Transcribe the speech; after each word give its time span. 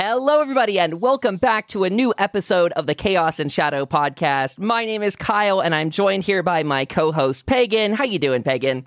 Hello, 0.00 0.40
everybody, 0.40 0.78
and 0.78 1.00
welcome 1.00 1.38
back 1.38 1.66
to 1.66 1.82
a 1.82 1.90
new 1.90 2.14
episode 2.18 2.70
of 2.74 2.86
the 2.86 2.94
Chaos 2.94 3.40
and 3.40 3.50
Shadow 3.50 3.84
podcast. 3.84 4.56
My 4.56 4.84
name 4.84 5.02
is 5.02 5.16
Kyle, 5.16 5.58
and 5.58 5.74
I'm 5.74 5.90
joined 5.90 6.22
here 6.22 6.44
by 6.44 6.62
my 6.62 6.84
co-host 6.84 7.46
Pagan. 7.46 7.94
How 7.94 8.04
you 8.04 8.20
doing, 8.20 8.44
Pagan? 8.44 8.86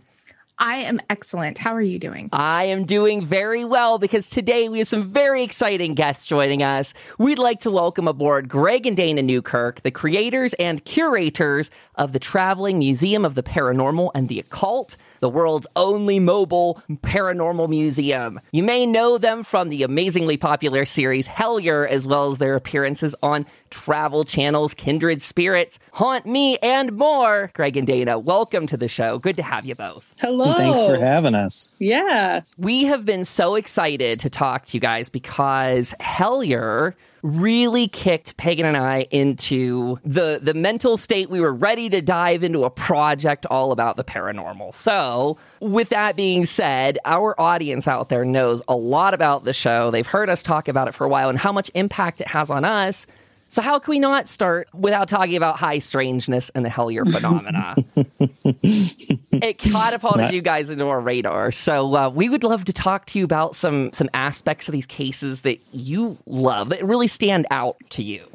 I 0.57 0.77
am 0.77 1.01
excellent. 1.09 1.57
How 1.57 1.73
are 1.73 1.81
you 1.81 1.99
doing? 1.99 2.29
I 2.31 2.63
am 2.63 2.85
doing 2.85 3.25
very 3.25 3.65
well 3.65 3.99
because 3.99 4.29
today 4.29 4.69
we 4.69 4.79
have 4.79 4.87
some 4.87 5.09
very 5.09 5.43
exciting 5.43 5.95
guests 5.95 6.27
joining 6.27 6.63
us. 6.63 6.93
We'd 7.17 7.39
like 7.39 7.59
to 7.59 7.71
welcome 7.71 8.07
aboard 8.07 8.47
Greg 8.47 8.85
and 8.85 8.95
Dana 8.95 9.21
Newkirk, 9.21 9.81
the 9.81 9.91
creators 9.91 10.53
and 10.53 10.85
curators 10.85 11.71
of 11.95 12.13
the 12.13 12.19
Traveling 12.19 12.79
Museum 12.79 13.25
of 13.25 13.35
the 13.35 13.43
Paranormal 13.43 14.11
and 14.15 14.29
the 14.29 14.39
Occult 14.39 14.95
the 15.21 15.29
world's 15.29 15.67
only 15.75 16.19
mobile 16.19 16.81
paranormal 16.89 17.69
museum. 17.69 18.39
You 18.51 18.63
may 18.63 18.85
know 18.85 19.17
them 19.17 19.43
from 19.43 19.69
the 19.69 19.83
amazingly 19.83 20.35
popular 20.35 20.83
series 20.83 21.27
Hellier, 21.27 21.87
as 21.87 22.05
well 22.05 22.31
as 22.31 22.39
their 22.39 22.55
appearances 22.55 23.15
on 23.23 23.45
Travel 23.69 24.25
Channel's 24.25 24.73
Kindred 24.73 25.21
Spirits, 25.21 25.79
Haunt 25.93 26.25
Me, 26.25 26.57
and 26.57 26.91
more. 26.93 27.51
Greg 27.53 27.77
and 27.77 27.87
Dana, 27.87 28.19
welcome 28.19 28.67
to 28.67 28.75
the 28.75 28.87
show. 28.87 29.19
Good 29.19 29.37
to 29.37 29.43
have 29.43 29.65
you 29.65 29.75
both. 29.75 30.13
Hello. 30.19 30.53
Thanks 30.55 30.85
for 30.85 30.97
having 30.97 31.35
us. 31.35 31.75
Yeah. 31.79 32.41
We 32.57 32.83
have 32.85 33.05
been 33.05 33.23
so 33.23 33.55
excited 33.55 34.19
to 34.21 34.29
talk 34.29 34.65
to 34.65 34.77
you 34.77 34.81
guys 34.81 35.07
because 35.07 35.95
Hellier 36.01 36.95
really 37.23 37.87
kicked 37.87 38.37
Pagan 38.37 38.65
and 38.65 38.77
I 38.77 39.07
into 39.11 39.99
the 40.03 40.39
the 40.41 40.53
mental 40.53 40.97
state 40.97 41.29
we 41.29 41.39
were 41.39 41.53
ready 41.53 41.89
to 41.89 42.01
dive 42.01 42.43
into 42.43 42.63
a 42.63 42.69
project 42.69 43.45
all 43.47 43.71
about 43.71 43.97
the 43.97 44.03
paranormal. 44.03 44.73
So, 44.73 45.37
with 45.59 45.89
that 45.89 46.15
being 46.15 46.45
said, 46.45 46.97
our 47.05 47.39
audience 47.39 47.87
out 47.87 48.09
there 48.09 48.25
knows 48.25 48.61
a 48.67 48.75
lot 48.75 49.13
about 49.13 49.43
the 49.43 49.53
show. 49.53 49.91
They've 49.91 50.07
heard 50.07 50.29
us 50.29 50.41
talk 50.41 50.67
about 50.67 50.87
it 50.87 50.93
for 50.93 51.05
a 51.05 51.09
while 51.09 51.29
and 51.29 51.37
how 51.37 51.51
much 51.51 51.69
impact 51.73 52.21
it 52.21 52.27
has 52.27 52.49
on 52.49 52.65
us. 52.65 53.05
So 53.51 53.61
how 53.61 53.79
can 53.79 53.91
we 53.91 53.99
not 53.99 54.29
start 54.29 54.69
without 54.73 55.09
talking 55.09 55.35
about 55.35 55.59
high 55.59 55.79
strangeness 55.79 56.49
and 56.51 56.63
the 56.63 56.69
Hellier 56.69 57.03
phenomena? 57.05 57.75
it 59.43 59.57
catapulted 59.57 60.31
you 60.31 60.41
guys 60.41 60.69
into 60.69 60.85
our 60.85 61.01
radar. 61.01 61.51
So 61.51 61.93
uh, 61.93 62.09
we 62.09 62.29
would 62.29 62.45
love 62.45 62.63
to 62.63 62.73
talk 62.73 63.07
to 63.07 63.19
you 63.19 63.25
about 63.25 63.57
some 63.57 63.91
some 63.91 64.09
aspects 64.13 64.69
of 64.69 64.71
these 64.71 64.85
cases 64.85 65.41
that 65.41 65.59
you 65.73 66.17
love 66.25 66.69
that 66.69 66.81
really 66.85 67.09
stand 67.09 67.45
out 67.51 67.75
to 67.89 68.01
you. 68.01 68.25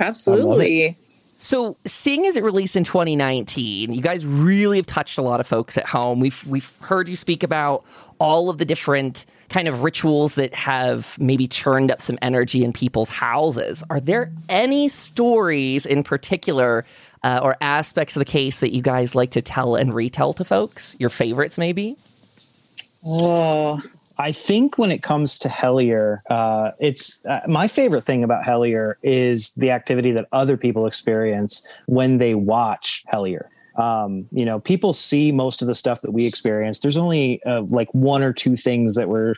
Absolutely. 0.00 0.96
So, 1.40 1.76
seeing 1.78 2.26
as 2.26 2.36
it 2.36 2.42
released 2.42 2.74
in 2.74 2.82
2019, 2.82 3.92
you 3.92 4.02
guys 4.02 4.26
really 4.26 4.76
have 4.76 4.86
touched 4.86 5.18
a 5.18 5.22
lot 5.22 5.38
of 5.38 5.46
folks 5.46 5.78
at 5.78 5.86
home. 5.86 6.18
We've 6.18 6.44
we've 6.48 6.76
heard 6.80 7.08
you 7.08 7.14
speak 7.14 7.44
about 7.44 7.84
all 8.18 8.50
of 8.50 8.58
the 8.58 8.64
different 8.64 9.24
kind 9.48 9.68
of 9.68 9.84
rituals 9.84 10.34
that 10.34 10.52
have 10.52 11.16
maybe 11.20 11.46
churned 11.46 11.92
up 11.92 12.02
some 12.02 12.18
energy 12.22 12.64
in 12.64 12.72
people's 12.72 13.08
houses. 13.08 13.84
Are 13.88 14.00
there 14.00 14.32
any 14.48 14.88
stories 14.88 15.86
in 15.86 16.02
particular 16.02 16.84
uh, 17.22 17.38
or 17.40 17.56
aspects 17.60 18.16
of 18.16 18.20
the 18.20 18.24
case 18.24 18.58
that 18.58 18.74
you 18.74 18.82
guys 18.82 19.14
like 19.14 19.30
to 19.30 19.40
tell 19.40 19.76
and 19.76 19.94
retell 19.94 20.32
to 20.32 20.44
folks? 20.44 20.96
Your 20.98 21.08
favorites, 21.08 21.56
maybe? 21.56 21.96
Oh, 23.06 23.80
I 24.18 24.32
think 24.32 24.78
when 24.78 24.90
it 24.90 25.02
comes 25.02 25.38
to 25.40 25.48
Hellier, 25.48 26.22
uh, 26.28 26.72
it's 26.80 27.24
uh, 27.26 27.40
my 27.46 27.68
favorite 27.68 28.02
thing 28.02 28.24
about 28.24 28.44
Hellier 28.44 28.94
is 29.02 29.52
the 29.54 29.70
activity 29.70 30.12
that 30.12 30.26
other 30.32 30.56
people 30.56 30.86
experience 30.86 31.66
when 31.86 32.18
they 32.18 32.34
watch 32.34 33.04
Hellier 33.12 33.48
um, 33.78 34.26
you 34.32 34.44
know, 34.44 34.58
people 34.58 34.92
see 34.92 35.30
most 35.30 35.62
of 35.62 35.68
the 35.68 35.74
stuff 35.74 36.00
that 36.00 36.10
we 36.10 36.26
experience. 36.26 36.80
There's 36.80 36.96
only 36.96 37.40
uh, 37.44 37.62
like 37.68 37.88
one 37.94 38.24
or 38.24 38.32
two 38.32 38.56
things 38.56 38.96
that 38.96 39.08
were 39.08 39.36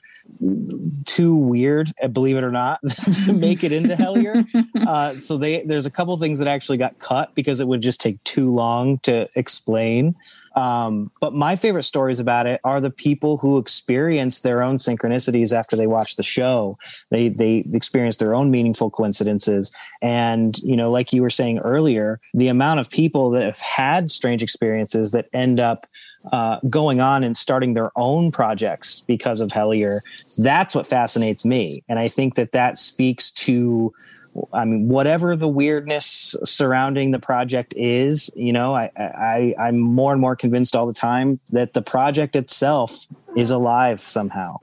too 1.05 1.35
weird, 1.37 1.93
uh, 2.03 2.09
believe 2.09 2.39
it 2.39 2.43
or 2.43 2.51
not, 2.51 2.81
to 3.27 3.35
make 3.35 3.63
it 3.63 3.71
into 3.71 3.95
Hellier. 3.95 4.47
Uh, 4.81 5.11
so 5.15 5.37
they 5.37 5.63
there's 5.63 5.87
a 5.87 5.91
couple 5.91 6.17
things 6.17 6.39
that 6.39 6.49
actually 6.49 6.79
got 6.79 6.99
cut 6.99 7.33
because 7.35 7.61
it 7.61 7.69
would 7.69 7.83
just 7.83 8.01
take 8.01 8.23
too 8.25 8.53
long 8.53 8.99
to 8.99 9.29
explain. 9.37 10.17
Um, 10.57 11.13
but 11.21 11.33
my 11.33 11.55
favorite 11.55 11.85
stories 11.85 12.19
about 12.19 12.47
it 12.47 12.61
are 12.65 12.81
the 12.81 12.91
people 12.91 13.37
who 13.39 13.59
experience 13.59 14.41
their 14.41 14.63
own 14.63 14.79
synchronicities 14.79 15.53
after 15.53 15.77
they 15.77 15.87
watch 15.87 16.17
the 16.17 16.23
show. 16.23 16.77
They 17.11 17.29
they 17.29 17.65
experience 17.73 18.17
their 18.17 18.35
own 18.35 18.51
meaningful 18.51 18.91
coincidences, 18.91 19.75
and 20.03 20.59
you 20.59 20.77
know, 20.77 20.91
like 20.91 21.13
you 21.13 21.23
were 21.23 21.31
saying 21.31 21.61
earlier, 21.61 22.21
the 22.35 22.49
amount 22.49 22.81
of 22.81 22.91
people 22.91 23.31
that 23.31 23.45
have 23.45 23.61
had 23.61 24.11
strange 24.11 24.43
experiences 24.43 25.13
that 25.13 25.27
end 25.33 25.61
up 25.61 25.87
uh, 26.33 26.59
going 26.69 27.01
on 27.01 27.25
and 27.25 27.37
starting 27.37 27.75
their 27.75 27.91
own 27.97 28.31
projects 28.31 29.03
because 29.03 29.41
of 29.41 29.51
Hellier. 29.51 30.01
That's 30.37 30.75
what 30.75 30.87
fascinates 30.87 31.45
me, 31.45 31.85
and 31.89 31.99
I 31.99 32.09
think 32.09 32.35
that 32.35 32.53
that 32.53 32.77
speaks 32.77 33.31
to 33.33 33.93
I 34.53 34.65
mean, 34.65 34.89
whatever 34.89 35.35
the 35.37 35.49
weirdness 35.49 36.37
surrounding 36.45 37.11
the 37.11 37.19
project 37.19 37.75
is, 37.77 38.31
you 38.37 38.53
know, 38.53 38.75
I, 38.75 38.91
I 38.97 39.55
I'm 39.59 39.79
more 39.79 40.13
and 40.13 40.21
more 40.21 40.37
convinced 40.37 40.77
all 40.77 40.87
the 40.87 40.93
time 40.93 41.41
that 41.51 41.73
the 41.73 41.83
project 41.83 42.37
itself 42.37 43.07
is 43.37 43.51
alive 43.51 44.01
somehow. 44.01 44.59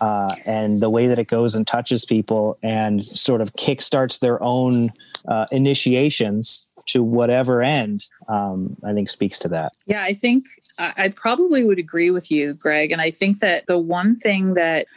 Uh, 0.00 0.28
and 0.46 0.80
the 0.80 0.90
way 0.90 1.06
that 1.06 1.20
it 1.20 1.28
goes 1.28 1.54
and 1.54 1.64
touches 1.64 2.04
people 2.04 2.58
and 2.60 3.04
sort 3.04 3.40
of 3.40 3.52
kickstarts 3.52 4.18
their 4.18 4.42
own 4.42 4.90
uh, 5.28 5.46
initiations 5.52 6.66
to 6.86 7.04
whatever 7.04 7.62
end, 7.62 8.08
um, 8.28 8.76
I 8.84 8.92
think 8.94 9.08
speaks 9.08 9.38
to 9.40 9.48
that. 9.50 9.72
Yeah, 9.86 10.02
I 10.02 10.14
think 10.14 10.46
I 10.76 11.12
probably 11.14 11.62
would 11.62 11.78
agree 11.78 12.10
with 12.10 12.32
you, 12.32 12.54
Greg. 12.54 12.90
And 12.90 13.00
I 13.00 13.12
think 13.12 13.38
that 13.38 13.66
the 13.68 13.78
one 13.78 14.16
thing 14.16 14.54
that 14.54 14.88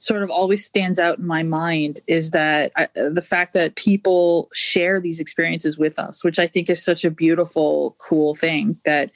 sort 0.00 0.22
of 0.22 0.30
always 0.30 0.64
stands 0.64 0.98
out 0.98 1.18
in 1.18 1.26
my 1.26 1.42
mind 1.42 2.00
is 2.06 2.30
that 2.30 2.72
I, 2.74 2.88
the 2.94 3.22
fact 3.22 3.52
that 3.52 3.76
people 3.76 4.48
share 4.54 4.98
these 4.98 5.20
experiences 5.20 5.76
with 5.76 5.98
us, 5.98 6.24
which 6.24 6.38
I 6.38 6.46
think 6.46 6.70
is 6.70 6.82
such 6.82 7.04
a 7.04 7.10
beautiful, 7.10 7.94
cool 8.08 8.34
thing 8.34 8.78
that 8.86 9.10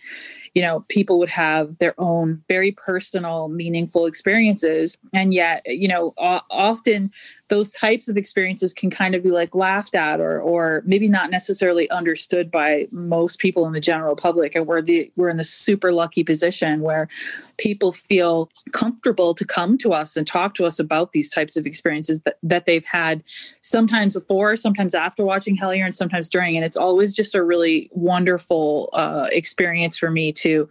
you 0.53 0.61
know 0.62 0.84
people 0.89 1.19
would 1.19 1.31
have 1.31 1.78
their 1.78 1.99
own 1.99 2.44
very 2.49 2.71
personal 2.71 3.49
meaningful 3.49 4.05
experiences. 4.05 4.99
And 5.15 5.33
yet 5.33 5.62
you 5.65 5.89
know 5.89 6.12
often 6.19 7.11
those 7.49 7.71
types 7.72 8.09
of 8.09 8.16
experiences 8.16 8.72
can 8.72 8.91
kind 8.91 9.15
of 9.15 9.22
be 9.22 9.31
like 9.31 9.55
laughed 9.55 9.94
at 9.94 10.21
or 10.21 10.41
or 10.41 10.82
maybe 10.84 11.09
not 11.09 11.31
necessarily 11.31 11.88
understood 11.91 12.50
by 12.50 12.87
most 12.93 13.38
people 13.38 13.66
in 13.66 13.72
the 13.72 13.81
general 13.81 14.16
public. 14.16 14.55
And 14.55 14.66
we're 14.66 14.82
the 14.82 15.10
we're 15.16 15.28
in 15.28 15.37
the 15.37 15.44
super 15.44 15.93
lucky 15.93 16.25
position 16.25 16.81
where 16.81 17.09
people 17.59 17.93
feel 17.93 18.50
comfortable 18.72 19.34
to 19.34 19.44
come 19.44 19.78
to 19.78 19.93
us 19.93 20.16
and 20.16 20.27
talk 20.27 20.55
to 20.55 20.65
us 20.65 20.78
about 20.78 21.12
these 21.12 21.31
types 21.31 21.56
of 21.56 21.66
experiences 21.66 22.22
that, 22.22 22.38
that 22.43 22.66
they've 22.66 22.84
had 22.84 23.22
sometimes 23.61 24.15
before 24.15 24.56
sometimes 24.56 24.94
after 24.94 25.25
watching 25.25 25.56
hellier 25.56 25.84
and 25.84 25.94
sometimes 25.94 26.28
during. 26.28 26.56
And 26.56 26.65
it's 26.65 26.76
always 26.76 27.12
just 27.12 27.34
a 27.34 27.43
really 27.43 27.91
wonderful 27.93 28.91
uh, 28.93 29.28
experience 29.31 29.99
for 29.99 30.11
me 30.11 30.32
to 30.32 30.69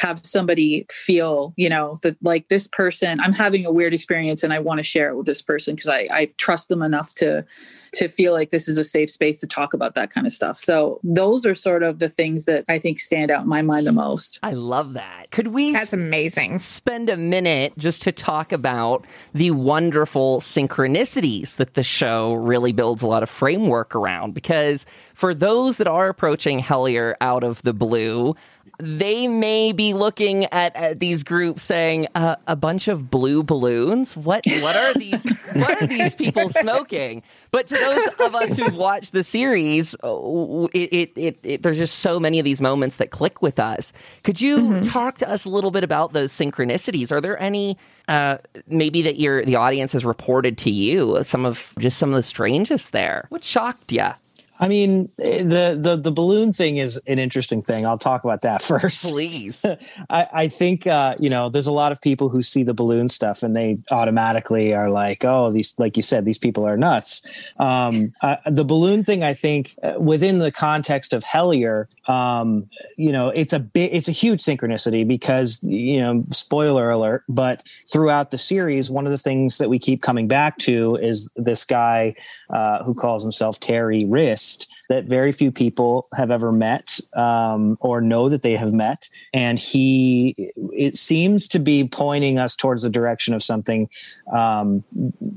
have 0.00 0.20
somebody 0.24 0.86
feel 0.90 1.52
you 1.56 1.68
know 1.68 1.98
that 2.02 2.16
like 2.22 2.48
this 2.48 2.66
person 2.66 3.20
i'm 3.20 3.32
having 3.32 3.66
a 3.66 3.72
weird 3.72 3.92
experience 3.92 4.42
and 4.42 4.52
i 4.52 4.58
want 4.58 4.78
to 4.78 4.84
share 4.84 5.10
it 5.10 5.16
with 5.16 5.26
this 5.26 5.42
person 5.42 5.74
because 5.74 5.88
I, 5.88 6.08
I 6.10 6.28
trust 6.36 6.68
them 6.68 6.82
enough 6.82 7.14
to 7.16 7.44
to 7.92 8.08
feel 8.08 8.32
like 8.32 8.50
this 8.50 8.68
is 8.68 8.78
a 8.78 8.84
safe 8.84 9.10
space 9.10 9.40
to 9.40 9.46
talk 9.46 9.74
about 9.74 9.94
that 9.94 10.10
kind 10.10 10.26
of 10.26 10.32
stuff. 10.32 10.56
So 10.56 11.00
those 11.02 11.44
are 11.44 11.54
sort 11.54 11.82
of 11.82 11.98
the 11.98 12.08
things 12.08 12.44
that 12.44 12.64
i 12.68 12.78
think 12.78 13.00
stand 13.00 13.30
out 13.30 13.42
in 13.42 13.48
my 13.48 13.62
mind 13.62 13.86
the 13.86 13.92
most. 13.92 14.38
I 14.42 14.52
love 14.52 14.92
that. 14.94 15.30
Could 15.30 15.48
we 15.48 15.72
that's 15.72 15.92
amazing. 15.92 16.58
spend 16.58 17.08
a 17.08 17.16
minute 17.16 17.76
just 17.76 18.02
to 18.02 18.12
talk 18.12 18.52
about 18.52 19.06
the 19.34 19.50
wonderful 19.50 20.40
synchronicities 20.40 21.56
that 21.56 21.74
the 21.74 21.82
show 21.82 22.34
really 22.34 22.72
builds 22.72 23.02
a 23.02 23.06
lot 23.06 23.22
of 23.22 23.30
framework 23.30 23.94
around? 23.94 24.34
Because 24.34 24.86
for 25.14 25.34
those 25.34 25.78
that 25.78 25.88
are 25.88 26.08
approaching 26.08 26.60
hellier 26.60 27.14
out 27.20 27.44
of 27.44 27.62
the 27.62 27.72
blue 27.72 28.34
they 28.78 29.28
may 29.28 29.72
be 29.72 29.94
looking 29.94 30.44
at, 30.46 30.74
at 30.76 31.00
these 31.00 31.22
groups 31.22 31.62
saying 31.62 32.06
uh, 32.14 32.36
a 32.46 32.56
bunch 32.56 32.88
of 32.88 33.10
blue 33.10 33.42
balloons. 33.42 34.16
What 34.16 34.42
what 34.46 34.76
are 34.76 34.94
these? 34.94 35.24
what 35.54 35.82
are 35.82 35.86
these 35.86 36.14
people 36.14 36.48
smoking? 36.60 37.22
But 37.50 37.66
to 37.68 37.74
those 37.74 38.26
of 38.26 38.34
us 38.34 38.58
who've 38.58 38.74
watched 38.74 39.12
the 39.12 39.24
series, 39.24 39.94
uh, 40.02 40.66
it, 40.72 40.92
it, 40.92 41.12
it, 41.16 41.38
it, 41.42 41.62
there's 41.62 41.76
just 41.76 41.98
so 41.98 42.20
many 42.20 42.38
of 42.38 42.44
these 42.44 42.60
moments 42.60 42.96
that 42.96 43.10
click 43.10 43.42
with 43.42 43.58
us. 43.58 43.92
Could 44.22 44.40
you 44.40 44.58
mm-hmm. 44.58 44.88
talk 44.88 45.18
to 45.18 45.28
us 45.28 45.44
a 45.44 45.50
little 45.50 45.70
bit 45.70 45.84
about 45.84 46.12
those 46.12 46.32
synchronicities? 46.32 47.12
Are 47.12 47.20
there 47.20 47.40
any 47.42 47.76
uh, 48.08 48.38
maybe 48.66 49.02
that 49.02 49.18
your 49.18 49.44
the 49.44 49.56
audience 49.56 49.92
has 49.92 50.04
reported 50.04 50.58
to 50.58 50.70
you? 50.70 51.22
Some 51.22 51.44
of 51.44 51.74
just 51.78 51.98
some 51.98 52.10
of 52.10 52.16
the 52.16 52.22
strangest 52.22 52.92
there. 52.92 53.26
What 53.30 53.44
shocked 53.44 53.92
you? 53.92 54.10
I 54.60 54.68
mean, 54.68 55.04
the 55.16 55.78
the 55.80 55.96
the 55.96 56.12
balloon 56.12 56.52
thing 56.52 56.76
is 56.76 57.00
an 57.06 57.18
interesting 57.18 57.62
thing. 57.62 57.86
I'll 57.86 57.96
talk 57.96 58.24
about 58.24 58.42
that 58.42 58.60
first. 58.70 59.10
Please. 59.10 59.64
I, 60.10 60.28
I 60.32 60.48
think 60.48 60.86
uh, 60.86 61.16
you 61.18 61.30
know, 61.30 61.48
there's 61.48 61.66
a 61.66 61.72
lot 61.72 61.92
of 61.92 62.00
people 62.00 62.28
who 62.28 62.42
see 62.42 62.62
the 62.62 62.74
balloon 62.74 63.08
stuff 63.08 63.42
and 63.42 63.56
they 63.56 63.78
automatically 63.90 64.74
are 64.74 64.90
like, 64.90 65.24
"Oh, 65.24 65.50
these, 65.50 65.74
like 65.78 65.96
you 65.96 66.02
said, 66.02 66.26
these 66.26 66.38
people 66.38 66.66
are 66.66 66.76
nuts." 66.76 67.48
Um, 67.58 68.12
uh, 68.20 68.36
the 68.46 68.64
balloon 68.64 69.02
thing, 69.02 69.24
I 69.24 69.32
think, 69.32 69.74
uh, 69.82 69.98
within 69.98 70.40
the 70.40 70.52
context 70.52 71.14
of 71.14 71.24
Hellier, 71.24 71.86
um, 72.08 72.68
you 72.98 73.12
know, 73.12 73.30
it's 73.30 73.54
a 73.54 73.60
bit, 73.60 73.94
it's 73.94 74.08
a 74.08 74.12
huge 74.12 74.42
synchronicity 74.42 75.08
because 75.08 75.62
you 75.64 76.00
know, 76.00 76.22
spoiler 76.30 76.90
alert, 76.90 77.24
but 77.30 77.62
throughout 77.90 78.30
the 78.30 78.38
series, 78.38 78.90
one 78.90 79.06
of 79.06 79.12
the 79.12 79.18
things 79.18 79.56
that 79.56 79.70
we 79.70 79.78
keep 79.78 80.02
coming 80.02 80.28
back 80.28 80.58
to 80.58 80.96
is 80.96 81.30
this 81.36 81.64
guy 81.64 82.14
uh, 82.50 82.84
who 82.84 82.92
calls 82.92 83.22
himself 83.22 83.58
Terry 83.58 84.04
Wriste 84.04 84.49
that 84.90 85.04
very 85.04 85.30
few 85.30 85.52
people 85.52 86.08
have 86.16 86.32
ever 86.32 86.50
met 86.50 86.98
um, 87.14 87.78
or 87.80 88.00
know 88.00 88.28
that 88.28 88.42
they 88.42 88.56
have 88.56 88.72
met. 88.72 89.08
And 89.32 89.56
he, 89.56 90.34
it 90.72 90.96
seems 90.96 91.46
to 91.48 91.60
be 91.60 91.84
pointing 91.84 92.40
us 92.40 92.56
towards 92.56 92.82
the 92.82 92.90
direction 92.90 93.32
of 93.32 93.40
something 93.40 93.88
um, 94.32 94.82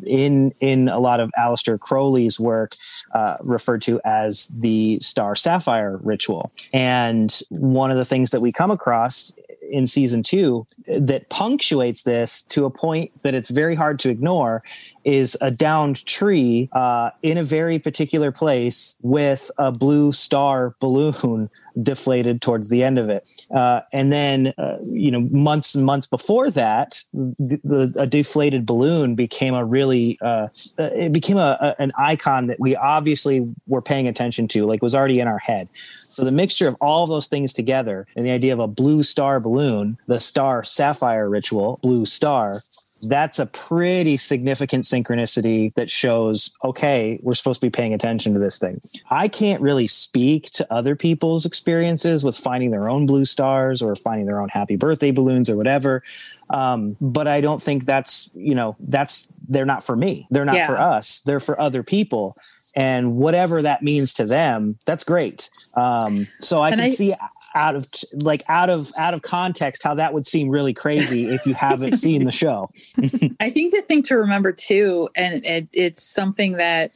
in 0.06 0.56
in 0.60 0.90
a 0.90 0.98
lot 1.00 1.20
of 1.20 1.30
Aleister 1.38 1.80
Crowley's 1.80 2.40
work 2.40 2.76
uh, 3.14 3.38
referred 3.42 3.84
to 3.84 4.02
as 4.04 4.48
the 4.48 5.00
Star 5.02 5.36
Sapphire 5.36 5.98
ritual. 5.98 6.52
And 6.74 7.40
one 7.50 7.92
of 7.92 7.98
the 7.98 8.06
things 8.06 8.32
that 8.32 8.42
we 8.42 8.52
come 8.52 8.72
across 8.72 9.34
in 9.70 9.86
season 9.86 10.24
two 10.24 10.66
that 10.88 11.30
punctuates 11.30 12.04
this 12.04 12.44
to 12.44 12.66
a 12.66 12.70
point 12.70 13.12
that 13.24 13.34
it's 13.36 13.50
very 13.50 13.76
hard 13.76 14.00
to 14.00 14.10
ignore 14.10 14.64
is 15.04 15.38
a 15.42 15.52
downed 15.52 16.06
tree 16.06 16.70
uh, 16.72 17.12
in 17.22 17.38
a 17.38 17.44
very 17.44 17.80
particular 17.80 18.32
place 18.32 18.98
with 19.02 19.52
a 19.58 19.72
blue 19.72 20.12
star 20.12 20.76
balloon 20.80 21.50
deflated 21.82 22.42
towards 22.42 22.70
the 22.70 22.84
end 22.84 23.00
of 23.00 23.10
it. 23.10 23.28
Uh, 23.54 23.82
and 23.92 24.14
then, 24.14 24.54
uh, 24.58 24.78
you 24.84 25.10
know, 25.10 25.22
months 25.22 25.74
and 25.74 25.86
months 25.86 26.06
before 26.06 26.52
that, 26.52 27.04
the, 27.14 27.60
the, 27.64 27.94
a 27.98 28.06
deflated 28.06 28.66
balloon 28.66 29.16
became 29.16 29.54
a 29.54 29.66
really, 29.66 30.20
uh, 30.22 30.48
it 30.78 31.12
became 31.12 31.38
a, 31.38 31.58
a, 31.60 31.82
an 31.82 31.92
icon 31.98 32.48
that 32.48 32.60
we 32.60 32.76
obviously 32.76 33.48
were 33.68 33.82
paying 33.82 34.08
attention 34.08 34.48
to, 34.48 34.66
like 34.66 34.82
was 34.82 34.94
already 34.94 35.20
in 35.20 35.28
our 35.28 35.40
head. 35.40 35.68
So 36.00 36.24
the 36.24 36.32
mixture 36.32 36.68
of 36.68 36.76
all 36.80 37.04
of 37.04 37.10
those 37.10 37.28
things 37.28 37.54
together 37.54 38.06
and 38.16 38.26
the 38.26 38.32
idea 38.32 38.54
of 38.54 38.60
a 38.60 38.68
blue 38.68 39.02
star 39.02 39.40
balloon, 39.40 39.98
the 40.08 40.20
star 40.20 40.64
sapphire 40.64 41.28
ritual, 41.28 41.80
blue 41.82 42.06
star, 42.06 42.60
that's 43.08 43.40
a 43.40 43.46
pretty 43.46 44.18
significant 44.18 44.84
synchronicity 44.84 45.74
that 45.76 45.90
shows 45.90 46.56
okay 46.64 47.20
we're 47.22 47.34
supposed 47.34 47.60
to 47.62 47.66
be 47.66 47.72
paying 47.72 47.94
attention 47.94 48.34
to 48.34 48.40
this 48.40 48.58
thing. 48.58 48.82
I 49.10 49.28
can't 49.28 49.62
really 49.62 49.88
speak 49.88 50.46
to 50.52 50.74
other 50.74 50.96
people's 50.96 51.46
experiences 51.46 52.24
with 52.24 52.38
finding 52.38 52.72
their 52.72 52.90
own 52.90 53.06
blue 53.06 53.26
stars 53.26 53.82
or 53.82 53.96
finding 53.96 54.26
their 54.26 54.40
own 54.40 54.50
happy 54.50 54.76
birthday 54.76 55.12
balloons 55.12 55.50
or 55.50 55.58
whatever. 55.58 56.04
Um, 56.50 56.98
but 57.00 57.28
i 57.28 57.42
don't 57.42 57.62
think 57.62 57.86
that's 57.86 58.30
you 58.36 58.54
know 58.54 58.76
that's 58.80 59.28
they're 59.48 59.66
not 59.66 59.84
for 59.84 59.96
me. 59.96 60.28
They're 60.32 60.46
not 60.46 60.56
yeah. 60.56 60.68
for 60.68 60.78
us. 60.78 61.22
They're 61.22 61.42
for 61.42 61.60
other 61.60 61.84
people. 61.84 62.36
And 62.76 63.18
whatever 63.18 63.62
that 63.62 63.84
means 63.84 64.14
to 64.16 64.26
them 64.26 64.80
that's 64.86 65.04
great. 65.04 65.50
Um, 65.76 66.28
so 66.40 66.62
i 66.62 66.70
and 66.70 66.80
can 66.80 66.86
I, 66.86 66.90
see 66.90 67.14
out 67.56 67.76
of 67.76 67.88
like 68.14 68.44
out 68.48 68.70
of 68.70 68.92
out 68.98 69.14
of 69.14 69.22
context 69.22 69.84
how 69.84 69.94
that 69.94 70.14
would 70.14 70.26
seem 70.26 70.50
really 70.50 70.74
crazy 70.74 71.26
if 71.26 71.46
you 71.46 71.54
haven't 71.54 71.94
seen 71.94 72.26
the 72.26 72.32
show 72.32 72.70
i 73.40 73.50
think 73.50 73.74
the 73.74 73.82
thing 73.88 74.02
to 74.02 74.16
remember 74.16 74.52
too 74.52 75.10
and 75.16 75.46
it, 75.46 75.68
it's 75.74 76.04
something 76.04 76.54
that 76.54 76.92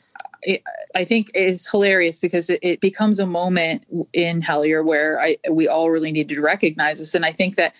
I 0.96 1.04
think 1.04 1.32
is 1.34 1.68
hilarious 1.68 2.20
because 2.20 2.50
it, 2.50 2.60
it, 2.62 2.80
becomes 2.80 3.20
a 3.20 3.26
moment 3.26 3.84
in 4.14 4.42
Hellier 4.42 4.86
where 4.86 5.20
I 5.20 5.38
we 5.50 5.68
all 5.68 5.90
really 5.90 6.12
need 6.12 6.30
to 6.30 6.42
recognize 6.42 7.00
this. 7.00 7.16
And 7.16 7.26
I 7.26 7.32
think 7.32 7.56
that 7.56 7.74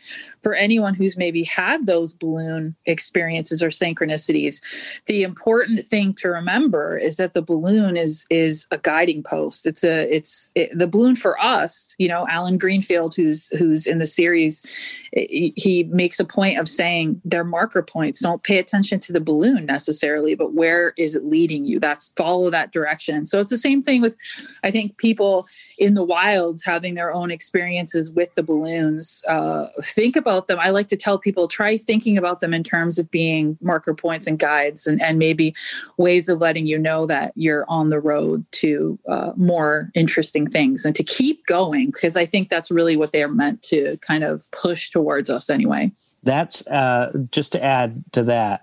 for 0.48 0.56
anyone 0.56 0.94
who's 0.94 1.18
maybe 1.18 1.44
had 1.44 1.88
those 1.88 2.14
balloon 2.14 2.74
experiences 2.86 3.62
or 3.62 3.68
synchronicities, 3.68 4.62
the 5.06 5.22
important 5.24 5.86
thing 5.86 6.14
to 6.14 6.30
remember 6.30 6.98
is 6.98 7.18
that 7.18 7.34
the 7.34 7.42
balloon 7.42 7.98
is 7.98 8.26
is 8.30 8.66
a 8.72 8.78
guiding 8.78 9.22
post. 9.22 9.66
It's 9.66 9.84
a 9.84 10.04
it's 10.10 10.54
it, 10.56 10.70
the 10.74 10.88
balloon 10.88 11.18
for 11.18 11.38
us. 11.44 11.94
You 11.98 12.08
know, 12.08 12.26
Allen 12.30 12.58
Greenfield, 12.58 13.14
who's 13.14 13.50
who's 13.58 13.86
in 13.86 14.00
the 14.00 14.06
series, 14.06 14.64
he 15.12 15.86
makes 15.90 16.18
a 16.18 16.24
point 16.24 16.60
of 16.60 16.70
saying 16.70 17.22
they're 17.26 17.44
marker 17.44 17.84
points. 17.84 18.22
Don't 18.22 18.42
pay 18.42 18.58
attention 18.58 19.02
to 19.02 19.12
the 19.12 19.20
balloon 19.20 19.66
necessarily, 19.66 20.34
but 20.34 20.54
where 20.54 20.94
is 20.98 21.14
it 21.14 21.26
leading 21.26 21.66
you? 21.66 21.78
That's 21.80 22.14
follow 22.14 22.50
that 22.52 22.72
direction. 22.72 23.26
So 23.26 23.42
it's 23.42 23.50
the 23.50 23.58
same 23.58 23.82
thing 23.82 24.02
with, 24.02 24.16
I 24.64 24.72
think 24.72 24.98
people 24.98 25.46
in 25.78 25.94
the 25.94 26.06
wilds 26.06 26.64
having 26.64 26.96
their 26.96 27.12
own 27.12 27.32
experiences 27.32 28.12
with 28.12 28.34
the 28.36 28.44
balloons. 28.44 29.24
Uh, 29.28 29.68
think 29.82 30.16
about 30.16 30.37
them. 30.46 30.60
I 30.60 30.70
like 30.70 30.88
to 30.90 30.96
tell 30.96 31.18
people 31.18 31.48
try 31.48 31.78
thinking 31.78 32.16
about 32.20 32.40
them 32.42 32.54
in 32.54 32.64
terms 32.64 33.00
of 33.00 33.10
being 33.10 33.58
marker 33.60 33.96
points 33.96 34.28
and 34.28 34.38
guides, 34.38 34.86
and, 34.86 35.02
and 35.02 35.18
maybe 35.18 35.56
ways 35.98 36.30
of 36.30 36.40
letting 36.40 36.68
you 36.68 36.78
know 36.78 37.08
that 37.08 37.32
you're 37.36 37.66
on 37.68 37.90
the 37.90 38.00
road 38.00 38.46
to 38.52 39.00
uh, 39.10 39.32
more 39.36 39.90
interesting 39.96 40.48
things 40.48 40.86
and 40.86 40.96
to 40.96 41.04
keep 41.04 41.44
going 41.48 41.88
because 41.88 42.16
I 42.16 42.28
think 42.28 42.50
that's 42.50 42.70
really 42.70 42.96
what 42.96 43.12
they're 43.12 43.28
meant 43.28 43.64
to 43.64 43.98
kind 43.98 44.24
of 44.24 44.44
push 44.52 44.92
towards 44.92 45.32
us 45.32 45.50
anyway. 45.50 45.92
That's 46.22 46.68
uh, 46.68 47.12
just 47.32 47.54
to 47.54 47.64
add 47.64 48.04
to 48.12 48.22
that 48.24 48.62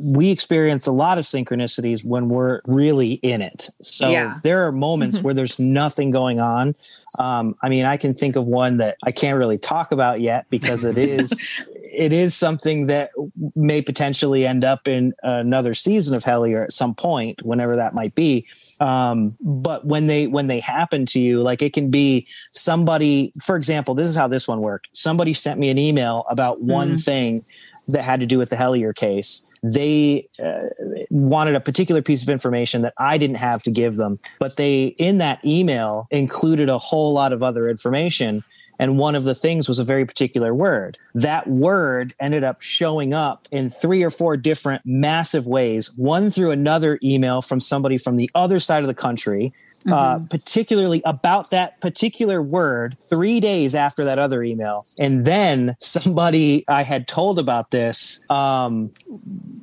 we 0.00 0.30
experience 0.30 0.86
a 0.86 0.92
lot 0.92 1.18
of 1.18 1.24
synchronicities 1.24 2.04
when 2.04 2.28
we're 2.28 2.60
really 2.66 3.14
in 3.14 3.42
it. 3.42 3.70
So 3.82 4.08
yeah. 4.08 4.34
there 4.42 4.66
are 4.66 4.72
moments 4.72 5.18
mm-hmm. 5.18 5.26
where 5.26 5.34
there's 5.34 5.58
nothing 5.58 6.10
going 6.10 6.40
on. 6.40 6.74
Um, 7.18 7.54
I 7.62 7.68
mean, 7.68 7.84
I 7.84 7.96
can 7.96 8.14
think 8.14 8.36
of 8.36 8.46
one 8.46 8.78
that 8.78 8.96
I 9.04 9.12
can't 9.12 9.38
really 9.38 9.58
talk 9.58 9.92
about 9.92 10.20
yet 10.20 10.46
because 10.50 10.84
it 10.84 10.98
is 10.98 11.48
it 11.96 12.12
is 12.12 12.34
something 12.34 12.86
that 12.86 13.10
may 13.54 13.80
potentially 13.80 14.46
end 14.46 14.64
up 14.64 14.88
in 14.88 15.14
another 15.22 15.74
season 15.74 16.16
of 16.16 16.24
Hellier 16.24 16.64
at 16.64 16.72
some 16.72 16.94
point, 16.94 17.42
whenever 17.42 17.76
that 17.76 17.94
might 17.94 18.14
be. 18.14 18.46
Um, 18.80 19.36
but 19.40 19.86
when 19.86 20.06
they 20.06 20.26
when 20.26 20.48
they 20.48 20.60
happen 20.60 21.06
to 21.06 21.20
you, 21.20 21.42
like 21.42 21.62
it 21.62 21.72
can 21.72 21.90
be 21.90 22.26
somebody. 22.50 23.32
For 23.40 23.56
example, 23.56 23.94
this 23.94 24.08
is 24.08 24.16
how 24.16 24.28
this 24.28 24.48
one 24.48 24.60
worked. 24.60 24.88
Somebody 24.92 25.32
sent 25.32 25.60
me 25.60 25.68
an 25.68 25.78
email 25.78 26.24
about 26.28 26.60
one 26.60 26.94
mm. 26.94 27.04
thing 27.04 27.44
that 27.88 28.02
had 28.02 28.20
to 28.20 28.26
do 28.26 28.38
with 28.38 28.50
the 28.50 28.56
Hellier 28.56 28.94
case. 28.94 29.48
They 29.62 30.28
uh, 30.42 30.68
wanted 31.10 31.54
a 31.54 31.60
particular 31.60 32.02
piece 32.02 32.22
of 32.22 32.28
information 32.28 32.82
that 32.82 32.94
I 32.98 33.18
didn't 33.18 33.36
have 33.38 33.62
to 33.64 33.70
give 33.70 33.96
them, 33.96 34.18
but 34.38 34.56
they, 34.56 34.86
in 34.98 35.18
that 35.18 35.44
email, 35.44 36.06
included 36.10 36.68
a 36.68 36.78
whole 36.78 37.12
lot 37.12 37.32
of 37.32 37.42
other 37.42 37.68
information. 37.68 38.44
And 38.78 38.98
one 38.98 39.14
of 39.14 39.22
the 39.22 39.36
things 39.36 39.68
was 39.68 39.78
a 39.78 39.84
very 39.84 40.04
particular 40.04 40.52
word. 40.52 40.98
That 41.14 41.46
word 41.46 42.12
ended 42.18 42.42
up 42.42 42.60
showing 42.60 43.14
up 43.14 43.48
in 43.52 43.70
three 43.70 44.02
or 44.02 44.10
four 44.10 44.36
different 44.36 44.82
massive 44.84 45.46
ways, 45.46 45.92
one 45.96 46.30
through 46.30 46.50
another 46.50 46.98
email 47.02 47.40
from 47.40 47.60
somebody 47.60 47.98
from 47.98 48.16
the 48.16 48.30
other 48.34 48.58
side 48.58 48.82
of 48.82 48.88
the 48.88 48.94
country 48.94 49.54
uh, 49.86 50.16
mm-hmm. 50.16 50.26
particularly 50.26 51.02
about 51.04 51.50
that 51.50 51.80
particular 51.80 52.42
word 52.42 52.96
three 53.10 53.40
days 53.40 53.74
after 53.74 54.04
that 54.04 54.18
other 54.18 54.42
email. 54.42 54.86
And 54.98 55.24
then 55.24 55.76
somebody 55.78 56.64
I 56.68 56.82
had 56.82 57.06
told 57.08 57.38
about 57.38 57.70
this, 57.70 58.20
um, 58.30 58.92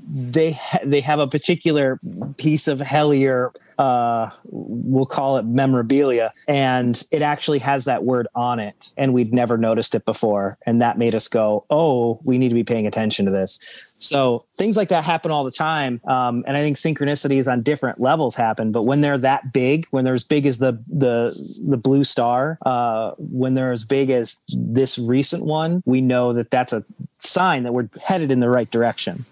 they 0.08 0.54
ha- 0.54 0.80
they 0.84 1.02
have 1.02 1.20
a 1.20 1.28
particular 1.28 2.00
piece 2.38 2.68
of 2.68 2.80
Hellier 2.80 3.52
uh, 3.82 4.30
we'll 4.44 5.08
call 5.08 5.38
it 5.38 5.46
memorabilia, 5.46 6.32
and 6.48 7.04
it 7.10 7.24
actually 7.24 7.58
has 7.58 7.86
that 7.86 8.04
word 8.04 8.28
on 8.36 8.60
it, 8.60 8.94
and 8.96 9.12
we'd 9.12 9.34
never 9.34 9.58
noticed 9.58 9.96
it 9.96 10.06
before, 10.06 10.60
and 10.68 10.80
that 10.82 11.00
made 11.00 11.16
us 11.16 11.28
go, 11.28 11.66
"Oh, 11.72 12.20
we 12.24 12.38
need 12.38 12.50
to 12.50 12.56
be 12.56 12.64
paying 12.64 12.86
attention 12.86 13.26
to 13.26 13.32
this." 13.32 13.60
So 14.02 14.44
things 14.50 14.76
like 14.76 14.90
that 14.90 15.04
happen 15.04 15.32
all 15.32 15.44
the 15.44 15.52
time, 15.52 16.02
um, 16.08 16.44
and 16.48 16.58
I 16.58 16.62
think 16.62 16.78
synchronicities 16.78 17.52
on 17.52 17.62
different 17.62 18.00
levels 18.00 18.36
happen. 18.36 18.72
But 18.72 18.84
when 18.84 19.02
they're 19.02 19.18
that 19.20 19.54
big, 19.54 19.86
when 19.92 20.06
they're 20.06 20.14
as 20.14 20.24
big 20.24 20.46
as 20.46 20.58
the 20.58 20.84
the 20.88 21.36
the 21.68 21.78
blue 21.78 22.04
star, 22.04 22.58
uh, 22.66 23.12
when 23.18 23.54
they're 23.54 23.72
as 23.72 23.86
big 23.86 24.10
as 24.10 24.42
this 24.50 24.98
recent 24.98 25.46
one, 25.46 25.84
we 25.86 26.02
know 26.02 26.34
that 26.34 26.50
that's 26.52 26.74
a 26.74 26.84
sign 27.12 27.64
that 27.64 27.74
we're 27.74 27.90
headed 28.08 28.32
in 28.32 28.40
the 28.40 28.50
right 28.50 28.70
direction 28.72 29.26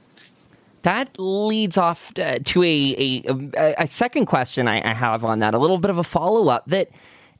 that 0.84 1.10
leads 1.20 1.78
off 1.78 2.14
uh, 2.18 2.40
to 2.46 2.64
a, 2.64 3.24
a, 3.28 3.76
a 3.80 3.88
second 3.88 4.28
question 4.28 4.68
I, 4.68 4.90
I 4.90 4.94
have 4.94 5.26
on 5.26 5.40
that, 5.40 5.54
a 5.54 5.58
little 5.58 5.78
bit 5.78 5.92
of 5.92 5.98
a 5.98 6.04
follow 6.04 6.48
up 6.48 6.66
that 6.68 6.90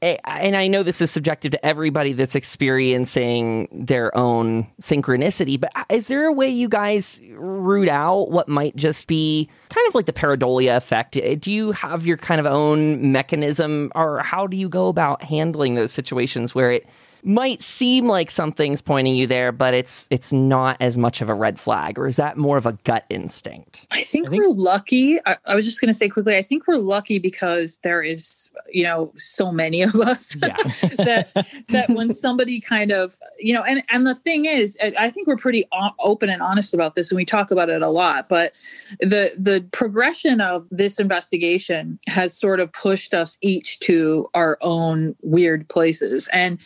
and 0.02 0.56
I 0.56 0.66
know 0.66 0.82
this 0.82 1.00
is 1.00 1.10
subjective 1.10 1.52
to 1.52 1.66
everybody 1.66 2.12
that's 2.12 2.34
experiencing 2.34 3.68
their 3.70 4.16
own 4.16 4.66
synchronicity, 4.80 5.60
but 5.60 5.70
uh, 5.76 5.84
is 5.90 6.06
there 6.06 6.26
a 6.26 6.32
way 6.32 6.48
you 6.48 6.68
guys 6.68 7.20
root 7.32 7.88
out 7.88 8.30
what 8.30 8.48
might 8.48 8.76
just 8.76 9.06
be 9.06 9.48
kind 9.68 9.86
of 9.88 9.94
like 9.94 10.06
the 10.06 10.12
pareidolia 10.12 10.76
effect? 10.76 11.16
Eh, 11.16 11.34
do 11.34 11.52
you 11.52 11.72
have 11.72 12.06
your 12.06 12.16
kind 12.16 12.40
of 12.40 12.46
own 12.46 13.12
mechanism, 13.12 13.92
or 13.94 14.20
how 14.20 14.46
do 14.46 14.56
you 14.56 14.68
go 14.68 14.88
about 14.88 15.22
handling 15.22 15.74
those 15.74 15.92
situations 15.92 16.54
where 16.54 16.72
it 16.72 16.86
might 17.22 17.62
seem 17.62 18.06
like 18.06 18.30
something's 18.30 18.80
pointing 18.82 19.14
you 19.14 19.26
there, 19.26 19.52
but 19.52 19.74
it's 19.74 20.06
it's 20.10 20.32
not 20.32 20.76
as 20.80 20.96
much 20.98 21.20
of 21.20 21.28
a 21.28 21.34
red 21.34 21.58
flag, 21.58 21.98
or 21.98 22.06
is 22.06 22.16
that 22.16 22.36
more 22.36 22.56
of 22.56 22.66
a 22.66 22.72
gut 22.84 23.04
instinct? 23.10 23.86
I 23.92 24.02
think, 24.02 24.28
I 24.28 24.30
think- 24.30 24.42
we're 24.42 24.50
lucky. 24.52 25.18
I, 25.26 25.36
I 25.46 25.54
was 25.54 25.64
just 25.64 25.80
going 25.80 25.88
to 25.92 25.96
say 25.96 26.08
quickly. 26.08 26.36
I 26.36 26.42
think 26.42 26.66
we're 26.66 26.76
lucky 26.76 27.18
because 27.18 27.78
there 27.82 28.02
is, 28.02 28.50
you 28.70 28.84
know, 28.84 29.12
so 29.16 29.50
many 29.52 29.82
of 29.82 29.94
us 29.96 30.36
Yeah. 30.42 30.56
that 30.98 31.46
that 31.68 31.90
when 31.90 32.08
somebody 32.10 32.60
kind 32.60 32.92
of, 32.92 33.16
you 33.38 33.52
know, 33.54 33.62
and 33.62 33.82
and 33.90 34.06
the 34.06 34.14
thing 34.14 34.44
is, 34.46 34.76
I 34.82 34.92
I 34.98 35.10
think 35.10 35.26
we're 35.26 35.36
pretty 35.36 35.66
o- 35.72 35.90
open 36.00 36.28
and 36.30 36.42
honest 36.42 36.74
about 36.74 36.94
this, 36.94 37.10
and 37.10 37.16
we 37.16 37.24
talk 37.24 37.50
about 37.50 37.68
it 37.70 37.82
a 37.82 37.88
lot. 37.88 38.28
But 38.28 38.54
the 39.00 39.32
the 39.36 39.64
progression 39.72 40.40
of 40.40 40.66
this 40.70 40.98
investigation 40.98 41.98
has 42.06 42.36
sort 42.36 42.60
of 42.60 42.72
pushed 42.72 43.14
us 43.14 43.38
each 43.40 43.78
to 43.80 44.28
our 44.34 44.58
own 44.60 45.14
weird 45.22 45.68
places, 45.68 46.28
and 46.32 46.60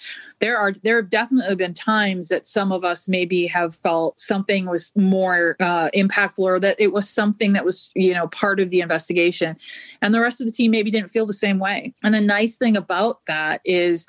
there 0.44 0.58
are 0.58 0.72
there 0.82 0.96
have 0.96 1.08
definitely 1.08 1.54
been 1.54 1.72
times 1.72 2.28
that 2.28 2.44
some 2.44 2.70
of 2.70 2.84
us 2.84 3.08
maybe 3.08 3.46
have 3.46 3.74
felt 3.74 4.20
something 4.20 4.66
was 4.66 4.92
more 4.94 5.56
uh, 5.58 5.88
impactful 5.94 6.40
or 6.40 6.60
that 6.60 6.76
it 6.78 6.92
was 6.92 7.08
something 7.08 7.54
that 7.54 7.64
was 7.64 7.90
you 7.94 8.12
know 8.12 8.28
part 8.28 8.60
of 8.60 8.68
the 8.68 8.82
investigation. 8.82 9.56
And 10.02 10.12
the 10.12 10.20
rest 10.20 10.42
of 10.42 10.46
the 10.46 10.52
team 10.52 10.70
maybe 10.70 10.90
didn't 10.90 11.08
feel 11.08 11.24
the 11.24 11.32
same 11.32 11.58
way. 11.58 11.94
And 12.02 12.12
the 12.12 12.20
nice 12.20 12.58
thing 12.58 12.76
about 12.76 13.20
that 13.26 13.62
is 13.64 14.06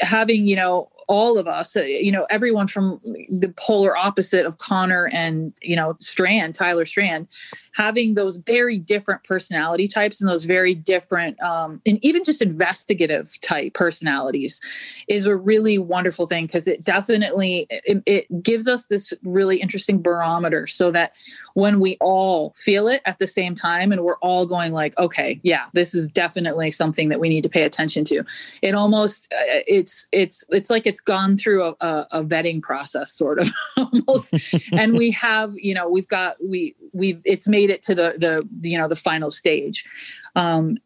having 0.00 0.46
you 0.46 0.56
know 0.56 0.88
all 1.08 1.38
of 1.38 1.46
us 1.46 1.76
uh, 1.76 1.82
you 1.82 2.10
know 2.10 2.26
everyone 2.30 2.66
from 2.66 2.98
the 3.28 3.52
polar 3.58 3.94
opposite 3.96 4.46
of 4.46 4.56
connor 4.58 5.08
and 5.12 5.52
you 5.60 5.76
know 5.76 5.94
strand 6.00 6.54
tyler 6.54 6.84
strand 6.84 7.28
having 7.76 8.14
those 8.14 8.36
very 8.38 8.78
different 8.78 9.22
personality 9.24 9.88
types 9.88 10.20
and 10.20 10.30
those 10.30 10.44
very 10.44 10.74
different 10.74 11.40
um, 11.42 11.80
and 11.86 11.98
even 12.04 12.24
just 12.24 12.42
investigative 12.42 13.38
type 13.40 13.74
personalities 13.74 14.60
is 15.08 15.26
a 15.26 15.36
really 15.36 15.78
wonderful 15.78 16.26
thing 16.26 16.46
because 16.46 16.66
it 16.66 16.82
definitely 16.84 17.66
it, 17.70 18.02
it 18.06 18.42
gives 18.42 18.66
us 18.68 18.86
this 18.86 19.12
really 19.24 19.58
interesting 19.58 20.02
barometer 20.02 20.66
so 20.66 20.90
that 20.90 21.12
when 21.54 21.80
we 21.80 21.96
all 22.00 22.52
feel 22.56 22.88
it 22.88 23.02
at 23.04 23.18
the 23.18 23.26
same 23.26 23.54
time 23.54 23.92
and 23.92 24.02
we're 24.02 24.18
all 24.18 24.46
going 24.46 24.72
like 24.72 24.96
okay 24.98 25.40
yeah 25.42 25.66
this 25.72 25.94
is 25.94 26.06
definitely 26.08 26.70
something 26.70 27.08
that 27.08 27.20
we 27.20 27.28
need 27.28 27.42
to 27.42 27.48
pay 27.48 27.62
attention 27.62 28.04
to. 28.04 28.24
It 28.62 28.74
almost 28.74 29.32
uh, 29.32 29.62
it's 29.66 30.06
it's 30.12 30.44
it's 30.50 30.70
like 30.70 30.86
it's 30.86 31.00
gone 31.00 31.36
through 31.36 31.62
a, 31.64 31.76
a, 31.80 32.06
a 32.12 32.24
vetting 32.24 32.62
process 32.62 33.12
sort 33.12 33.38
of 33.38 33.50
almost. 33.76 34.34
And 34.72 34.96
we 34.96 35.10
have 35.12 35.54
you 35.56 35.74
know 35.74 35.88
we've 35.88 36.08
got 36.08 36.36
we 36.42 36.74
we've 36.92 37.20
it's 37.24 37.46
made 37.46 37.65
it 37.70 37.82
to 37.82 37.94
the 37.94 38.14
the 38.18 38.68
you 38.68 38.78
know 38.78 38.88
the 38.88 38.96
final 38.96 39.30
stage. 39.30 39.84
Um 40.34 40.76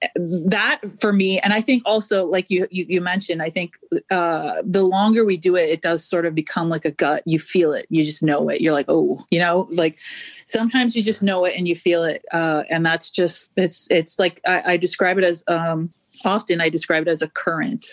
that 0.47 0.81
for 1.01 1.13
me 1.13 1.41
and 1.41 1.53
i 1.53 1.61
think 1.61 1.83
also 1.85 2.25
like 2.25 2.51
you 2.51 2.69
you, 2.71 2.87
you 2.89 3.01
mentioned 3.01 3.43
i 3.43 3.51
think 3.51 3.75
uh 4.09 4.63
the 4.65 4.85
longer 4.85 5.25
we 5.25 5.37
do 5.37 5.57
it 5.57 5.69
it 5.69 5.83
does 5.83 6.05
sort 6.05 6.25
of 6.25 6.37
become 6.37 6.69
like 6.69 6.85
a 6.85 6.93
gut. 6.93 7.25
You 7.27 7.41
feel 7.41 7.73
it. 7.73 7.87
You 7.91 8.05
just 8.05 8.23
know 8.23 8.49
it. 8.49 8.61
You're 8.61 8.73
like 8.73 8.87
oh 8.89 9.19
you 9.31 9.41
know? 9.41 9.67
Like 9.71 9.99
sometimes 10.45 10.95
you 10.95 11.03
just 11.03 11.21
know 11.21 11.45
it 11.45 11.55
and 11.57 11.67
you 11.67 11.75
feel 11.75 12.05
it 12.05 12.25
uh 12.33 12.63
and 12.71 12.87
that's 12.87 13.11
just 13.11 13.53
it's 13.57 13.91
it's 13.91 14.19
like 14.21 14.41
i, 14.47 14.73
I 14.73 14.77
describe 14.77 15.19
it 15.19 15.25
as 15.25 15.43
um 15.49 15.91
often 16.25 16.61
i 16.61 16.69
describe 16.69 17.07
it 17.07 17.11
as 17.11 17.23
a 17.23 17.29
current. 17.29 17.87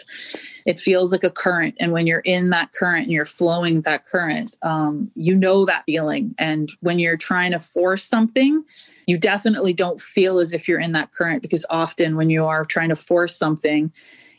It 0.66 0.80
feels 0.80 1.12
like 1.12 1.24
a 1.24 1.30
current 1.30 1.76
and 1.80 1.92
when 1.92 2.08
you're 2.08 2.20
in 2.20 2.50
that 2.50 2.74
current 2.74 3.04
and 3.04 3.12
you're 3.12 3.26
flowing 3.26 3.82
that 3.82 4.06
current 4.06 4.56
um, 4.64 5.10
you 5.16 5.36
know 5.36 5.66
that 5.66 5.86
feeling. 5.86 6.36
And 6.38 6.72
when 6.82 7.00
you're 7.00 7.18
trying 7.18 7.52
to 7.52 7.60
force 7.60 8.04
something 8.04 8.64
you 9.08 9.18
definitely 9.18 9.74
don't 9.74 10.00
feel 10.00 10.40
as 10.40 10.54
if 10.54 10.68
you're 10.68 10.80
in 10.80 10.92
that 10.92 11.12
current 11.12 11.42
because 11.42 11.66
often 11.70 12.16
when 12.16 12.30
you 12.30 12.46
are 12.46 12.66
trying 12.66 12.90
to 12.90 12.96
force 12.96 13.36
something 13.36 13.92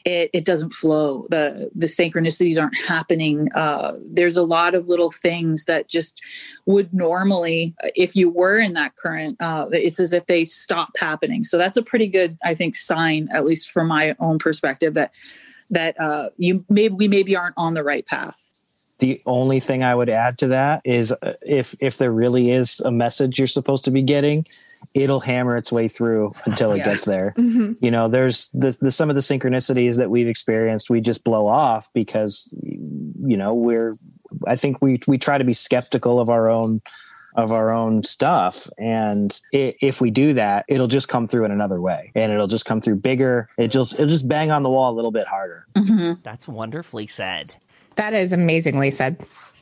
it, 0.08 0.30
it 0.32 0.44
doesn't 0.46 0.72
flow. 0.72 1.26
The 1.30 1.70
the 1.74 1.86
synchronicities 1.86 2.60
aren't 2.60 2.76
happening. 2.86 3.52
Uh, 3.52 3.98
there's 4.04 4.36
a 4.36 4.42
lot 4.42 4.74
of 4.74 4.88
little 4.88 5.10
things 5.10 5.66
that 5.66 5.88
just 5.88 6.20
would 6.66 6.92
normally 6.94 7.74
if 7.94 8.16
you 8.16 8.30
were 8.30 8.58
in 8.58 8.72
that 8.74 8.96
current 8.96 9.36
uh, 9.40 9.66
it's 9.72 10.00
as 10.00 10.12
if 10.12 10.26
they 10.26 10.44
stop 10.44 10.90
happening. 10.98 11.44
So 11.44 11.58
that's 11.58 11.76
a 11.76 11.82
pretty 11.82 12.06
good 12.08 12.38
i 12.44 12.54
think 12.54 12.76
sign 12.76 13.28
at 13.32 13.44
least 13.44 13.70
from 13.70 13.88
my 13.88 14.14
own 14.18 14.38
perspective 14.38 14.94
that 14.94 15.12
that 15.70 16.00
uh, 16.00 16.30
you 16.36 16.64
maybe 16.68 16.94
we 16.94 17.08
maybe 17.08 17.36
aren't 17.36 17.54
on 17.56 17.74
the 17.74 17.84
right 17.84 18.06
path. 18.06 18.44
The 19.00 19.22
only 19.26 19.60
thing 19.60 19.84
I 19.84 19.94
would 19.94 20.08
add 20.08 20.38
to 20.38 20.48
that 20.48 20.82
is 20.84 21.12
uh, 21.12 21.34
if 21.42 21.74
if 21.80 21.98
there 21.98 22.12
really 22.12 22.50
is 22.50 22.80
a 22.80 22.90
message 22.90 23.38
you're 23.38 23.46
supposed 23.46 23.84
to 23.84 23.90
be 23.90 24.02
getting, 24.02 24.46
it'll 24.94 25.20
hammer 25.20 25.56
its 25.56 25.70
way 25.70 25.87
through 25.88 26.32
until 26.47 26.73
it 26.73 26.78
Yeah. 26.78 26.85
gets 26.85 27.04
there. 27.04 27.35
Mhm. 27.38 27.76
You 27.80 27.90
know, 27.90 28.08
there's 28.08 28.49
the, 28.50 28.76
the 28.80 28.90
some 28.90 29.08
of 29.11 29.14
the 29.14 29.20
synchronicities 29.20 29.97
that 29.99 30.11
we've 30.11 30.28
experienced 30.28 30.90
we 30.90 31.00
just 31.00 31.25
blow 31.25 31.47
off 31.47 31.88
because 31.92 32.52
you 32.62 33.37
know 33.37 33.54
we're 33.54 33.97
I 34.47 34.56
think 34.56 34.80
we 34.82 34.99
we 35.06 35.18
try 35.18 35.38
to 35.38 35.44
be 35.44 35.52
skeptical 35.52 36.20
of 36.20 36.28
our 36.28 36.49
own 36.49 36.80
of 37.37 37.52
our 37.52 37.73
own 37.73 38.02
stuff 38.02 38.66
and 38.78 39.38
i 39.54 39.75
if 39.80 40.00
we 40.00 40.11
do 40.11 40.32
that 40.35 40.64
it'll 40.66 40.88
just 40.88 41.08
come 41.08 41.26
through 41.26 41.44
in 41.44 41.50
another 41.52 41.80
way 41.80 42.11
and 42.16 42.32
it'll 42.32 42.49
just 42.49 42.64
come 42.64 42.80
through 42.80 42.97
bigger 42.97 43.49
it 43.58 43.68
just 43.68 43.94
it'll 43.94 44.06
just 44.08 44.26
bang 44.26 44.50
on 44.50 44.62
the 44.62 44.70
wall 44.70 44.92
a 44.92 44.97
little 44.97 45.12
bit 45.12 45.26
harder 45.26 45.66
That's 46.25 46.49
wonderfully 46.49 47.06
said. 47.06 47.47
That 47.97 48.14
is 48.14 48.32
amazingly 48.32 48.90
said. 48.90 49.18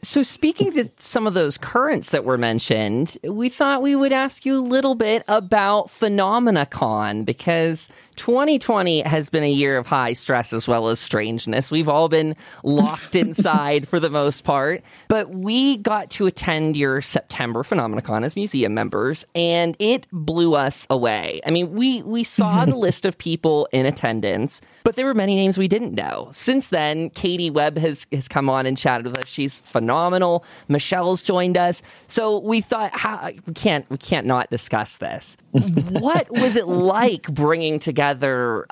So, 0.06 0.22
speaking 0.22 0.70
to 0.74 0.88
some 0.98 1.26
of 1.26 1.34
those 1.34 1.58
currents 1.58 2.10
that 2.10 2.24
were 2.24 2.38
mentioned, 2.38 3.18
we 3.24 3.48
thought 3.48 3.82
we 3.82 3.96
would 3.96 4.12
ask 4.12 4.46
you 4.46 4.56
a 4.56 4.62
little 4.62 4.94
bit 4.94 5.24
about 5.26 5.88
PhenomenaCon 5.88 7.24
because 7.24 7.88
2020 8.16 9.02
has 9.02 9.28
been 9.28 9.42
a 9.42 9.50
year 9.50 9.76
of 9.76 9.86
high 9.86 10.12
stress 10.14 10.52
as 10.52 10.66
well 10.66 10.88
as 10.88 10.98
strangeness. 10.98 11.70
We've 11.70 11.88
all 11.88 12.08
been 12.08 12.34
locked 12.62 13.14
inside 13.14 13.88
for 13.88 14.00
the 14.00 14.10
most 14.10 14.44
part, 14.44 14.82
but 15.08 15.30
we 15.30 15.76
got 15.78 16.10
to 16.10 16.26
attend 16.26 16.76
your 16.76 17.00
September 17.00 17.62
PhenomenaCon 17.62 18.24
as 18.24 18.34
museum 18.34 18.74
members, 18.74 19.24
and 19.34 19.76
it 19.78 20.06
blew 20.12 20.54
us 20.54 20.86
away. 20.88 21.40
I 21.46 21.50
mean, 21.50 21.72
we 21.72 22.02
we 22.02 22.24
saw 22.24 22.62
mm-hmm. 22.62 22.70
the 22.70 22.76
list 22.76 23.04
of 23.04 23.18
people 23.18 23.68
in 23.72 23.86
attendance, 23.86 24.60
but 24.82 24.96
there 24.96 25.06
were 25.06 25.14
many 25.14 25.34
names 25.34 25.58
we 25.58 25.68
didn't 25.68 25.94
know. 25.94 26.28
Since 26.32 26.70
then, 26.70 27.10
Katie 27.10 27.50
Webb 27.50 27.76
has 27.78 28.06
has 28.12 28.28
come 28.28 28.48
on 28.48 28.66
and 28.66 28.78
chatted 28.78 29.06
with 29.06 29.18
us. 29.18 29.28
She's 29.28 29.60
phenomenal. 29.60 30.44
Michelle's 30.68 31.22
joined 31.22 31.56
us, 31.56 31.82
so 32.08 32.40
we 32.40 32.60
thought, 32.60 32.90
how, 32.92 33.30
we 33.46 33.52
can't 33.52 33.88
we 33.90 33.98
can't 33.98 34.26
not 34.26 34.48
discuss 34.50 34.96
this. 34.96 35.36
what 35.90 36.30
was 36.30 36.56
it 36.56 36.66
like 36.66 37.22
bringing 37.32 37.78
together 37.78 38.05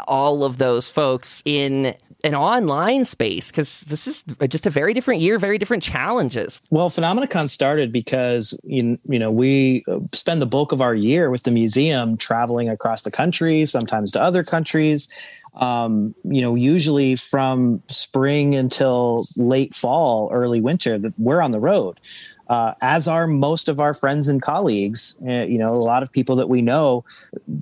all 0.07 0.45
of 0.45 0.59
those 0.59 0.89
folks 0.89 1.43
in 1.45 1.95
an 2.23 2.35
online 2.35 3.05
space? 3.05 3.51
Because 3.51 3.83
this 3.83 4.07
is 4.07 4.25
just 4.49 4.67
a 4.67 4.71
very 4.71 4.95
different 4.95 5.21
year, 5.21 5.39
very 5.39 5.59
different 5.59 5.83
challenges. 5.83 6.61
Well, 6.71 6.89
PhenomenaCon 6.89 7.49
started 7.49 7.93
because 7.93 8.59
you, 8.65 8.99
you 9.09 9.19
know 9.19 9.31
we 9.31 9.85
uh, 9.89 10.01
spend 10.13 10.41
the 10.41 10.47
bulk 10.47 10.73
of 10.73 10.81
our 10.81 10.95
year 10.95 11.31
with 11.31 11.43
the 11.43 11.51
museum 11.51 12.17
traveling 12.17 12.69
across 12.69 13.03
the 13.03 13.11
country, 13.11 13.65
sometimes 13.67 14.13
to 14.13 14.23
other 14.23 14.43
countries. 14.43 15.09
Um, 15.55 16.17
you 16.25 16.43
know, 16.43 16.57
usually 16.57 17.15
from 17.15 17.81
spring 17.89 18.57
until 18.57 19.25
late 19.37 19.73
fall, 19.73 20.29
early 20.33 20.61
winter, 20.61 20.99
that 20.99 21.15
we're 21.17 21.41
on 21.41 21.53
the 21.53 21.61
road. 21.61 22.01
Uh, 22.49 22.75
as 22.81 23.09
are 23.09 23.27
most 23.27 23.69
of 23.69 23.81
our 23.81 23.95
friends 23.95 24.29
and 24.29 24.43
colleagues. 24.43 25.17
Uh, 25.27 25.45
you 25.45 25.59
know, 25.59 25.69
a 25.69 25.73
lot 25.73 26.03
of 26.03 26.13
people 26.13 26.37
that 26.37 26.49
we 26.49 26.63
know, 26.63 27.05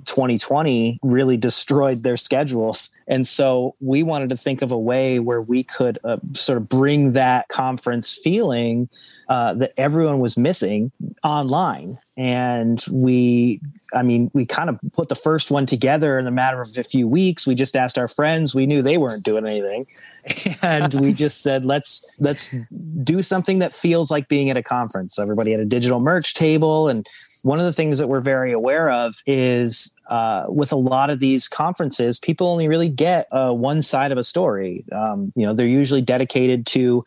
2020 0.05 0.99
really 1.03 1.37
destroyed 1.37 2.03
their 2.03 2.17
schedules. 2.17 2.95
And 3.07 3.27
so 3.27 3.75
we 3.79 4.03
wanted 4.03 4.29
to 4.29 4.37
think 4.37 4.61
of 4.61 4.71
a 4.71 4.77
way 4.77 5.19
where 5.19 5.41
we 5.41 5.63
could 5.63 5.99
uh, 6.03 6.17
sort 6.33 6.57
of 6.57 6.67
bring 6.67 7.13
that 7.13 7.47
conference 7.47 8.13
feeling 8.13 8.89
uh, 9.29 9.53
that 9.55 9.73
everyone 9.77 10.19
was 10.19 10.37
missing 10.37 10.91
online. 11.23 11.97
And 12.17 12.83
we, 12.91 13.61
I 13.93 14.01
mean, 14.01 14.31
we 14.33 14.45
kind 14.45 14.69
of 14.69 14.79
put 14.93 15.09
the 15.09 15.15
first 15.15 15.51
one 15.51 15.65
together 15.65 16.17
in 16.17 16.27
a 16.27 16.31
matter 16.31 16.61
of 16.61 16.69
a 16.77 16.83
few 16.83 17.07
weeks. 17.07 17.45
We 17.45 17.55
just 17.55 17.75
asked 17.75 17.97
our 17.97 18.07
friends. 18.07 18.55
We 18.55 18.65
knew 18.65 18.81
they 18.81 18.97
weren't 18.97 19.23
doing 19.23 19.45
anything, 19.45 19.87
and 20.61 20.93
we 20.95 21.13
just 21.13 21.41
said, 21.41 21.65
"Let's 21.65 22.09
let's 22.19 22.55
do 23.03 23.21
something 23.21 23.59
that 23.59 23.73
feels 23.73 24.11
like 24.11 24.27
being 24.27 24.49
at 24.49 24.57
a 24.57 24.63
conference." 24.63 25.19
Everybody 25.19 25.51
had 25.51 25.59
a 25.59 25.65
digital 25.65 25.99
merch 25.99 26.33
table, 26.33 26.87
and 26.87 27.07
one 27.43 27.59
of 27.59 27.65
the 27.65 27.73
things 27.73 27.99
that 27.99 28.07
we're 28.07 28.21
very 28.21 28.53
aware 28.53 28.89
of 28.89 29.21
is 29.27 29.93
uh, 30.09 30.45
with 30.47 30.71
a 30.71 30.77
lot 30.77 31.09
of 31.09 31.19
these 31.19 31.49
conferences, 31.49 32.17
people 32.17 32.47
only 32.47 32.69
really 32.69 32.87
get 32.87 33.27
uh, 33.31 33.51
one 33.51 33.81
side 33.81 34.13
of 34.13 34.17
a 34.17 34.23
story. 34.23 34.85
Um, 34.93 35.33
you 35.35 35.45
know, 35.45 35.53
they're 35.53 35.67
usually 35.67 36.01
dedicated 36.01 36.65
to 36.67 37.03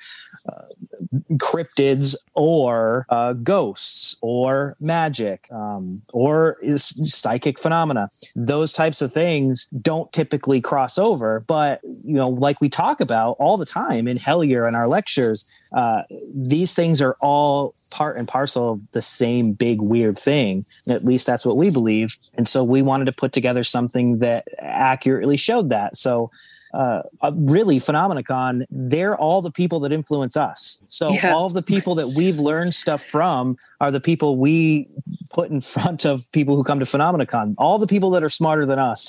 cryptids 1.34 2.14
or 2.34 3.06
uh, 3.08 3.32
ghosts 3.34 4.16
or 4.20 4.76
magic 4.80 5.48
um, 5.52 6.02
or 6.12 6.56
psychic 6.76 7.58
phenomena. 7.58 8.08
Those 8.34 8.72
types 8.72 9.02
of 9.02 9.12
things 9.12 9.66
don't 9.80 10.12
typically 10.12 10.60
cross 10.60 10.98
over, 10.98 11.40
but 11.40 11.80
you 11.82 12.14
know, 12.14 12.28
like 12.28 12.60
we 12.60 12.68
talk 12.68 13.00
about 13.00 13.36
all 13.38 13.56
the 13.56 13.66
time 13.66 14.08
in 14.08 14.18
Hellier 14.18 14.66
and 14.66 14.76
our 14.76 14.88
lectures, 14.88 15.46
uh, 15.72 16.02
these 16.34 16.74
things 16.74 17.00
are 17.02 17.16
all 17.20 17.74
part 17.90 18.16
and 18.16 18.28
parcel 18.28 18.72
of 18.72 18.80
the 18.92 19.02
same 19.02 19.52
big 19.52 19.80
weird 19.80 20.18
thing. 20.18 20.64
At 20.88 21.04
least 21.04 21.26
that's 21.26 21.44
what 21.44 21.56
we 21.56 21.70
believe, 21.70 22.16
and 22.34 22.48
so 22.48 22.62
we 22.62 22.82
wanted 22.82 23.06
to 23.06 23.12
put 23.12 23.32
together 23.32 23.64
something 23.64 24.18
that 24.18 24.46
accurately 24.58 25.36
showed 25.36 25.70
that. 25.70 25.96
So 25.96 26.30
uh, 26.76 27.02
uh, 27.22 27.32
really 27.34 27.78
Phenomenacon, 27.78 28.64
they're 28.70 29.16
all 29.16 29.40
the 29.40 29.50
people 29.50 29.80
that 29.80 29.92
influence 29.92 30.36
us. 30.36 30.80
So 30.86 31.10
Yeah. 31.12 31.32
all 31.34 31.46
of 31.46 31.54
the 31.54 31.62
people 31.62 31.94
that 31.94 32.08
we've 32.08 32.38
learned 32.38 32.74
stuff 32.74 33.02
from 33.02 33.56
are 33.80 33.90
the 33.90 34.00
people 34.00 34.36
we 34.36 34.86
put 35.32 35.50
in 35.50 35.60
front 35.74 36.04
of 36.04 36.30
people 36.32 36.54
who 36.56 36.64
come 36.64 36.78
to 36.78 36.84
Phenomenacon. 36.84 37.54
All 37.56 37.78
the 37.78 37.86
people 37.86 38.10
that 38.10 38.22
are 38.22 38.28
smarter 38.28 38.66
than 38.66 38.78
us, 38.78 39.02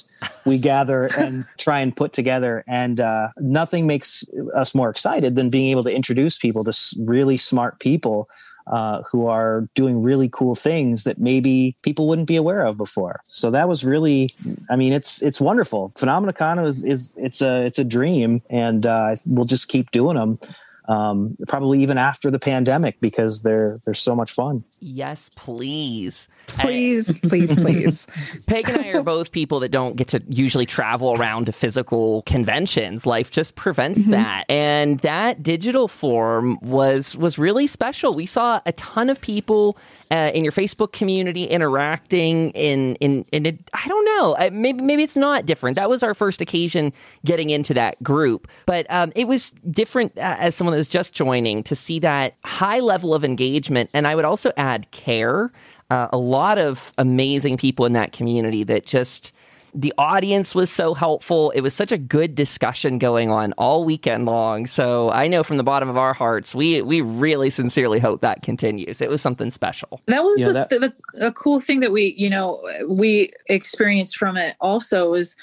we 0.45 0.57
gather 0.57 1.05
and 1.17 1.45
try 1.57 1.79
and 1.79 1.95
put 1.95 2.13
together. 2.13 2.63
And 2.67 2.99
uh, 2.99 3.29
nothing 3.39 3.85
makes 3.85 4.23
us 4.55 4.73
more 4.73 4.89
excited 4.89 5.35
than 5.35 5.49
being 5.49 5.69
able 5.69 5.83
to 5.83 5.93
introduce 5.93 6.37
people 6.37 6.63
to 6.63 6.73
really 6.99 7.37
smart 7.37 7.79
people 7.79 8.29
uh, 8.71 9.01
who 9.11 9.25
are 9.25 9.67
doing 9.75 10.01
really 10.01 10.29
cool 10.31 10.55
things 10.55 11.03
that 11.03 11.19
maybe 11.19 11.75
people 11.83 12.07
wouldn't 12.07 12.27
be 12.27 12.35
aware 12.35 12.65
of 12.65 12.77
before. 12.77 13.21
So 13.25 13.51
that 13.51 13.67
was 13.67 13.85
really, 13.85 14.29
I 14.69 14.75
mean, 14.75 14.93
it's 14.93 15.21
it's 15.21 15.39
wonderful. 15.41 15.91
Phenomenacon 15.95 16.65
is 16.65 16.83
is 16.83 17.13
it's 17.17 17.41
a 17.41 17.65
it's 17.65 17.79
a 17.79 17.83
dream, 17.83 18.41
and 18.49 18.85
uh, 18.85 19.15
we'll 19.25 19.45
just 19.45 19.67
keep 19.67 19.91
doing 19.91 20.15
them. 20.17 20.37
Um, 20.87 21.37
probably 21.47 21.83
even 21.83 21.97
after 21.97 22.31
the 22.31 22.39
pandemic 22.39 22.99
because 23.01 23.41
they're 23.41 23.79
they're 23.83 23.93
so 23.93 24.15
much 24.15 24.31
fun. 24.31 24.63
Yes, 24.79 25.29
please. 25.35 26.29
Please, 26.47 27.11
please, 27.23 27.53
please. 27.55 28.07
Pagan 28.47 28.79
I 28.79 28.91
are 28.93 29.03
both 29.03 29.31
people 29.31 29.59
that 29.59 29.69
don't 29.69 29.97
get 29.97 30.07
to 30.09 30.23
usually 30.29 30.65
travel 30.65 31.13
around 31.13 31.45
to 31.47 31.51
physical 31.51 32.21
conventions. 32.23 33.05
Life 33.05 33.31
just 33.31 33.55
prevents 33.55 34.05
that. 34.07 34.45
And 34.49 34.99
that 35.01 35.43
digital 35.43 35.87
form 35.87 36.57
was 36.61 37.15
was 37.17 37.37
really 37.37 37.67
special. 37.67 38.13
We 38.13 38.25
saw 38.25 38.61
a 38.65 38.71
ton 38.73 39.09
of 39.09 39.19
people 39.19 39.77
uh, 40.11 40.31
in 40.33 40.43
your 40.43 40.53
Facebook 40.53 40.93
community 40.93 41.43
interacting 41.43 42.51
in 42.51 42.95
in 42.95 43.25
in 43.31 43.45
it, 43.45 43.59
I 43.73 43.87
don't 43.87 44.05
know. 44.05 44.35
Uh, 44.39 44.49
maybe 44.53 44.81
maybe 44.83 45.03
it's 45.03 45.17
not 45.17 45.45
different. 45.45 45.75
That 45.77 45.89
was 45.89 46.01
our 46.01 46.13
first 46.13 46.41
occasion 46.41 46.93
getting 47.25 47.49
into 47.49 47.73
that 47.73 48.01
group, 48.01 48.47
but 48.65 48.85
um, 48.89 49.11
it 49.15 49.27
was 49.27 49.51
different 49.69 50.17
uh, 50.17 50.37
as 50.39 50.55
someone 50.55 50.76
that 50.77 50.81
was 50.81 50.87
just 50.87 51.11
joining 51.11 51.63
to 51.63 51.75
see 51.75 51.97
that 51.97 52.35
high 52.45 52.79
level 52.81 53.15
of 53.15 53.25
engagement. 53.25 53.89
And 53.95 54.05
I 54.05 54.13
would 54.13 54.25
also 54.25 54.51
add 54.57 54.89
care 54.91 55.51
uh, 55.89 56.07
a 56.13 56.17
lot 56.19 56.59
of 56.59 56.93
amazing 56.99 57.57
people 57.57 57.85
in 57.87 57.93
that 57.93 58.11
community 58.11 58.63
that 58.65 58.85
just 58.85 59.31
the 59.73 59.91
audience 59.97 60.53
was 60.53 60.69
so 60.69 60.93
helpful. 60.93 61.49
It 61.51 61.61
was 61.61 61.73
such 61.73 61.91
a 61.91 61.97
good 61.97 62.35
discussion 62.35 62.99
going 62.99 63.31
on 63.31 63.53
all 63.53 63.85
weekend 63.85 64.27
long. 64.27 64.67
So 64.67 65.09
I 65.11 65.27
know 65.27 65.41
from 65.43 65.57
the 65.57 65.63
bottom 65.63 65.89
of 65.89 65.97
our 65.97 66.13
hearts, 66.13 66.53
we 66.53 66.83
we 66.83 67.01
really 67.01 67.49
sincerely 67.49 67.99
hope 67.99 68.21
that 68.21 68.43
continues. 68.43 69.01
It 69.01 69.09
was 69.09 69.19
something 69.21 69.49
special. 69.49 69.99
That 70.05 70.23
was 70.23 70.39
Yeah, 70.41 70.49
a, 70.49 70.53
that- 70.53 70.69
the, 70.69 71.27
a 71.27 71.31
cool 71.31 71.59
thing 71.59 71.79
that 71.79 71.91
we, 71.91 72.13
you 72.17 72.29
know, 72.29 72.61
we 72.87 73.31
experienced 73.47 74.15
from 74.17 74.37
it 74.37 74.55
also 74.61 75.15
is 75.15 75.35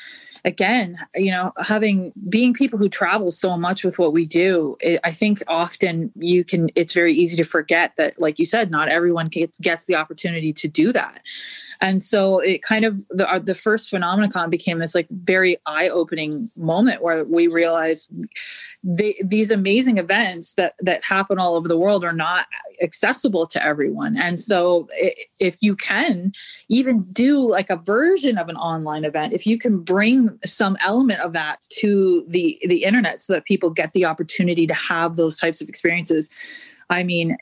again, 0.44 0.98
you 1.14 1.30
know, 1.30 1.52
having 1.58 2.12
being 2.28 2.52
people 2.52 2.78
who 2.78 2.88
travel 2.88 3.30
so 3.30 3.56
much 3.56 3.82
with 3.82 3.98
what 3.98 4.12
we 4.12 4.26
do, 4.26 4.76
it, 4.80 5.00
I 5.02 5.10
think 5.10 5.42
often 5.48 6.12
you 6.16 6.44
can, 6.44 6.70
it's 6.74 6.92
very 6.92 7.14
easy 7.14 7.36
to 7.36 7.44
forget 7.44 7.96
that, 7.96 8.20
like 8.20 8.38
you 8.38 8.46
said, 8.46 8.70
not 8.70 8.88
everyone 8.88 9.28
gets, 9.28 9.58
gets 9.58 9.86
the 9.86 9.94
opportunity 9.94 10.52
to 10.52 10.68
do 10.68 10.92
that. 10.92 11.22
And 11.84 12.00
so 12.00 12.38
it 12.38 12.62
kind 12.62 12.86
of 12.86 13.06
the 13.10 13.30
uh, 13.30 13.38
the 13.38 13.54
first 13.54 13.92
Phenomenacon 13.92 14.48
became 14.48 14.78
this 14.78 14.94
like 14.94 15.06
very 15.10 15.58
eye 15.66 15.90
opening 15.90 16.50
moment 16.56 17.02
where 17.02 17.24
we 17.24 17.46
realized 17.46 18.10
they, 18.82 19.20
these 19.22 19.50
amazing 19.50 19.98
events 19.98 20.54
that 20.54 20.76
that 20.80 21.04
happen 21.04 21.38
all 21.38 21.56
over 21.56 21.68
the 21.68 21.76
world 21.76 22.02
are 22.02 22.14
not 22.14 22.46
accessible 22.80 23.46
to 23.48 23.62
everyone. 23.62 24.16
And 24.16 24.38
so 24.38 24.88
if 25.38 25.58
you 25.60 25.76
can 25.76 26.32
even 26.70 27.02
do 27.12 27.46
like 27.46 27.68
a 27.68 27.76
version 27.76 28.38
of 28.38 28.48
an 28.48 28.56
online 28.56 29.04
event, 29.04 29.34
if 29.34 29.46
you 29.46 29.58
can 29.58 29.80
bring 29.80 30.38
some 30.42 30.78
element 30.80 31.20
of 31.20 31.32
that 31.32 31.66
to 31.80 32.24
the 32.28 32.58
the 32.66 32.84
internet 32.84 33.20
so 33.20 33.34
that 33.34 33.44
people 33.44 33.68
get 33.68 33.92
the 33.92 34.06
opportunity 34.06 34.66
to 34.66 34.74
have 34.74 35.16
those 35.16 35.36
types 35.36 35.60
of 35.60 35.68
experiences. 35.68 36.30
I 36.90 37.02
mean, 37.02 37.36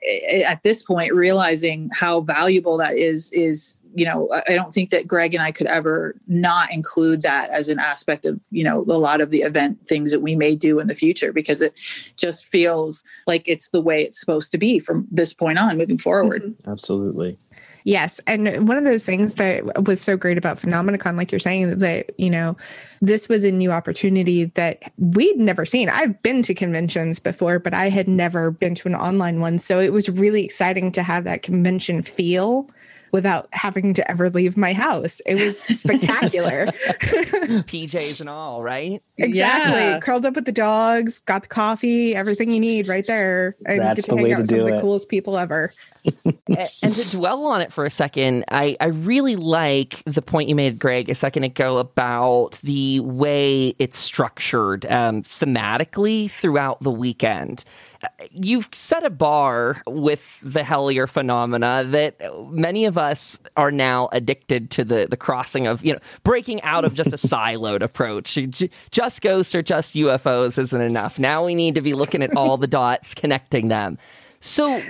at 0.46 0.62
this 0.62 0.82
point, 0.82 1.12
realizing 1.12 1.90
how 1.92 2.20
valuable 2.20 2.76
that 2.78 2.96
is, 2.96 3.32
is, 3.32 3.82
you 3.94 4.04
know, 4.04 4.30
I 4.32 4.52
I 4.52 4.54
don't 4.54 4.72
think 4.72 4.90
that 4.90 5.06
Greg 5.06 5.34
and 5.34 5.42
I 5.42 5.52
could 5.52 5.66
ever 5.66 6.14
not 6.26 6.72
include 6.72 7.22
that 7.22 7.50
as 7.50 7.68
an 7.68 7.78
aspect 7.78 8.24
of, 8.24 8.44
you 8.50 8.64
know, 8.64 8.80
a 8.80 8.98
lot 8.98 9.20
of 9.20 9.30
the 9.30 9.42
event 9.42 9.86
things 9.86 10.10
that 10.12 10.20
we 10.20 10.36
may 10.36 10.54
do 10.54 10.78
in 10.78 10.86
the 10.86 10.94
future 10.94 11.32
because 11.32 11.60
it 11.60 11.74
just 12.16 12.46
feels 12.46 13.02
like 13.26 13.48
it's 13.48 13.70
the 13.70 13.80
way 13.80 14.02
it's 14.02 14.20
supposed 14.20 14.52
to 14.52 14.58
be 14.58 14.78
from 14.78 15.06
this 15.10 15.34
point 15.34 15.58
on 15.58 15.76
moving 15.78 15.98
forward. 15.98 16.42
Mm-hmm. 16.42 16.70
Absolutely. 16.70 17.38
Yes. 17.84 18.20
And 18.26 18.68
one 18.68 18.76
of 18.76 18.84
those 18.84 19.04
things 19.04 19.34
that 19.34 19.86
was 19.86 20.00
so 20.00 20.16
great 20.16 20.38
about 20.38 20.58
Phenomenacon, 20.58 21.16
like 21.16 21.32
you're 21.32 21.38
saying, 21.38 21.78
that, 21.78 22.18
you 22.18 22.30
know, 22.30 22.56
this 23.00 23.28
was 23.28 23.44
a 23.44 23.50
new 23.50 23.72
opportunity 23.72 24.44
that 24.44 24.92
we'd 24.98 25.38
never 25.38 25.66
seen. 25.66 25.88
I've 25.88 26.22
been 26.22 26.42
to 26.44 26.54
conventions 26.54 27.18
before, 27.18 27.58
but 27.58 27.74
I 27.74 27.88
had 27.88 28.08
never 28.08 28.50
been 28.50 28.74
to 28.76 28.88
an 28.88 28.94
online 28.94 29.40
one. 29.40 29.58
So 29.58 29.80
it 29.80 29.92
was 29.92 30.08
really 30.08 30.44
exciting 30.44 30.92
to 30.92 31.02
have 31.02 31.24
that 31.24 31.42
convention 31.42 32.02
feel 32.02 32.70
without 33.12 33.48
having 33.52 33.94
to 33.94 34.10
ever 34.10 34.30
leave 34.30 34.56
my 34.56 34.72
house. 34.72 35.20
It 35.26 35.34
was 35.34 35.60
spectacular. 35.78 36.66
PJs 36.66 38.20
and 38.20 38.28
all, 38.28 38.64
right? 38.64 39.02
exactly. 39.18 39.80
Yeah. 39.80 40.00
Curled 40.00 40.26
up 40.26 40.34
with 40.34 40.46
the 40.46 40.52
dogs, 40.52 41.18
got 41.20 41.42
the 41.42 41.48
coffee, 41.48 42.16
everything 42.16 42.50
you 42.50 42.60
need 42.60 42.88
right 42.88 43.06
there. 43.06 43.54
And 43.66 43.76
you 43.76 43.82
That's 43.82 43.96
get 43.96 44.04
to 44.06 44.10
the 44.12 44.16
hang 44.16 44.24
way 44.24 44.32
out 44.32 44.36
to 44.36 44.42
with 44.42 44.50
some 44.50 44.58
do 44.58 44.66
of 44.66 44.70
the 44.70 44.80
coolest 44.80 45.08
people 45.08 45.38
ever. 45.38 45.70
And 46.48 46.58
to 46.58 47.16
dwell 47.16 47.44
on 47.46 47.60
it 47.60 47.72
for 47.72 47.84
a 47.84 47.90
second, 47.90 48.44
I, 48.50 48.76
I 48.80 48.86
really 48.86 49.36
like 49.36 50.02
the 50.04 50.22
point 50.22 50.48
you 50.48 50.54
made, 50.54 50.78
Greg, 50.78 51.08
a 51.08 51.14
second 51.14 51.44
ago 51.44 51.78
about 51.78 52.58
the 52.62 53.00
way 53.00 53.74
it's 53.78 53.98
structured 53.98 54.86
um, 54.86 55.22
thematically 55.22 56.30
throughout 56.30 56.82
the 56.82 56.90
weekend. 56.90 57.64
You've 58.30 58.68
set 58.72 59.04
a 59.04 59.10
bar 59.10 59.82
with 59.86 60.38
the 60.42 60.60
Hellier 60.60 61.08
phenomena 61.08 61.84
that 61.88 62.20
many 62.50 62.84
of 62.84 62.98
us 62.98 63.38
are 63.56 63.70
now 63.70 64.08
addicted 64.12 64.70
to 64.72 64.84
the, 64.84 65.06
the 65.08 65.16
crossing 65.16 65.66
of, 65.66 65.84
you 65.84 65.92
know, 65.92 65.98
breaking 66.24 66.62
out 66.62 66.84
of 66.84 66.94
just 66.94 67.12
a 67.12 67.16
siloed 67.16 67.82
approach. 67.82 68.38
Just 68.90 69.22
ghosts 69.22 69.54
or 69.54 69.62
just 69.62 69.94
UFOs 69.94 70.58
isn't 70.58 70.80
enough. 70.80 71.18
Now 71.18 71.44
we 71.44 71.54
need 71.54 71.74
to 71.74 71.80
be 71.80 71.94
looking 71.94 72.22
at 72.22 72.36
all 72.36 72.56
the 72.56 72.66
dots, 72.68 73.14
connecting 73.14 73.68
them. 73.68 73.98
So, 74.40 74.82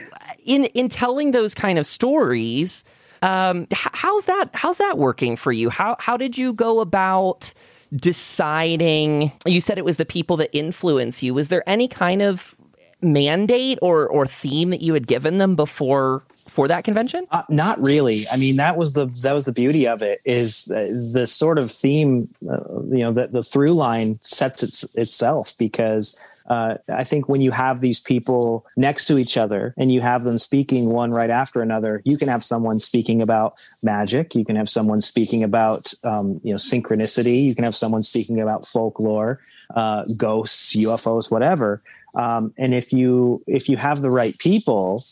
in 0.46 0.64
in 0.66 0.88
telling 0.88 1.32
those 1.32 1.54
kind 1.54 1.78
of 1.78 1.84
stories, 1.84 2.84
um, 3.20 3.66
how's 3.70 4.24
that 4.24 4.48
how's 4.54 4.78
that 4.78 4.96
working 4.96 5.36
for 5.36 5.52
you? 5.52 5.68
How 5.68 5.96
how 6.00 6.16
did 6.16 6.38
you 6.38 6.54
go 6.54 6.80
about 6.80 7.52
deciding? 7.94 9.30
You 9.44 9.60
said 9.60 9.76
it 9.76 9.84
was 9.84 9.98
the 9.98 10.06
people 10.06 10.38
that 10.38 10.48
influence 10.56 11.22
you. 11.22 11.34
Was 11.34 11.48
there 11.48 11.62
any 11.68 11.86
kind 11.86 12.22
of 12.22 12.56
mandate 13.02 13.78
or 13.82 14.06
or 14.06 14.26
theme 14.26 14.70
that 14.70 14.80
you 14.80 14.94
had 14.94 15.06
given 15.06 15.38
them 15.38 15.56
before 15.56 16.22
for 16.52 16.68
that 16.68 16.84
convention? 16.84 17.26
Uh, 17.30 17.42
not 17.48 17.78
really. 17.80 18.22
I 18.32 18.36
mean, 18.36 18.56
that 18.56 18.76
was 18.76 18.92
the 18.92 19.06
that 19.22 19.34
was 19.34 19.44
the 19.44 19.52
beauty 19.52 19.86
of 19.86 20.02
it 20.02 20.20
is, 20.24 20.66
the 20.66 21.26
sort 21.26 21.58
of 21.58 21.70
theme, 21.70 22.28
uh, 22.48 22.82
you 22.90 22.98
know, 22.98 23.12
that 23.12 23.32
the 23.32 23.42
through 23.42 23.68
line 23.68 24.18
sets 24.20 24.62
its, 24.62 24.96
itself 24.96 25.54
because 25.58 26.20
uh, 26.46 26.74
I 26.92 27.04
think 27.04 27.28
when 27.28 27.40
you 27.40 27.52
have 27.52 27.80
these 27.80 28.00
people 28.00 28.66
next 28.76 29.06
to 29.06 29.16
each 29.16 29.38
other 29.38 29.74
and 29.78 29.92
you 29.92 30.00
have 30.00 30.24
them 30.24 30.38
speaking 30.38 30.92
one 30.92 31.10
right 31.10 31.30
after 31.30 31.62
another, 31.62 32.02
you 32.04 32.16
can 32.16 32.28
have 32.28 32.42
someone 32.42 32.78
speaking 32.78 33.22
about 33.22 33.54
magic, 33.82 34.34
you 34.34 34.44
can 34.44 34.56
have 34.56 34.68
someone 34.68 35.00
speaking 35.00 35.42
about 35.42 35.94
um, 36.04 36.40
you 36.44 36.50
know 36.50 36.58
synchronicity, 36.58 37.44
you 37.44 37.54
can 37.54 37.64
have 37.64 37.76
someone 37.76 38.02
speaking 38.02 38.40
about 38.40 38.66
folklore, 38.66 39.40
uh, 39.74 40.04
ghosts, 40.16 40.76
UFOs, 40.76 41.30
whatever. 41.30 41.80
Um, 42.14 42.52
and 42.58 42.74
if 42.74 42.92
you 42.92 43.42
if 43.46 43.68
you 43.68 43.76
have 43.76 44.02
the 44.02 44.10
right 44.10 44.36
people, 44.38 45.02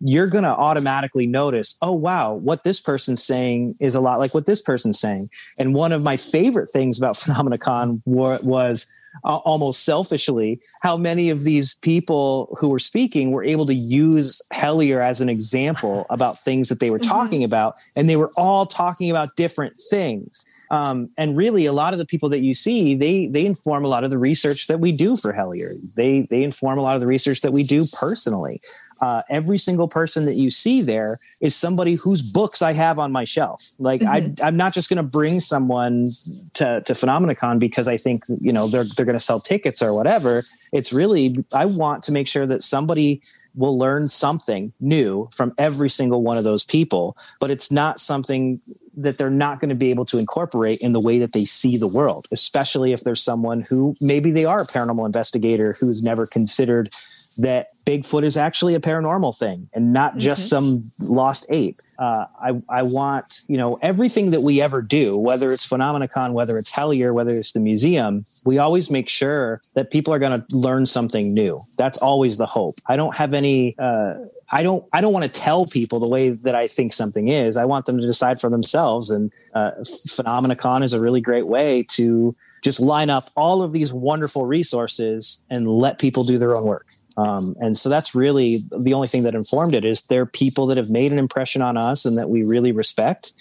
you're 0.00 0.28
going 0.28 0.44
to 0.44 0.50
automatically 0.50 1.26
notice, 1.26 1.76
oh 1.82 1.92
wow, 1.92 2.34
what 2.34 2.64
this 2.64 2.80
person's 2.80 3.22
saying 3.22 3.74
is 3.80 3.94
a 3.94 4.00
lot 4.00 4.18
like 4.18 4.34
what 4.34 4.46
this 4.46 4.62
person's 4.62 4.98
saying. 4.98 5.28
And 5.58 5.74
one 5.74 5.92
of 5.92 6.02
my 6.02 6.16
favorite 6.16 6.70
things 6.70 6.98
about 6.98 7.14
Phenomenacon 7.16 8.00
wa- 8.06 8.38
was 8.42 8.90
uh, 9.24 9.36
almost 9.36 9.84
selfishly 9.84 10.60
how 10.82 10.96
many 10.96 11.30
of 11.30 11.44
these 11.44 11.74
people 11.74 12.56
who 12.58 12.68
were 12.68 12.78
speaking 12.78 13.30
were 13.30 13.44
able 13.44 13.66
to 13.66 13.74
use 13.74 14.40
Hellier 14.52 15.00
as 15.00 15.20
an 15.20 15.28
example 15.28 16.06
about 16.10 16.38
things 16.38 16.68
that 16.68 16.80
they 16.80 16.90
were 16.90 16.98
talking 16.98 17.44
about, 17.44 17.80
and 17.94 18.08
they 18.08 18.16
were 18.16 18.30
all 18.36 18.66
talking 18.66 19.10
about 19.10 19.28
different 19.36 19.76
things. 19.90 20.44
Um, 20.70 21.10
and 21.16 21.36
really, 21.36 21.66
a 21.66 21.72
lot 21.72 21.92
of 21.92 21.98
the 21.98 22.04
people 22.04 22.28
that 22.30 22.40
you 22.40 22.54
see, 22.54 22.94
they 22.94 23.26
they 23.26 23.46
inform 23.46 23.84
a 23.84 23.88
lot 23.88 24.04
of 24.04 24.10
the 24.10 24.18
research 24.18 24.66
that 24.66 24.80
we 24.80 24.92
do 24.92 25.16
for 25.16 25.32
Hellier. 25.32 25.72
They 25.94 26.26
they 26.30 26.42
inform 26.42 26.78
a 26.78 26.82
lot 26.82 26.94
of 26.94 27.00
the 27.00 27.06
research 27.06 27.40
that 27.42 27.52
we 27.52 27.62
do 27.62 27.84
personally. 27.98 28.60
Uh, 29.00 29.22
every 29.28 29.58
single 29.58 29.88
person 29.88 30.24
that 30.24 30.34
you 30.34 30.50
see 30.50 30.80
there 30.80 31.18
is 31.40 31.54
somebody 31.54 31.94
whose 31.94 32.32
books 32.32 32.62
I 32.62 32.72
have 32.72 32.98
on 32.98 33.12
my 33.12 33.24
shelf. 33.24 33.74
Like 33.78 34.02
I, 34.02 34.32
I'm 34.42 34.56
not 34.56 34.72
just 34.72 34.88
going 34.88 34.96
to 34.96 35.02
bring 35.02 35.40
someone 35.40 36.06
to 36.54 36.80
to 36.80 36.92
Phenomenacon 36.94 37.58
because 37.58 37.88
I 37.88 37.96
think 37.96 38.24
you 38.40 38.52
know 38.52 38.66
they're 38.66 38.84
they're 38.96 39.06
going 39.06 39.18
to 39.18 39.24
sell 39.24 39.40
tickets 39.40 39.82
or 39.82 39.94
whatever. 39.94 40.42
It's 40.72 40.92
really 40.92 41.34
I 41.54 41.66
want 41.66 42.02
to 42.04 42.12
make 42.12 42.28
sure 42.28 42.46
that 42.46 42.62
somebody 42.62 43.20
will 43.54 43.78
learn 43.78 44.06
something 44.06 44.72
new 44.80 45.28
from 45.34 45.54
every 45.56 45.88
single 45.88 46.22
one 46.22 46.36
of 46.36 46.44
those 46.44 46.62
people 46.62 47.16
but 47.40 47.50
it's 47.50 47.70
not 47.70 47.98
something 47.98 48.58
that 48.96 49.18
they're 49.18 49.30
not 49.30 49.60
going 49.60 49.68
to 49.68 49.74
be 49.74 49.90
able 49.90 50.04
to 50.06 50.18
incorporate 50.18 50.80
in 50.80 50.92
the 50.92 51.00
way 51.00 51.18
that 51.18 51.32
they 51.32 51.44
see 51.44 51.76
the 51.76 51.88
world, 51.88 52.26
especially 52.32 52.92
if 52.92 53.02
there's 53.02 53.22
someone 53.22 53.62
who 53.62 53.94
maybe 54.00 54.30
they 54.30 54.44
are 54.44 54.62
a 54.62 54.66
paranormal 54.66 55.06
investigator 55.06 55.74
who's 55.78 56.02
never 56.02 56.26
considered 56.26 56.92
that 57.38 57.68
Bigfoot 57.84 58.24
is 58.24 58.36
actually 58.36 58.74
a 58.74 58.80
paranormal 58.80 59.36
thing 59.36 59.68
and 59.74 59.92
not 59.92 60.16
just 60.16 60.50
mm-hmm. 60.50 60.78
some 60.78 61.14
lost 61.14 61.46
ape. 61.50 61.76
Uh, 61.98 62.24
I, 62.40 62.62
I 62.68 62.82
want, 62.82 63.42
you 63.46 63.58
know, 63.58 63.78
everything 63.82 64.30
that 64.30 64.40
we 64.40 64.62
ever 64.62 64.80
do, 64.80 65.18
whether 65.18 65.50
it's 65.50 65.68
Phenomenacon, 65.68 66.32
whether 66.32 66.56
it's 66.56 66.74
Hellier, 66.74 67.12
whether 67.12 67.38
it's 67.38 67.52
the 67.52 67.60
museum, 67.60 68.24
we 68.44 68.56
always 68.58 68.90
make 68.90 69.08
sure 69.08 69.60
that 69.74 69.90
people 69.90 70.14
are 70.14 70.18
going 70.18 70.40
to 70.40 70.56
learn 70.56 70.86
something 70.86 71.34
new. 71.34 71.60
That's 71.76 71.98
always 71.98 72.38
the 72.38 72.46
hope. 72.46 72.80
I 72.86 72.96
don't 72.96 73.14
have 73.16 73.34
any, 73.34 73.76
uh, 73.78 74.14
I 74.50 74.62
don't 74.62 74.84
I 74.92 75.00
don't 75.00 75.12
want 75.12 75.24
to 75.24 75.40
tell 75.40 75.66
people 75.66 75.98
the 75.98 76.08
way 76.08 76.30
that 76.30 76.54
I 76.54 76.66
think 76.66 76.92
something 76.92 77.28
is. 77.28 77.56
I 77.56 77.64
want 77.64 77.86
them 77.86 77.98
to 77.98 78.06
decide 78.06 78.40
for 78.40 78.48
themselves. 78.48 79.10
And 79.10 79.32
uh, 79.54 79.72
Phenomenacon 79.82 80.82
is 80.82 80.92
a 80.92 81.00
really 81.00 81.20
great 81.20 81.46
way 81.46 81.84
to 81.90 82.34
just 82.62 82.80
line 82.80 83.10
up 83.10 83.24
all 83.36 83.62
of 83.62 83.72
these 83.72 83.92
wonderful 83.92 84.46
resources 84.46 85.44
and 85.50 85.68
let 85.68 85.98
people 85.98 86.24
do 86.24 86.38
their 86.38 86.54
own 86.54 86.66
work. 86.66 86.86
Um, 87.16 87.54
and 87.60 87.76
so 87.76 87.88
that's 87.88 88.14
really 88.14 88.58
the 88.76 88.92
only 88.92 89.08
thing 89.08 89.22
that 89.22 89.34
informed 89.34 89.74
it 89.74 89.84
is 89.84 90.02
there 90.02 90.22
are 90.22 90.26
people 90.26 90.66
that 90.66 90.76
have 90.76 90.90
made 90.90 91.12
an 91.12 91.18
impression 91.18 91.62
on 91.62 91.76
us 91.76 92.04
and 92.04 92.18
that 92.18 92.28
we 92.28 92.42
really 92.44 92.72
respect 92.72 93.32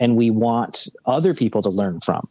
and 0.00 0.16
we 0.16 0.30
want 0.30 0.88
other 1.06 1.32
people 1.32 1.62
to 1.62 1.70
learn 1.70 2.00
from. 2.00 2.28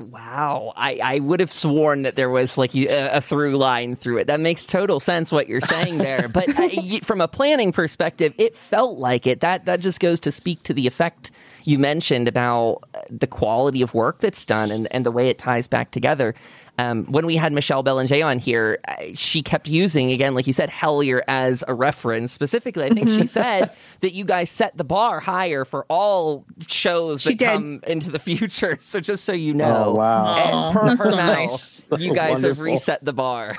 Wow, 0.00 0.72
I, 0.76 1.00
I 1.02 1.18
would 1.20 1.40
have 1.40 1.52
sworn 1.52 2.02
that 2.02 2.16
there 2.16 2.30
was 2.30 2.56
like 2.56 2.74
a, 2.74 3.16
a, 3.16 3.20
through 3.20 3.50
line 3.50 3.96
through 3.96 4.18
it. 4.18 4.26
That 4.26 4.40
makes 4.40 4.64
total 4.64 4.98
sense 5.00 5.30
what 5.30 5.48
you're 5.48 5.60
saying 5.60 5.98
there. 5.98 6.28
but 6.28 6.48
uh, 6.48 6.68
I, 6.72 7.00
from 7.02 7.20
a 7.20 7.28
planning 7.28 7.72
perspective, 7.72 8.32
it 8.38 8.56
felt 8.56 8.98
like 8.98 9.26
it. 9.26 9.40
That 9.40 9.66
that 9.66 9.80
just 9.80 10.00
goes 10.00 10.20
to 10.20 10.32
speak 10.32 10.62
to 10.64 10.74
the 10.74 10.86
effect 10.86 11.30
you 11.64 11.78
mentioned 11.78 12.28
about 12.28 12.80
uh, 12.94 13.00
the 13.10 13.26
quality 13.26 13.82
of 13.82 13.92
work 13.94 14.20
that's 14.20 14.44
done 14.44 14.70
and, 14.70 14.86
and 14.92 15.04
the 15.04 15.12
way 15.12 15.28
it 15.28 15.38
ties 15.38 15.68
back 15.68 15.90
together. 15.90 16.34
Um, 16.80 17.04
when 17.06 17.26
we 17.26 17.36
had 17.36 17.52
Michelle 17.52 17.82
Belanger 17.82 18.24
on 18.24 18.38
here, 18.38 18.78
uh, 18.88 18.94
she 19.14 19.42
kept 19.42 19.68
using, 19.68 20.12
again, 20.12 20.34
like 20.34 20.46
you 20.46 20.54
said, 20.54 20.70
Hellier 20.70 21.20
as 21.28 21.62
a 21.68 21.74
reference. 21.74 22.32
Specifically, 22.32 22.84
I 22.84 22.88
think 22.88 23.06
she 23.06 23.16
mm-hmm. 23.16 23.26
said 23.26 23.70
that 24.00 24.14
you 24.14 24.24
guys 24.24 24.48
set 24.48 24.78
the 24.78 24.84
bar 24.84 25.20
higher 25.20 25.66
for 25.66 25.84
all 25.90 26.46
shows 26.68 27.24
that 27.24 27.38
come 27.38 27.80
into 27.86 28.10
the 28.10 28.18
future. 28.18 28.78
So 28.90 28.98
just 28.98 29.24
so 29.24 29.32
you 29.32 29.52
know, 29.52 29.88
oh, 29.88 29.94
wow. 29.94 30.36
and 30.36 30.74
per 30.74 30.96
her 30.96 31.10
mouth, 31.16 31.36
nice. 31.36 31.86
you 31.98 32.14
guys 32.14 32.32
Wonderful. 32.32 32.64
have 32.64 32.64
reset 32.64 33.04
the 33.04 33.12
bar. 33.12 33.56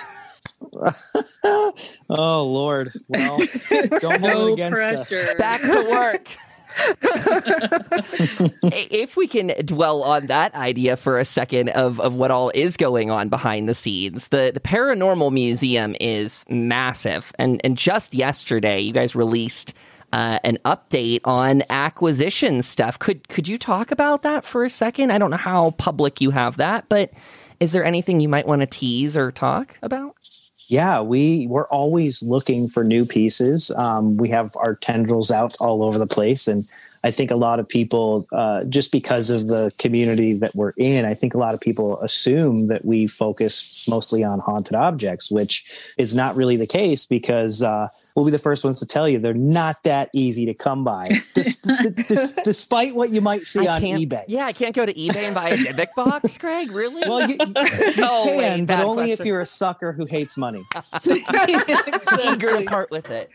oh 1.43 1.73
Lord! 2.09 2.91
Well, 3.07 3.37
don't 3.99 4.19
hold 4.19 4.21
no 4.21 4.53
against 4.53 4.75
pressure. 4.75 5.29
us. 5.29 5.35
Back 5.35 5.61
to 5.61 5.87
work. 5.89 6.27
if 8.63 9.17
we 9.17 9.27
can 9.27 9.53
dwell 9.65 10.03
on 10.03 10.27
that 10.27 10.53
idea 10.55 10.97
for 10.97 11.17
a 11.17 11.25
second 11.25 11.69
of, 11.69 11.99
of 11.99 12.15
what 12.15 12.31
all 12.31 12.51
is 12.53 12.77
going 12.77 13.11
on 13.11 13.29
behind 13.29 13.67
the 13.67 13.73
scenes, 13.73 14.29
the, 14.29 14.51
the 14.53 14.59
Paranormal 14.59 15.31
Museum 15.31 15.95
is 15.99 16.45
massive. 16.49 17.31
And, 17.37 17.61
and 17.63 17.77
just 17.77 18.13
yesterday, 18.13 18.79
you 18.79 18.93
guys 18.93 19.15
released 19.15 19.73
uh, 20.13 20.39
an 20.43 20.57
update 20.65 21.21
on 21.23 21.63
acquisition 21.69 22.61
stuff. 22.61 22.99
Could, 22.99 23.27
could 23.29 23.47
you 23.47 23.57
talk 23.57 23.91
about 23.91 24.23
that 24.23 24.43
for 24.43 24.63
a 24.63 24.69
second? 24.69 25.11
I 25.11 25.17
don't 25.17 25.31
know 25.31 25.37
how 25.37 25.71
public 25.71 26.19
you 26.21 26.31
have 26.31 26.57
that, 26.57 26.85
but 26.89 27.11
is 27.61 27.71
there 27.71 27.85
anything 27.85 28.19
you 28.19 28.27
might 28.27 28.47
want 28.47 28.61
to 28.61 28.65
tease 28.65 29.15
or 29.15 29.31
talk 29.31 29.77
about? 29.83 30.15
Yeah, 30.67 31.01
we 31.01 31.45
we're 31.47 31.67
always 31.67 32.23
looking 32.23 32.67
for 32.67 32.83
new 32.83 33.05
pieces. 33.05 33.71
Um, 33.77 34.17
we 34.17 34.29
have 34.29 34.55
our 34.57 34.75
tendrils 34.75 35.29
out 35.29 35.55
all 35.61 35.83
over 35.83 35.99
the 35.99 36.07
place, 36.07 36.47
and 36.47 36.63
I 37.03 37.11
think 37.11 37.31
a 37.31 37.35
lot 37.35 37.59
of 37.59 37.67
people, 37.67 38.27
uh, 38.31 38.63
just 38.65 38.91
because 38.91 39.29
of 39.29 39.47
the 39.47 39.71
community 39.79 40.37
that 40.37 40.53
we're 40.53 40.73
in, 40.77 41.05
I 41.05 41.13
think 41.13 41.33
a 41.33 41.37
lot 41.37 41.53
of 41.53 41.59
people 41.59 41.99
assume 42.01 42.67
that 42.67 42.85
we 42.85 43.07
focus 43.07 43.87
mostly 43.89 44.23
on 44.23 44.39
haunted 44.39 44.75
objects, 44.75 45.31
which 45.31 45.81
is 45.97 46.15
not 46.15 46.35
really 46.35 46.55
the 46.55 46.67
case 46.67 47.05
because 47.05 47.63
uh, 47.63 47.87
we'll 48.15 48.25
be 48.25 48.31
the 48.31 48.37
first 48.37 48.63
ones 48.63 48.79
to 48.79 48.85
tell 48.85 49.09
you 49.09 49.17
they're 49.17 49.33
not 49.33 49.83
that 49.83 50.09
easy 50.13 50.45
to 50.45 50.53
come 50.53 50.83
by, 50.83 51.05
Des- 51.33 51.43
d- 51.63 52.03
d- 52.07 52.15
despite 52.43 52.95
what 52.95 53.09
you 53.09 53.21
might 53.21 53.45
see 53.45 53.67
I 53.67 53.77
on 53.77 53.81
eBay. 53.81 54.25
Yeah, 54.27 54.45
I 54.45 54.53
can't 54.53 54.75
go 54.75 54.85
to 54.85 54.93
eBay 54.93 55.25
and 55.25 55.35
buy 55.35 55.49
a 55.49 55.57
Dybbuk 55.57 55.87
box, 55.95 56.37
Greg. 56.37 56.71
Really? 56.71 57.01
Well, 57.07 57.27
you, 57.27 57.35
you 57.35 57.39
oh, 57.47 58.25
can, 58.27 58.37
wait, 58.37 58.65
but 58.65 58.79
only 58.85 59.05
question. 59.05 59.21
if 59.21 59.25
you're 59.25 59.41
a 59.41 59.45
sucker 59.45 59.91
who 59.91 60.05
hates 60.05 60.37
money. 60.37 60.63
Eager 61.05 62.57
to 62.59 62.65
part 62.67 62.91
with 62.91 63.09
it. 63.09 63.31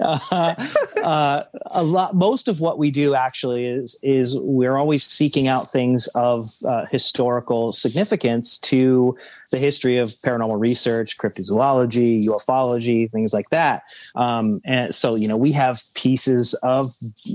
Uh, 0.00 0.54
uh, 1.02 1.42
a 1.70 1.82
lot 1.82 2.14
most 2.14 2.48
of 2.48 2.60
what 2.60 2.78
we 2.78 2.90
do 2.90 3.14
actually 3.14 3.64
is 3.64 3.98
is 4.02 4.36
we're 4.40 4.76
always 4.76 5.04
seeking 5.04 5.46
out 5.46 5.70
things 5.70 6.08
of 6.14 6.48
uh, 6.66 6.84
historical 6.90 7.72
significance 7.72 8.58
to 8.58 9.16
the 9.52 9.58
history 9.58 9.98
of 9.98 10.08
paranormal 10.08 10.58
research 10.58 11.16
cryptozoology 11.16 12.24
ufology 12.24 13.08
things 13.10 13.32
like 13.32 13.48
that 13.50 13.82
um, 14.16 14.60
and 14.64 14.92
so 14.94 15.14
you 15.14 15.28
know 15.28 15.36
we 15.36 15.52
have 15.52 15.80
pieces 15.94 16.54
of 16.64 16.90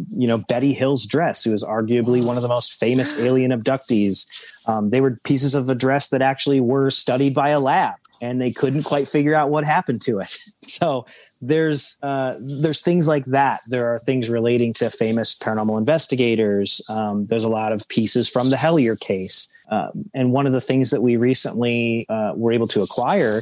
you 0.10 0.28
know 0.28 0.40
betty 0.50 0.74
hill's 0.74 1.06
dress 1.06 1.44
who 1.44 1.54
is 1.54 1.64
arguably 1.64 2.26
one 2.26 2.36
of 2.36 2.44
the 2.44 2.50
most 2.50 2.74
famous 2.74 3.18
alien 3.18 3.52
abductees 3.52 4.68
um, 4.68 4.90
they 4.90 5.00
were 5.00 5.18
pieces 5.24 5.56
of 5.56 5.70
a 5.70 5.76
dress 5.76 6.10
that 6.10 6.22
actually 6.22 6.60
were 6.60 6.90
studied 6.90 7.34
by 7.34 7.50
a 7.50 7.60
lab 7.60 7.96
and 8.22 8.42
they 8.42 8.52
couldn't 8.52 8.84
quite 8.84 9.08
figure 9.08 9.36
out 9.36 9.50
what 9.50 9.66
happened 9.66 10.02
to 10.02 10.20
it. 10.20 10.38
So 10.66 11.06
there's 11.48 11.98
uh, 12.02 12.36
there's 12.40 12.82
things 12.82 13.08
like 13.08 13.26
that. 13.26 13.60
There 13.68 13.94
are 13.94 14.00
things 14.00 14.30
relating 14.30 14.74
to 14.74 14.90
famous 14.90 15.36
paranormal 15.36 15.78
investigators. 15.78 16.82
Um, 16.90 17.26
there's 17.26 17.44
a 17.44 17.50
lot 17.50 17.72
of 17.72 17.88
pieces 17.90 18.30
from 18.30 18.50
the 18.50 18.56
Hellier 18.56 19.00
case. 19.00 19.48
Um, 19.70 20.10
and 20.14 20.32
one 20.32 20.46
of 20.46 20.54
the 20.54 20.62
things 20.62 20.92
that 20.92 21.02
we 21.02 21.18
recently 21.18 22.06
uh, 22.10 22.34
were 22.36 22.52
able 22.52 22.68
to 22.68 22.82
acquire 22.82 23.42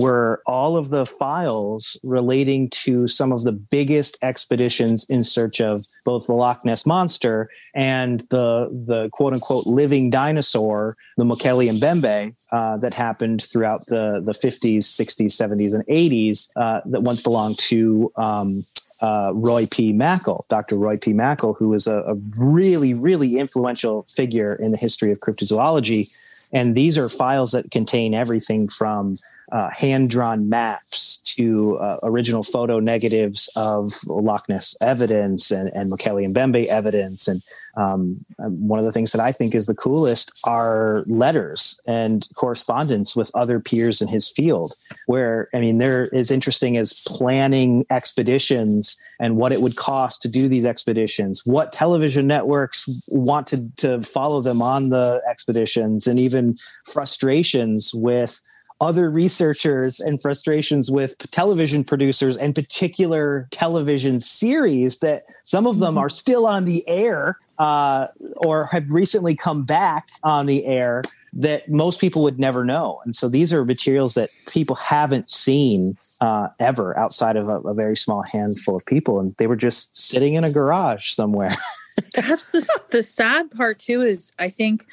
were 0.00 0.42
all 0.46 0.76
of 0.76 0.90
the 0.90 1.04
files 1.04 1.98
relating 2.04 2.70
to 2.70 3.06
some 3.08 3.32
of 3.32 3.42
the 3.42 3.52
biggest 3.52 4.16
expeditions 4.22 5.04
in 5.08 5.24
search 5.24 5.60
of 5.60 5.86
both 6.04 6.26
the 6.26 6.34
Loch 6.34 6.64
Ness 6.64 6.86
monster 6.86 7.50
and 7.74 8.20
the 8.30 8.68
the 8.70 9.08
quote 9.12 9.34
unquote 9.34 9.66
living 9.66 10.10
dinosaur, 10.10 10.96
the 11.16 11.24
Mokele 11.24 11.68
Mbembe, 11.70 12.34
uh, 12.52 12.76
that 12.78 12.94
happened 12.94 13.42
throughout 13.42 13.84
the 13.86 14.20
the 14.24 14.32
50s, 14.32 14.84
60s, 14.84 15.32
70s, 15.32 15.74
and 15.74 15.84
80s 15.86 16.50
uh, 16.56 16.80
that 16.86 17.02
once 17.02 17.22
belonged 17.22 17.58
to 17.58 18.10
um, 18.16 18.64
uh, 19.04 19.32
Roy 19.34 19.66
P. 19.66 19.92
Mackal, 19.92 20.48
Dr. 20.48 20.76
Roy 20.76 20.96
P. 20.96 21.12
Mackal, 21.12 21.54
who 21.58 21.68
was 21.68 21.86
a, 21.86 21.98
a, 22.00 22.14
really, 22.38 22.94
really 22.94 23.36
influential 23.36 24.04
figure 24.04 24.54
in 24.54 24.70
the 24.70 24.78
history 24.78 25.12
of 25.12 25.20
cryptozoology. 25.20 26.08
And 26.52 26.74
these 26.74 26.96
are 26.96 27.10
files 27.10 27.50
that 27.50 27.70
contain 27.70 28.14
everything 28.14 28.66
from 28.66 29.16
uh, 29.52 29.68
hand 29.78 30.08
drawn 30.08 30.48
maps 30.48 31.18
to 31.36 31.76
uh, 31.76 31.98
original 32.02 32.42
photo 32.42 32.80
negatives 32.80 33.50
of 33.56 33.92
Loch 34.06 34.48
Ness 34.48 34.74
evidence 34.80 35.50
and, 35.50 35.68
and 35.74 35.92
Mokele 35.92 36.32
Mbembe 36.32 36.64
evidence. 36.66 37.28
And 37.28 37.42
um, 37.76 38.24
um, 38.38 38.68
one 38.68 38.78
of 38.78 38.84
the 38.84 38.92
things 38.92 39.12
that 39.12 39.20
I 39.20 39.32
think 39.32 39.54
is 39.54 39.66
the 39.66 39.74
coolest 39.74 40.40
are 40.46 41.04
letters 41.06 41.80
and 41.86 42.26
correspondence 42.36 43.16
with 43.16 43.30
other 43.34 43.60
peers 43.60 44.00
in 44.00 44.08
his 44.08 44.28
field, 44.28 44.72
where, 45.06 45.48
I 45.54 45.60
mean, 45.60 45.78
they're 45.78 46.14
as 46.14 46.30
interesting 46.30 46.76
as 46.76 47.04
planning 47.06 47.84
expeditions 47.90 48.96
and 49.20 49.36
what 49.36 49.52
it 49.52 49.60
would 49.60 49.76
cost 49.76 50.22
to 50.22 50.28
do 50.28 50.48
these 50.48 50.66
expeditions, 50.66 51.42
what 51.44 51.72
television 51.72 52.26
networks 52.26 53.06
wanted 53.10 53.76
to 53.78 54.02
follow 54.02 54.40
them 54.40 54.60
on 54.62 54.88
the 54.88 55.22
expeditions, 55.28 56.06
and 56.06 56.18
even 56.18 56.54
frustrations 56.84 57.92
with 57.94 58.40
other 58.80 59.10
researchers 59.10 60.00
and 60.00 60.20
frustrations 60.20 60.90
with 60.90 61.16
television 61.30 61.84
producers 61.84 62.36
and 62.36 62.54
particular 62.54 63.48
television 63.50 64.20
series 64.20 64.98
that 64.98 65.22
some 65.42 65.66
of 65.66 65.78
them 65.78 65.94
mm-hmm. 65.94 66.04
are 66.04 66.08
still 66.08 66.46
on 66.46 66.64
the 66.64 66.86
air 66.88 67.38
uh, 67.58 68.06
or 68.36 68.66
have 68.66 68.90
recently 68.90 69.34
come 69.34 69.64
back 69.64 70.08
on 70.22 70.46
the 70.46 70.66
air 70.66 71.02
that 71.36 71.68
most 71.68 72.00
people 72.00 72.22
would 72.22 72.38
never 72.38 72.64
know. 72.64 73.00
And 73.04 73.14
so 73.14 73.28
these 73.28 73.52
are 73.52 73.64
materials 73.64 74.14
that 74.14 74.30
people 74.46 74.76
haven't 74.76 75.28
seen 75.30 75.96
uh, 76.20 76.48
ever 76.60 76.96
outside 76.96 77.36
of 77.36 77.48
a, 77.48 77.58
a, 77.60 77.74
very 77.74 77.96
small 77.96 78.22
handful 78.22 78.76
of 78.76 78.86
people. 78.86 79.18
And 79.18 79.34
they 79.36 79.48
were 79.48 79.56
just 79.56 79.96
sitting 79.96 80.34
in 80.34 80.44
a 80.44 80.52
garage 80.52 81.10
somewhere. 81.10 81.50
That's 82.14 82.50
the, 82.50 82.68
the 82.92 83.02
sad 83.02 83.50
part, 83.50 83.80
too, 83.80 84.02
is 84.02 84.32
I 84.38 84.48
think 84.48 84.86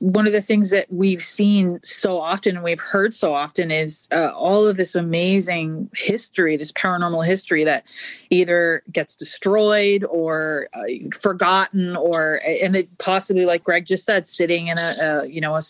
one 0.00 0.26
of 0.26 0.32
the 0.32 0.42
things 0.42 0.70
that 0.70 0.86
we've 0.92 1.22
seen 1.22 1.78
so 1.82 2.20
often 2.20 2.56
and 2.56 2.64
we've 2.64 2.80
heard 2.80 3.14
so 3.14 3.34
often 3.34 3.70
is 3.70 4.08
uh, 4.12 4.32
all 4.34 4.66
of 4.66 4.76
this 4.76 4.94
amazing 4.94 5.88
history, 5.94 6.56
this 6.56 6.72
paranormal 6.72 7.24
history 7.24 7.64
that 7.64 7.86
either 8.30 8.82
gets 8.92 9.14
destroyed 9.14 10.04
or 10.04 10.68
uh, 10.74 10.82
forgotten, 11.20 11.96
or 11.96 12.40
and 12.44 12.74
it 12.74 12.98
possibly, 12.98 13.46
like 13.46 13.62
Greg 13.62 13.84
just 13.84 14.04
said, 14.04 14.26
sitting 14.26 14.66
in 14.68 14.78
a, 14.78 15.04
a 15.04 15.26
you 15.26 15.40
know 15.40 15.54
a, 15.54 15.62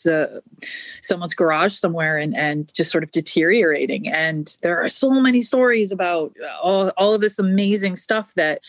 someone's 1.03 1.35
garage 1.35 1.75
somewhere 1.75 2.17
and 2.17 2.35
and 2.37 2.73
just 2.75 2.91
sort 2.91 3.05
of 3.05 3.11
deteriorating. 3.11 4.09
And 4.09 4.57
there 4.63 4.83
are 4.83 4.91
so 4.91 5.11
many 5.11 5.43
stories 5.43 5.93
about 5.93 6.33
all 6.63 6.89
all 6.97 7.15
of 7.15 7.21
this 7.21 7.39
amazing 7.39 7.97
stuff 7.97 8.35
that 8.35 8.61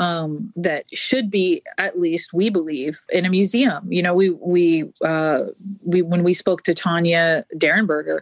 um, 0.00 0.50
that 0.56 0.86
should 0.96 1.30
be 1.30 1.62
at 1.76 2.00
least 2.00 2.32
we 2.32 2.48
believe 2.48 3.02
in 3.12 3.26
a 3.26 3.28
museum. 3.28 3.92
You 3.92 4.02
know, 4.02 4.14
we 4.14 4.30
we 4.30 4.90
uh, 5.04 5.44
we 5.84 6.00
when 6.00 6.24
we 6.24 6.32
spoke 6.32 6.62
to 6.62 6.74
Tanya 6.74 7.44
Derenberger, 7.54 8.20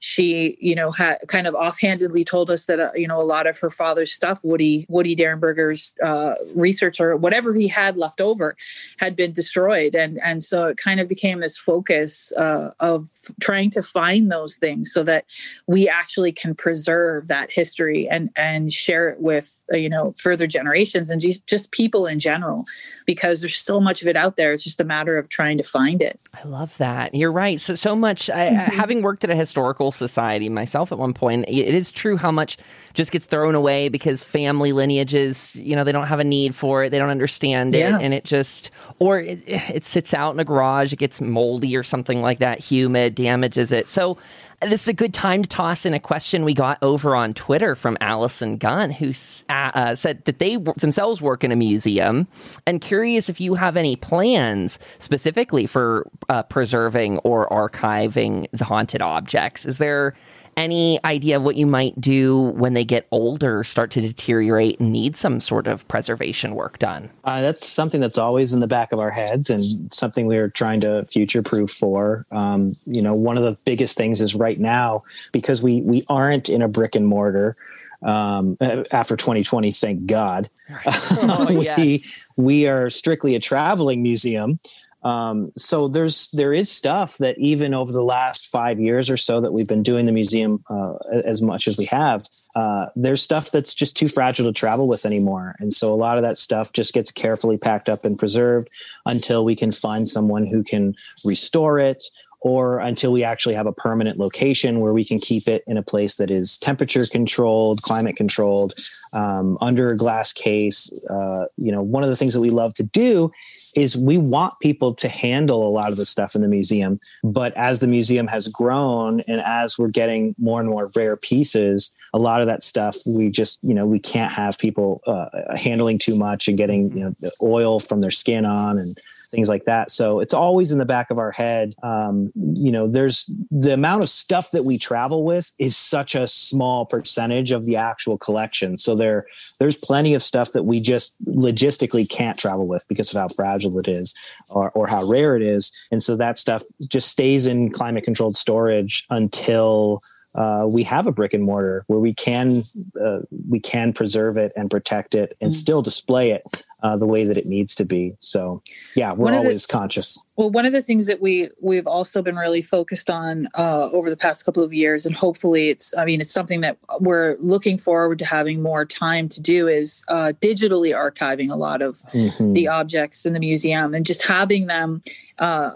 she 0.00 0.58
you 0.60 0.74
know 0.74 0.90
had 0.90 1.18
kind 1.28 1.46
of 1.46 1.54
offhandedly 1.54 2.24
told 2.24 2.50
us 2.50 2.66
that 2.66 2.80
uh, 2.80 2.90
you 2.96 3.06
know 3.06 3.20
a 3.20 3.22
lot 3.22 3.46
of 3.46 3.56
her 3.60 3.70
father's 3.70 4.12
stuff, 4.12 4.40
Woody 4.42 4.86
Woody 4.88 5.14
Derenberger's 5.14 5.94
uh, 6.02 6.34
research 6.56 7.00
or 7.00 7.16
whatever 7.16 7.54
he 7.54 7.68
had 7.68 7.96
left 7.96 8.20
over, 8.20 8.56
had 8.98 9.14
been 9.14 9.30
destroyed, 9.32 9.94
and 9.94 10.18
and 10.24 10.42
so 10.42 10.66
it 10.66 10.78
kind 10.78 10.98
of 10.98 11.06
became 11.06 11.38
this 11.38 11.56
focus 11.56 12.32
uh, 12.32 12.72
of 12.80 13.08
trying 13.40 13.70
to 13.70 13.84
find 13.84 14.32
those 14.32 14.56
things 14.56 14.92
so 14.92 15.04
that 15.04 15.26
we 15.68 15.88
actually 15.88 16.32
can 16.32 16.56
preserve 16.56 17.28
that 17.28 17.52
history 17.52 18.08
and 18.08 18.30
and 18.34 18.72
share 18.72 19.08
it 19.08 19.20
with 19.20 19.62
uh, 19.72 19.76
you 19.76 19.88
know 19.88 20.12
further 20.18 20.48
generations 20.48 21.08
and 21.08 21.19
just, 21.20 21.46
just 21.46 21.72
people 21.72 22.06
in 22.06 22.18
general 22.18 22.64
because 23.06 23.40
there's 23.40 23.58
so 23.58 23.80
much 23.80 24.02
of 24.02 24.08
it 24.08 24.16
out 24.16 24.36
there. 24.36 24.52
It's 24.52 24.62
just 24.62 24.80
a 24.80 24.84
matter 24.84 25.18
of 25.18 25.28
trying 25.28 25.58
to 25.58 25.64
find 25.64 26.00
it. 26.00 26.20
I 26.32 26.46
love 26.46 26.76
that. 26.78 27.14
You're 27.14 27.32
right. 27.32 27.60
So 27.60 27.74
so 27.74 27.96
much 27.96 28.26
mm-hmm. 28.26 28.38
I, 28.38 28.74
having 28.74 29.02
worked 29.02 29.24
at 29.24 29.30
a 29.30 29.34
historical 29.34 29.90
society 29.92 30.48
myself 30.48 30.92
at 30.92 30.98
one 30.98 31.14
point 31.14 31.44
it 31.48 31.74
is 31.74 31.90
true 31.90 32.16
how 32.16 32.30
much 32.30 32.56
just 32.94 33.12
gets 33.12 33.26
thrown 33.26 33.54
away 33.54 33.88
because 33.88 34.22
family 34.22 34.72
lineages 34.72 35.56
you 35.56 35.74
know 35.74 35.84
they 35.84 35.92
don't 35.92 36.06
have 36.06 36.20
a 36.20 36.24
need 36.24 36.54
for 36.54 36.84
it. 36.84 36.90
They 36.90 36.98
don't 36.98 37.10
understand 37.10 37.74
yeah. 37.74 37.98
it 37.98 38.02
and 38.02 38.14
it 38.14 38.24
just 38.24 38.70
or 38.98 39.18
it, 39.18 39.42
it 39.46 39.84
sits 39.84 40.14
out 40.14 40.34
in 40.34 40.40
a 40.40 40.44
garage. 40.44 40.92
It 40.92 40.98
gets 40.98 41.20
moldy 41.20 41.76
or 41.76 41.82
something 41.82 42.22
like 42.22 42.38
that. 42.38 42.60
Humid 42.60 43.14
damages 43.14 43.72
it. 43.72 43.88
So 43.88 44.18
this 44.62 44.82
is 44.82 44.88
a 44.88 44.92
good 44.92 45.14
time 45.14 45.42
to 45.42 45.48
toss 45.48 45.86
in 45.86 45.94
a 45.94 46.00
question 46.00 46.44
we 46.44 46.52
got 46.52 46.78
over 46.82 47.16
on 47.16 47.32
Twitter 47.34 47.74
from 47.74 47.96
Allison 48.00 48.56
Gunn, 48.56 48.90
who 48.90 49.12
uh, 49.48 49.52
uh, 49.74 49.94
said 49.94 50.24
that 50.26 50.38
they 50.38 50.56
themselves 50.76 51.22
work 51.22 51.42
in 51.44 51.50
a 51.50 51.56
museum 51.56 52.28
and 52.66 52.80
curious 52.80 53.28
if 53.28 53.40
you 53.40 53.54
have 53.54 53.76
any 53.76 53.96
plans 53.96 54.78
specifically 54.98 55.66
for 55.66 56.06
uh, 56.28 56.42
preserving 56.42 57.18
or 57.18 57.48
archiving 57.48 58.46
the 58.52 58.64
haunted 58.64 59.00
objects. 59.00 59.64
Is 59.64 59.78
there 59.78 60.14
any 60.60 61.02
idea 61.04 61.38
of 61.38 61.42
what 61.42 61.56
you 61.56 61.66
might 61.66 61.98
do 61.98 62.38
when 62.38 62.74
they 62.74 62.84
get 62.84 63.08
older, 63.10 63.64
start 63.64 63.90
to 63.92 64.00
deteriorate, 64.02 64.78
and 64.78 64.92
need 64.92 65.16
some 65.16 65.40
sort 65.40 65.66
of 65.66 65.88
preservation 65.88 66.54
work 66.54 66.78
done? 66.78 67.08
Uh, 67.24 67.40
that's 67.40 67.66
something 67.66 68.00
that's 68.00 68.18
always 68.18 68.52
in 68.52 68.60
the 68.60 68.66
back 68.66 68.92
of 68.92 68.98
our 68.98 69.10
heads 69.10 69.48
and 69.48 69.62
something 69.92 70.26
we're 70.26 70.50
trying 70.50 70.80
to 70.80 71.04
future 71.06 71.42
proof 71.42 71.70
for. 71.70 72.26
Um, 72.30 72.70
you 72.84 73.00
know, 73.00 73.14
one 73.14 73.38
of 73.38 73.42
the 73.42 73.58
biggest 73.64 73.96
things 73.96 74.20
is 74.20 74.34
right 74.34 74.60
now 74.60 75.02
because 75.32 75.62
we 75.62 75.80
we 75.80 76.04
aren't 76.10 76.50
in 76.50 76.60
a 76.60 76.68
brick 76.68 76.94
and 76.94 77.06
mortar 77.06 77.56
um, 78.02 78.56
after 78.92 79.16
2020, 79.16 79.72
thank 79.72 80.06
God. 80.06 80.48
Oh, 80.86 81.46
we 81.50 81.64
yes. 81.64 82.12
we 82.36 82.66
are 82.66 82.88
strictly 82.88 83.34
a 83.34 83.40
traveling 83.40 84.02
museum, 84.02 84.58
um, 85.02 85.50
so 85.54 85.88
there's 85.88 86.30
there 86.30 86.54
is 86.54 86.70
stuff 86.70 87.18
that 87.18 87.36
even 87.38 87.74
over 87.74 87.92
the 87.92 88.02
last 88.02 88.46
five 88.46 88.80
years 88.80 89.10
or 89.10 89.16
so 89.16 89.40
that 89.40 89.52
we've 89.52 89.68
been 89.68 89.82
doing 89.82 90.06
the 90.06 90.12
museum 90.12 90.64
uh, 90.70 90.94
as 91.24 91.42
much 91.42 91.66
as 91.66 91.76
we 91.76 91.86
have, 91.86 92.24
uh, 92.54 92.86
there's 92.96 93.20
stuff 93.20 93.50
that's 93.50 93.74
just 93.74 93.96
too 93.96 94.08
fragile 94.08 94.46
to 94.46 94.52
travel 94.52 94.88
with 94.88 95.04
anymore, 95.04 95.56
and 95.58 95.72
so 95.72 95.92
a 95.92 95.96
lot 95.96 96.16
of 96.16 96.22
that 96.22 96.38
stuff 96.38 96.72
just 96.72 96.94
gets 96.94 97.10
carefully 97.10 97.58
packed 97.58 97.88
up 97.88 98.04
and 98.04 98.18
preserved 98.18 98.70
until 99.06 99.44
we 99.44 99.56
can 99.56 99.72
find 99.72 100.08
someone 100.08 100.46
who 100.46 100.62
can 100.62 100.94
restore 101.24 101.78
it 101.78 102.04
or 102.40 102.78
until 102.78 103.12
we 103.12 103.22
actually 103.22 103.54
have 103.54 103.66
a 103.66 103.72
permanent 103.72 104.18
location 104.18 104.80
where 104.80 104.92
we 104.92 105.04
can 105.04 105.18
keep 105.18 105.46
it 105.46 105.62
in 105.66 105.76
a 105.76 105.82
place 105.82 106.16
that 106.16 106.30
is 106.30 106.58
temperature 106.58 107.04
controlled, 107.06 107.82
climate 107.82 108.16
controlled, 108.16 108.74
um, 109.12 109.58
under 109.60 109.88
a 109.88 109.96
glass 109.96 110.32
case. 110.32 110.90
Uh, 111.08 111.46
you 111.56 111.70
know, 111.70 111.82
one 111.82 112.02
of 112.02 112.08
the 112.08 112.16
things 112.16 112.32
that 112.32 112.40
we 112.40 112.50
love 112.50 112.74
to 112.74 112.82
do 112.82 113.30
is 113.76 113.96
we 113.96 114.18
want 114.18 114.54
people 114.60 114.94
to 114.94 115.08
handle 115.08 115.66
a 115.66 115.70
lot 115.70 115.90
of 115.90 115.96
the 115.96 116.06
stuff 116.06 116.34
in 116.34 116.42
the 116.42 116.48
museum. 116.48 116.98
But 117.22 117.56
as 117.56 117.80
the 117.80 117.86
museum 117.86 118.26
has 118.28 118.48
grown 118.48 119.20
and 119.28 119.40
as 119.40 119.78
we're 119.78 119.88
getting 119.88 120.34
more 120.38 120.60
and 120.60 120.68
more 120.68 120.88
rare 120.96 121.16
pieces, 121.16 121.94
a 122.12 122.18
lot 122.18 122.40
of 122.40 122.46
that 122.46 122.62
stuff 122.62 122.96
we 123.06 123.30
just 123.30 123.62
you 123.62 123.74
know 123.74 123.86
we 123.86 123.98
can't 123.98 124.32
have 124.32 124.58
people 124.58 125.00
uh, 125.06 125.26
handling 125.56 125.98
too 125.98 126.16
much 126.16 126.48
and 126.48 126.56
getting 126.58 126.90
you 126.96 127.04
know 127.04 127.10
the 127.20 127.30
oil 127.42 127.78
from 127.78 128.00
their 128.00 128.10
skin 128.10 128.44
on 128.44 128.78
and 128.78 128.98
things 129.30 129.48
like 129.48 129.64
that. 129.64 129.90
So 129.90 130.20
it's 130.20 130.34
always 130.34 130.72
in 130.72 130.78
the 130.78 130.84
back 130.84 131.10
of 131.10 131.18
our 131.18 131.30
head. 131.30 131.74
Um, 131.82 132.32
you 132.34 132.72
know, 132.72 132.86
there's 132.88 133.32
the 133.50 133.72
amount 133.72 134.02
of 134.02 134.10
stuff 134.10 134.50
that 134.50 134.64
we 134.64 134.78
travel 134.78 135.24
with 135.24 135.52
is 135.58 135.76
such 135.76 136.14
a 136.14 136.26
small 136.26 136.86
percentage 136.86 137.52
of 137.52 137.64
the 137.64 137.76
actual 137.76 138.18
collection. 138.18 138.76
So 138.76 138.94
there, 138.94 139.26
there's 139.58 139.76
plenty 139.76 140.14
of 140.14 140.22
stuff 140.22 140.52
that 140.52 140.64
we 140.64 140.80
just 140.80 141.14
logistically 141.24 142.08
can't 142.08 142.38
travel 142.38 142.66
with 142.66 142.86
because 142.88 143.14
of 143.14 143.20
how 143.20 143.28
fragile 143.28 143.78
it 143.78 143.88
is 143.88 144.14
or, 144.50 144.70
or 144.70 144.86
how 144.86 145.06
rare 145.08 145.36
it 145.36 145.42
is. 145.42 145.70
And 145.90 146.02
so 146.02 146.16
that 146.16 146.38
stuff 146.38 146.62
just 146.88 147.08
stays 147.08 147.46
in 147.46 147.70
climate 147.70 148.04
controlled 148.04 148.36
storage 148.36 149.06
until 149.10 150.00
uh, 150.34 150.66
we 150.72 150.82
have 150.84 151.06
a 151.06 151.12
brick 151.12 151.34
and 151.34 151.42
mortar 151.42 151.84
where 151.88 151.98
we 151.98 152.14
can 152.14 152.60
uh, 153.00 153.18
we 153.48 153.58
can 153.58 153.92
preserve 153.92 154.36
it 154.36 154.52
and 154.56 154.70
protect 154.70 155.14
it 155.14 155.36
and 155.40 155.50
mm. 155.50 155.54
still 155.54 155.82
display 155.82 156.30
it 156.30 156.44
uh, 156.82 156.96
the 156.96 157.06
way 157.06 157.24
that 157.24 157.36
it 157.36 157.46
needs 157.46 157.74
to 157.76 157.84
be. 157.84 158.14
So, 158.18 158.62
yeah, 158.94 159.12
we're 159.16 159.34
always 159.34 159.66
the, 159.66 159.72
conscious. 159.72 160.22
Well, 160.36 160.50
one 160.50 160.66
of 160.66 160.72
the 160.72 160.82
things 160.82 161.06
that 161.06 161.20
we 161.20 161.48
we've 161.60 161.86
also 161.86 162.22
been 162.22 162.36
really 162.36 162.62
focused 162.62 163.10
on 163.10 163.48
uh, 163.58 163.90
over 163.92 164.10
the 164.10 164.16
past 164.16 164.44
couple 164.44 164.62
of 164.62 164.72
years, 164.72 165.06
and 165.06 165.14
hopefully, 165.14 165.68
it's 165.68 165.92
I 165.96 166.04
mean, 166.04 166.20
it's 166.20 166.32
something 166.32 166.60
that 166.62 166.78
we're 167.00 167.36
looking 167.40 167.78
forward 167.78 168.18
to 168.20 168.24
having 168.24 168.62
more 168.62 168.84
time 168.84 169.28
to 169.30 169.40
do 169.40 169.68
is 169.68 170.04
uh, 170.08 170.32
digitally 170.40 170.94
archiving 170.94 171.50
a 171.50 171.56
lot 171.56 171.82
of 171.82 171.98
mm-hmm. 172.12 172.52
the 172.52 172.68
objects 172.68 173.26
in 173.26 173.32
the 173.32 173.40
museum 173.40 173.94
and 173.94 174.06
just 174.06 174.24
having 174.26 174.66
them 174.66 175.02
uh, 175.38 175.72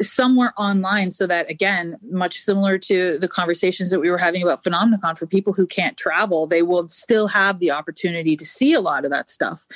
somewhere 0.00 0.52
online, 0.56 1.10
so 1.10 1.26
that 1.26 1.48
again, 1.50 1.96
much 2.10 2.38
similar 2.38 2.78
to 2.78 3.18
the 3.18 3.28
conversations 3.28 3.90
that 3.90 4.00
we 4.00 4.10
were 4.10 4.18
having 4.18 4.42
about 4.42 4.62
Phenomenacon, 4.62 5.16
for 5.16 5.26
people 5.26 5.52
who 5.52 5.66
can't 5.66 5.96
travel, 5.96 6.46
they 6.46 6.62
will 6.62 6.88
still 6.88 7.28
have 7.28 7.58
the 7.58 7.70
opportunity 7.70 8.36
to 8.36 8.44
see 8.44 8.72
a 8.72 8.80
lot 8.80 9.04
of 9.04 9.10
that 9.10 9.28
stuff 9.28 9.66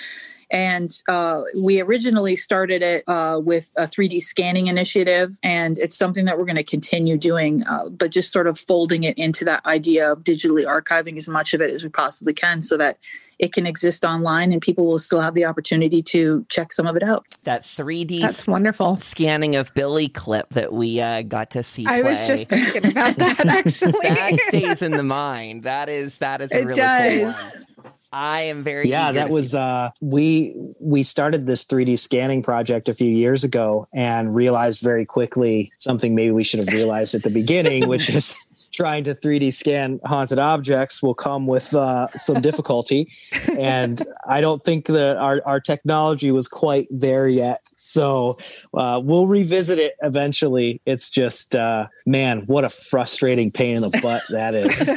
and 0.50 0.90
uh, 1.08 1.42
we 1.62 1.80
originally 1.80 2.36
started 2.36 2.82
it 2.82 3.04
uh, 3.06 3.40
with 3.42 3.70
a 3.76 3.82
3D 3.82 4.20
scanning 4.20 4.66
initiative, 4.66 5.38
and 5.42 5.78
it's 5.78 5.96
something 5.96 6.24
that 6.24 6.38
we're 6.38 6.44
going 6.44 6.56
to 6.56 6.64
continue 6.64 7.16
doing, 7.16 7.62
uh, 7.64 7.88
but 7.88 8.10
just 8.10 8.32
sort 8.32 8.46
of 8.46 8.58
folding 8.58 9.04
it 9.04 9.16
into 9.18 9.44
that 9.44 9.64
idea 9.66 10.12
of 10.12 10.24
digitally 10.24 10.64
archiving 10.64 11.16
as 11.16 11.28
much 11.28 11.54
of 11.54 11.60
it 11.60 11.70
as 11.70 11.84
we 11.84 11.90
possibly 11.90 12.34
can 12.34 12.60
so 12.60 12.76
that 12.76 12.98
it 13.40 13.54
can 13.54 13.66
exist 13.66 14.04
online 14.04 14.52
and 14.52 14.60
people 14.60 14.86
will 14.86 14.98
still 14.98 15.20
have 15.20 15.32
the 15.32 15.46
opportunity 15.46 16.02
to 16.02 16.44
check 16.50 16.74
some 16.74 16.86
of 16.86 16.94
it 16.94 17.02
out. 17.02 17.26
That 17.44 17.62
3D 17.62 18.20
That's 18.20 18.46
wonderful. 18.46 18.98
scanning 18.98 19.56
of 19.56 19.72
Billy 19.72 20.08
clip 20.08 20.50
that 20.50 20.74
we 20.74 21.00
uh, 21.00 21.22
got 21.22 21.50
to 21.52 21.62
see. 21.62 21.86
I 21.86 22.02
play. 22.02 22.10
was 22.10 22.26
just 22.26 22.48
thinking 22.48 22.90
about 22.90 23.16
that 23.16 23.46
actually. 23.46 23.92
that 24.02 24.38
stays 24.48 24.82
in 24.82 24.92
the 24.92 25.02
mind. 25.02 25.62
That 25.62 25.88
is 25.88 26.18
that 26.18 26.42
is 26.42 26.52
a 26.52 26.58
it 26.58 26.64
really 26.66 26.74
does. 26.74 27.14
cool 27.14 27.24
one. 27.32 27.66
I 28.12 28.42
am 28.42 28.62
very 28.62 28.90
yeah. 28.90 29.12
That 29.12 29.30
was 29.30 29.54
uh, 29.54 29.90
we 30.00 30.54
we 30.80 31.02
started 31.02 31.46
this 31.46 31.64
3D 31.64 31.98
scanning 31.98 32.42
project 32.42 32.88
a 32.88 32.94
few 32.94 33.10
years 33.10 33.44
ago 33.44 33.88
and 33.94 34.34
realized 34.34 34.82
very 34.82 35.06
quickly 35.06 35.72
something 35.76 36.14
maybe 36.14 36.32
we 36.32 36.44
should 36.44 36.58
have 36.60 36.74
realized 36.74 37.14
at 37.14 37.22
the 37.22 37.30
beginning, 37.32 37.88
which 37.88 38.10
is 38.10 38.36
trying 38.80 39.04
to 39.04 39.14
3D 39.14 39.52
scan 39.52 40.00
haunted 40.06 40.38
objects 40.38 41.02
will 41.02 41.14
come 41.14 41.46
with 41.46 41.74
uh, 41.74 42.08
some 42.16 42.40
difficulty. 42.40 43.12
and 43.58 44.02
I 44.26 44.40
don't 44.40 44.64
think 44.64 44.86
that 44.86 45.18
our, 45.18 45.42
our 45.44 45.60
technology 45.60 46.30
was 46.30 46.48
quite 46.48 46.86
there 46.90 47.28
yet. 47.28 47.60
So 47.76 48.36
uh, 48.72 48.98
we'll 49.04 49.26
revisit 49.26 49.78
it 49.78 49.96
eventually. 50.00 50.80
It's 50.86 51.10
just, 51.10 51.54
uh, 51.54 51.88
man, 52.06 52.44
what 52.46 52.64
a 52.64 52.70
frustrating 52.70 53.50
pain 53.50 53.76
in 53.76 53.82
the 53.82 54.00
butt 54.00 54.22
that 54.30 54.54
is. 54.54 54.88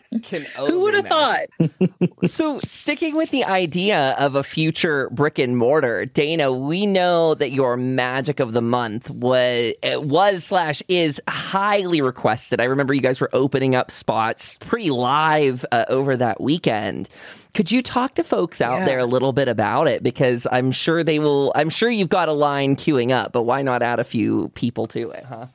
Who 0.58 0.80
would 0.80 0.94
have 0.94 1.06
thought? 1.06 1.40
so, 2.24 2.56
sticking 2.56 3.16
with 3.16 3.30
the 3.30 3.44
idea 3.44 4.14
of 4.18 4.34
a 4.34 4.44
future 4.44 5.08
brick 5.10 5.38
and 5.38 5.56
mortar, 5.56 6.06
Dana, 6.06 6.52
we 6.52 6.86
know 6.86 7.34
that 7.34 7.50
your 7.50 7.76
magic 7.76 8.38
of 8.38 8.52
the 8.52 8.62
month 8.62 9.10
was 9.10 9.72
was 9.82 10.44
slash 10.44 10.82
is 10.88 11.20
highly 11.28 12.00
requested. 12.00 12.60
I 12.60 12.64
remember 12.64 12.94
you 12.94 13.00
guys 13.00 13.20
were 13.20 13.30
opening 13.32 13.74
up 13.74 13.90
spots 13.90 14.56
pretty 14.60 14.90
live 14.90 15.66
uh, 15.72 15.84
over 15.88 16.16
that 16.16 16.40
weekend. 16.40 17.08
Could 17.54 17.70
you 17.70 17.82
talk 17.82 18.16
to 18.16 18.24
folks 18.24 18.60
out 18.60 18.80
yeah. 18.80 18.84
there 18.84 18.98
a 18.98 19.06
little 19.06 19.32
bit 19.32 19.46
about 19.46 19.86
it? 19.86 20.02
Because 20.02 20.44
I'm 20.50 20.72
sure 20.72 21.04
they 21.04 21.20
will. 21.20 21.52
I'm 21.54 21.70
sure 21.70 21.88
you've 21.88 22.08
got 22.08 22.28
a 22.28 22.32
line 22.32 22.74
queuing 22.74 23.12
up, 23.12 23.32
but 23.32 23.44
why 23.44 23.62
not 23.62 23.80
add 23.80 24.00
a 24.00 24.04
few 24.04 24.48
people 24.50 24.86
to 24.88 25.10
it, 25.10 25.24
huh? 25.24 25.46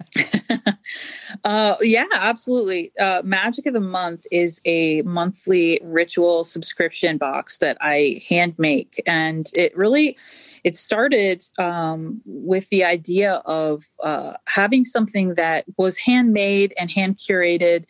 uh, 1.44 1.76
yeah, 1.82 2.08
absolutely. 2.14 2.94
Uh, 2.98 3.22
Magic 3.26 3.66
of 3.66 3.74
the 3.74 3.82
Month 3.82 4.26
is 4.32 4.62
a 4.64 5.02
monthly 5.02 5.82
ritual 5.84 6.46
subscription 6.46 7.18
box 7.18 7.58
that 7.58 7.78
I 7.82 8.22
hand 8.30 8.56
make, 8.58 9.02
and 9.06 9.50
it 9.54 9.76
really 9.78 10.18
it 10.64 10.78
started 10.78 11.44
um, 11.58 12.22
with 12.26 12.70
the 12.70 12.86
idea 12.86 13.42
of 13.46 13.84
uh, 14.02 14.34
having 14.46 14.86
something 14.86 15.34
that 15.34 15.66
was 15.76 15.98
handmade 15.98 16.74
and 16.80 16.90
hand 16.90 17.18
curated 17.18 17.86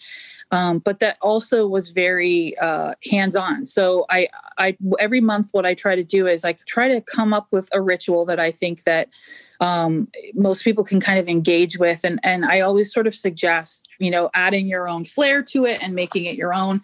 um, 0.52 0.80
but 0.80 1.00
that 1.00 1.18
also 1.22 1.68
was 1.68 1.90
very 1.90 2.58
uh, 2.58 2.94
hands-on. 3.10 3.66
So 3.66 4.06
I, 4.10 4.28
I 4.58 4.78
every 5.00 5.22
month 5.22 5.50
what 5.52 5.66
I 5.66 5.74
try 5.74 5.96
to 5.96 6.04
do 6.04 6.28
is 6.28 6.44
I 6.44 6.54
try 6.66 6.88
to 6.88 7.02
come 7.02 7.34
up 7.34 7.48
with 7.52 7.70
a 7.72 7.82
ritual 7.82 8.26
that 8.26 8.40
I 8.40 8.52
think 8.52 8.84
that 8.84 9.10
um, 9.60 10.08
most 10.34 10.64
people 10.64 10.84
can 10.84 11.00
kind 11.00 11.20
of 11.20 11.28
engage 11.28 11.78
with. 11.78 12.04
And, 12.04 12.20
and 12.24 12.46
I 12.46 12.62
always 12.62 12.94
sort 12.94 13.08
of 13.08 13.16
suggest, 13.16 13.88
you 14.00 14.10
know, 14.10 14.30
adding 14.34 14.68
your 14.68 14.88
own 14.88 15.04
flair 15.04 15.44
to 15.44 15.66
it 15.66 15.84
and 15.84 15.94
making 15.94 16.26
it 16.26 16.36
your 16.36 16.54
own. 16.54 16.82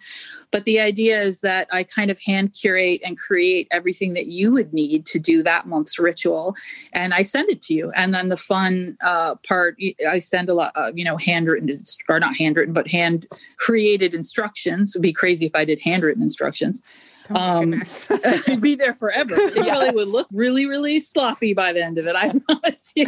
But 0.50 0.64
the 0.64 0.80
idea 0.80 1.20
is 1.20 1.40
that 1.40 1.68
I 1.72 1.84
kind 1.84 2.10
of 2.10 2.20
hand 2.20 2.52
curate 2.52 3.00
and 3.04 3.18
create 3.18 3.68
everything 3.70 4.14
that 4.14 4.26
you 4.26 4.52
would 4.52 4.72
need 4.72 5.04
to 5.06 5.18
do 5.18 5.42
that 5.42 5.66
month's 5.66 5.98
ritual, 5.98 6.54
and 6.92 7.12
I 7.12 7.22
send 7.22 7.50
it 7.50 7.60
to 7.62 7.74
you. 7.74 7.90
And 7.94 8.14
then 8.14 8.28
the 8.28 8.36
fun 8.36 8.96
uh, 9.02 9.34
part, 9.46 9.76
I 10.08 10.18
send 10.18 10.48
a 10.48 10.54
lot, 10.54 10.72
uh, 10.74 10.92
you 10.94 11.04
know, 11.04 11.16
handwritten 11.16 11.68
or 12.08 12.20
not 12.20 12.36
handwritten, 12.36 12.72
but 12.72 12.88
hand 12.88 13.26
created 13.58 14.14
instructions. 14.14 14.94
It 14.94 14.98
would 14.98 15.02
be 15.02 15.12
crazy 15.12 15.46
if 15.46 15.54
I 15.54 15.64
did 15.64 15.80
handwritten 15.80 16.22
instructions. 16.22 16.82
Oh 17.30 17.62
um, 17.62 17.82
be 18.60 18.74
there 18.74 18.94
forever. 18.94 19.34
It 19.36 19.54
probably 19.66 19.90
would 19.90 20.08
look 20.08 20.28
really, 20.32 20.66
really 20.66 21.00
sloppy 21.00 21.54
by 21.54 21.72
the 21.72 21.84
end 21.84 21.98
of 21.98 22.06
it. 22.06 22.16
I 22.16 22.32
promise 22.46 22.92
you. 22.94 23.06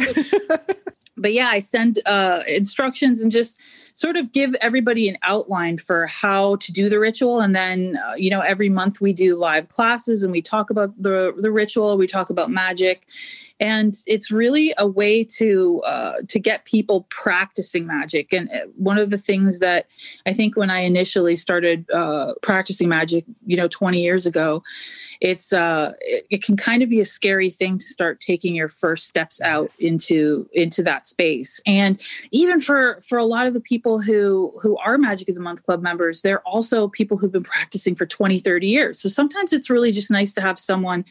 but 1.17 1.33
yeah, 1.33 1.47
I 1.47 1.59
send 1.59 1.99
uh, 2.05 2.41
instructions 2.47 3.21
and 3.21 3.31
just 3.31 3.57
sort 3.93 4.15
of 4.15 4.31
give 4.31 4.55
everybody 4.61 5.09
an 5.09 5.17
outline 5.23 5.77
for 5.77 6.07
how 6.07 6.55
to 6.57 6.71
do 6.71 6.89
the 6.89 6.99
ritual. 6.99 7.41
And 7.41 7.55
then, 7.55 7.97
uh, 7.97 8.13
you 8.15 8.29
know, 8.29 8.39
every 8.41 8.69
month 8.69 9.01
we 9.01 9.13
do 9.13 9.35
live 9.35 9.67
classes 9.67 10.23
and 10.23 10.31
we 10.31 10.41
talk 10.41 10.69
about 10.69 10.93
the 11.01 11.33
the 11.37 11.51
ritual. 11.51 11.97
We 11.97 12.07
talk 12.07 12.29
about 12.29 12.49
magic, 12.49 13.07
and 13.59 13.95
it's 14.05 14.31
really 14.31 14.73
a 14.77 14.87
way 14.87 15.23
to 15.23 15.81
uh, 15.85 16.15
to 16.27 16.39
get 16.39 16.65
people 16.65 17.07
practicing 17.09 17.85
magic. 17.85 18.33
And 18.33 18.49
uh, 18.49 18.67
one 18.75 18.97
of 18.97 19.09
the 19.09 19.17
things 19.17 19.59
that 19.59 19.87
i 20.25 20.33
think 20.33 20.55
when 20.55 20.69
i 20.69 20.79
initially 20.79 21.35
started 21.35 21.89
uh, 21.91 22.33
practicing 22.41 22.89
magic 22.89 23.25
you 23.45 23.57
know 23.57 23.67
20 23.67 24.01
years 24.01 24.25
ago 24.25 24.63
it's 25.21 25.51
uh 25.51 25.93
it, 26.01 26.25
it, 26.29 26.43
can 26.43 26.55
kind 26.55 26.81
of 26.81 26.89
be 26.89 27.01
a 27.01 27.05
scary 27.05 27.49
thing 27.49 27.77
to 27.77 27.85
start 27.85 28.19
taking 28.19 28.55
your 28.55 28.69
first 28.69 29.07
steps 29.07 29.41
out 29.41 29.71
into 29.79 30.47
into 30.53 30.83
that 30.83 31.05
space. 31.05 31.59
And 31.65 32.01
even 32.31 32.59
for 32.59 32.99
for 33.07 33.17
a 33.17 33.25
lot 33.25 33.47
of 33.47 33.53
the 33.53 33.59
people 33.59 34.01
who 34.01 34.53
who 34.61 34.77
are 34.77 34.97
magic 34.97 35.29
of 35.29 35.35
the 35.35 35.41
month 35.41 35.63
club 35.63 35.81
members 35.81 36.21
they're 36.21 36.41
also 36.41 36.87
people 36.87 37.17
who've 37.17 37.31
been 37.31 37.43
practicing 37.43 37.95
for 37.95 38.05
20 38.05 38.39
30 38.39 38.67
years. 38.67 38.99
So 38.99 39.09
sometimes 39.09 39.53
it's 39.53 39.69
really 39.69 39.91
just 39.91 40.09
nice 40.09 40.33
to 40.33 40.41
have 40.41 40.57
someone 40.57 41.05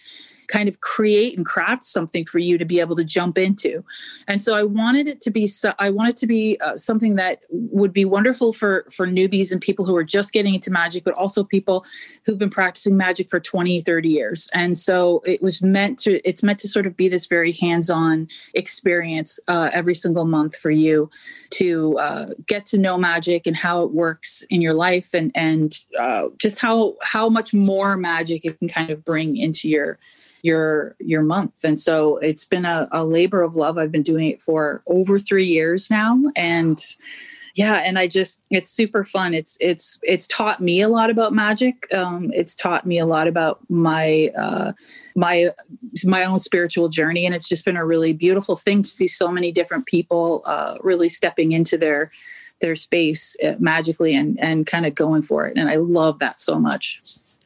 kind 0.48 0.68
of 0.68 0.80
create 0.80 1.36
and 1.36 1.46
craft 1.46 1.84
something 1.84 2.24
for 2.24 2.38
you 2.38 2.58
to 2.58 2.64
be 2.64 2.80
able 2.80 2.96
to 2.96 3.04
jump 3.04 3.38
into. 3.38 3.84
And 4.26 4.42
so 4.42 4.54
I 4.54 4.64
wanted 4.64 5.06
it 5.06 5.20
to 5.22 5.30
be 5.30 5.48
I 5.78 5.90
wanted 5.90 6.16
to 6.18 6.26
be 6.26 6.58
uh, 6.60 6.76
something 6.76 7.16
that 7.16 7.42
would 7.50 7.92
be 7.92 8.04
wonderful 8.04 8.52
for 8.52 8.86
for 8.90 9.06
newbies 9.06 9.52
and 9.52 9.60
people 9.60 9.84
who 9.84 9.94
are 9.94 10.04
just 10.04 10.32
getting 10.32 10.54
into 10.54 10.70
magic, 10.70 11.04
but 11.04 11.14
also 11.14 11.44
people 11.44 11.84
who've 12.24 12.38
been 12.38 12.50
practicing 12.50 12.96
magic 12.96 13.30
for 13.30 13.40
20, 13.40 13.80
30 13.80 14.08
years. 14.08 14.48
And 14.52 14.76
so 14.76 15.22
it 15.24 15.42
was 15.42 15.62
meant 15.62 15.98
to 16.00 16.20
it's 16.28 16.42
meant 16.42 16.58
to 16.60 16.68
sort 16.68 16.86
of 16.86 16.96
be 16.96 17.08
this 17.08 17.26
very 17.26 17.52
hands-on 17.52 18.28
experience 18.54 19.38
uh, 19.48 19.70
every 19.72 19.94
single 19.94 20.24
month 20.24 20.56
for 20.56 20.70
you 20.70 21.10
to 21.50 21.98
uh, 21.98 22.26
get 22.46 22.66
to 22.66 22.78
know 22.78 22.96
magic 22.98 23.46
and 23.46 23.56
how 23.56 23.82
it 23.82 23.92
works 23.92 24.42
in 24.50 24.62
your 24.62 24.74
life 24.74 25.14
and 25.14 25.30
and 25.34 25.84
uh, 25.98 26.28
just 26.38 26.58
how 26.58 26.96
how 27.02 27.28
much 27.28 27.52
more 27.52 27.96
magic 27.96 28.44
it 28.44 28.58
can 28.58 28.68
kind 28.68 28.90
of 28.90 29.04
bring 29.04 29.36
into 29.36 29.68
your 29.68 29.98
your 30.42 30.96
your 30.98 31.22
month. 31.22 31.64
And 31.64 31.78
so 31.78 32.16
it's 32.18 32.44
been 32.44 32.64
a, 32.64 32.88
a 32.92 33.04
labor 33.04 33.42
of 33.42 33.56
love. 33.56 33.78
I've 33.78 33.92
been 33.92 34.02
doing 34.02 34.30
it 34.30 34.42
for 34.42 34.82
over 34.86 35.18
three 35.18 35.46
years 35.46 35.90
now. 35.90 36.20
And 36.36 36.78
yeah 37.58 37.82
and 37.84 37.98
i 37.98 38.06
just 38.06 38.46
it's 38.50 38.70
super 38.70 39.02
fun. 39.02 39.34
It's 39.34 39.58
it's 39.60 39.98
it's 40.02 40.28
taught 40.28 40.60
me 40.60 40.80
a 40.80 40.88
lot 40.88 41.10
about 41.10 41.32
magic. 41.32 41.92
Um, 41.92 42.30
it's 42.32 42.54
taught 42.54 42.86
me 42.86 42.98
a 42.98 43.06
lot 43.06 43.26
about 43.26 43.58
my 43.68 44.30
uh, 44.38 44.72
my 45.16 45.50
my 46.04 46.24
own 46.24 46.38
spiritual 46.38 46.88
journey. 46.88 47.26
And 47.26 47.34
it's 47.34 47.48
just 47.48 47.64
been 47.64 47.76
a 47.76 47.84
really 47.84 48.12
beautiful 48.12 48.54
thing 48.54 48.82
to 48.82 48.88
see 48.88 49.08
so 49.08 49.28
many 49.28 49.50
different 49.50 49.86
people 49.86 50.42
uh, 50.46 50.76
really 50.82 51.08
stepping 51.08 51.50
into 51.50 51.76
their 51.76 52.10
their 52.60 52.76
space 52.76 53.36
uh, 53.44 53.54
magically 53.58 54.14
and 54.14 54.38
and 54.40 54.64
kind 54.66 54.86
of 54.86 54.94
going 54.94 55.22
for 55.22 55.46
it. 55.48 55.56
And 55.56 55.68
i 55.68 55.76
love 55.76 56.20
that 56.20 56.40
so 56.40 56.58
much 56.60 57.00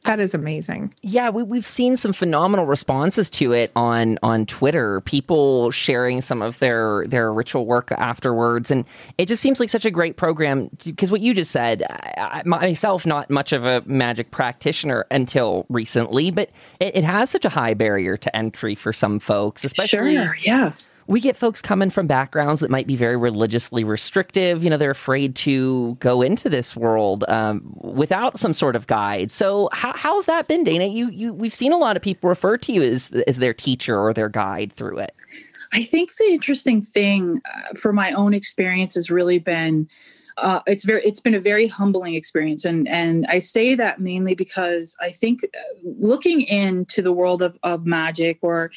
that 0.05 0.19
is 0.19 0.33
amazing. 0.33 0.93
Yeah, 1.01 1.29
we, 1.29 1.43
we've 1.43 1.65
seen 1.65 1.97
some 1.97 2.13
phenomenal 2.13 2.65
responses 2.65 3.29
to 3.31 3.53
it 3.53 3.71
on 3.75 4.19
on 4.21 4.45
Twitter. 4.45 5.01
People 5.01 5.71
sharing 5.71 6.21
some 6.21 6.41
of 6.41 6.59
their 6.59 7.05
their 7.07 7.31
ritual 7.31 7.65
work 7.65 7.91
afterwards, 7.91 8.69
and 8.69 8.85
it 9.17 9.27
just 9.27 9.41
seems 9.41 9.59
like 9.59 9.69
such 9.69 9.85
a 9.85 9.91
great 9.91 10.17
program. 10.17 10.69
Because 10.83 11.11
what 11.11 11.21
you 11.21 11.33
just 11.33 11.51
said, 11.51 11.83
I, 12.17 12.43
myself, 12.45 13.05
not 13.05 13.29
much 13.29 13.53
of 13.53 13.65
a 13.65 13.81
magic 13.85 14.31
practitioner 14.31 15.05
until 15.09 15.65
recently, 15.69 16.31
but 16.31 16.49
it, 16.79 16.97
it 16.97 17.03
has 17.03 17.29
such 17.29 17.45
a 17.45 17.49
high 17.49 17.73
barrier 17.73 18.17
to 18.17 18.35
entry 18.35 18.75
for 18.75 18.91
some 18.91 19.19
folks, 19.19 19.63
especially 19.63 20.15
sure, 20.15 20.35
yeah 20.41 20.71
we 21.07 21.19
get 21.19 21.35
folks 21.35 21.61
coming 21.61 21.89
from 21.89 22.07
backgrounds 22.07 22.59
that 22.61 22.69
might 22.69 22.87
be 22.87 22.95
very 22.95 23.17
religiously 23.17 23.83
restrictive. 23.83 24.63
You 24.63 24.69
know, 24.69 24.77
they're 24.77 24.91
afraid 24.91 25.35
to 25.37 25.95
go 25.95 26.21
into 26.21 26.49
this 26.49 26.75
world 26.75 27.23
um, 27.27 27.61
without 27.81 28.39
some 28.39 28.53
sort 28.53 28.75
of 28.75 28.87
guide. 28.87 29.31
So, 29.31 29.69
how, 29.71 29.93
how's 29.95 30.25
that 30.25 30.47
been, 30.47 30.63
Dana? 30.63 30.85
You, 30.85 31.09
you, 31.09 31.33
we've 31.33 31.53
seen 31.53 31.73
a 31.73 31.77
lot 31.77 31.95
of 31.95 32.01
people 32.01 32.29
refer 32.29 32.57
to 32.57 32.71
you 32.71 32.83
as 32.83 33.11
as 33.27 33.37
their 33.37 33.53
teacher 33.53 33.99
or 33.99 34.13
their 34.13 34.29
guide 34.29 34.73
through 34.73 34.99
it. 34.99 35.13
I 35.73 35.83
think 35.83 36.15
the 36.15 36.25
interesting 36.25 36.81
thing 36.81 37.41
uh, 37.45 37.75
for 37.75 37.91
my 37.91 38.11
own 38.11 38.33
experience 38.33 38.93
has 38.93 39.09
really 39.09 39.39
been 39.39 39.89
uh, 40.37 40.61
it's 40.65 40.83
very 40.83 41.03
it's 41.03 41.19
been 41.19 41.35
a 41.35 41.39
very 41.39 41.67
humbling 41.67 42.15
experience 42.15 42.65
and 42.65 42.87
and 42.87 43.25
i 43.27 43.39
say 43.39 43.75
that 43.75 43.99
mainly 43.99 44.33
because 44.33 44.95
i 44.99 45.11
think 45.11 45.43
uh, 45.43 45.59
looking 45.99 46.41
into 46.41 47.01
the 47.01 47.11
world 47.11 47.41
of, 47.41 47.57
of 47.63 47.85
magic 47.85 48.39
or 48.41 48.71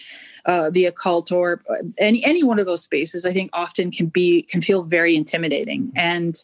uh, 0.47 0.71
the 0.71 0.87
occult 0.87 1.31
or 1.31 1.63
any 1.99 2.25
any 2.25 2.43
one 2.43 2.59
of 2.59 2.67
those 2.67 2.83
spaces 2.83 3.25
i 3.25 3.33
think 3.33 3.51
often 3.53 3.91
can 3.91 4.07
be 4.07 4.43
can 4.43 4.63
feel 4.63 4.83
very 4.83 5.17
intimidating. 5.17 5.93
And 5.97 6.35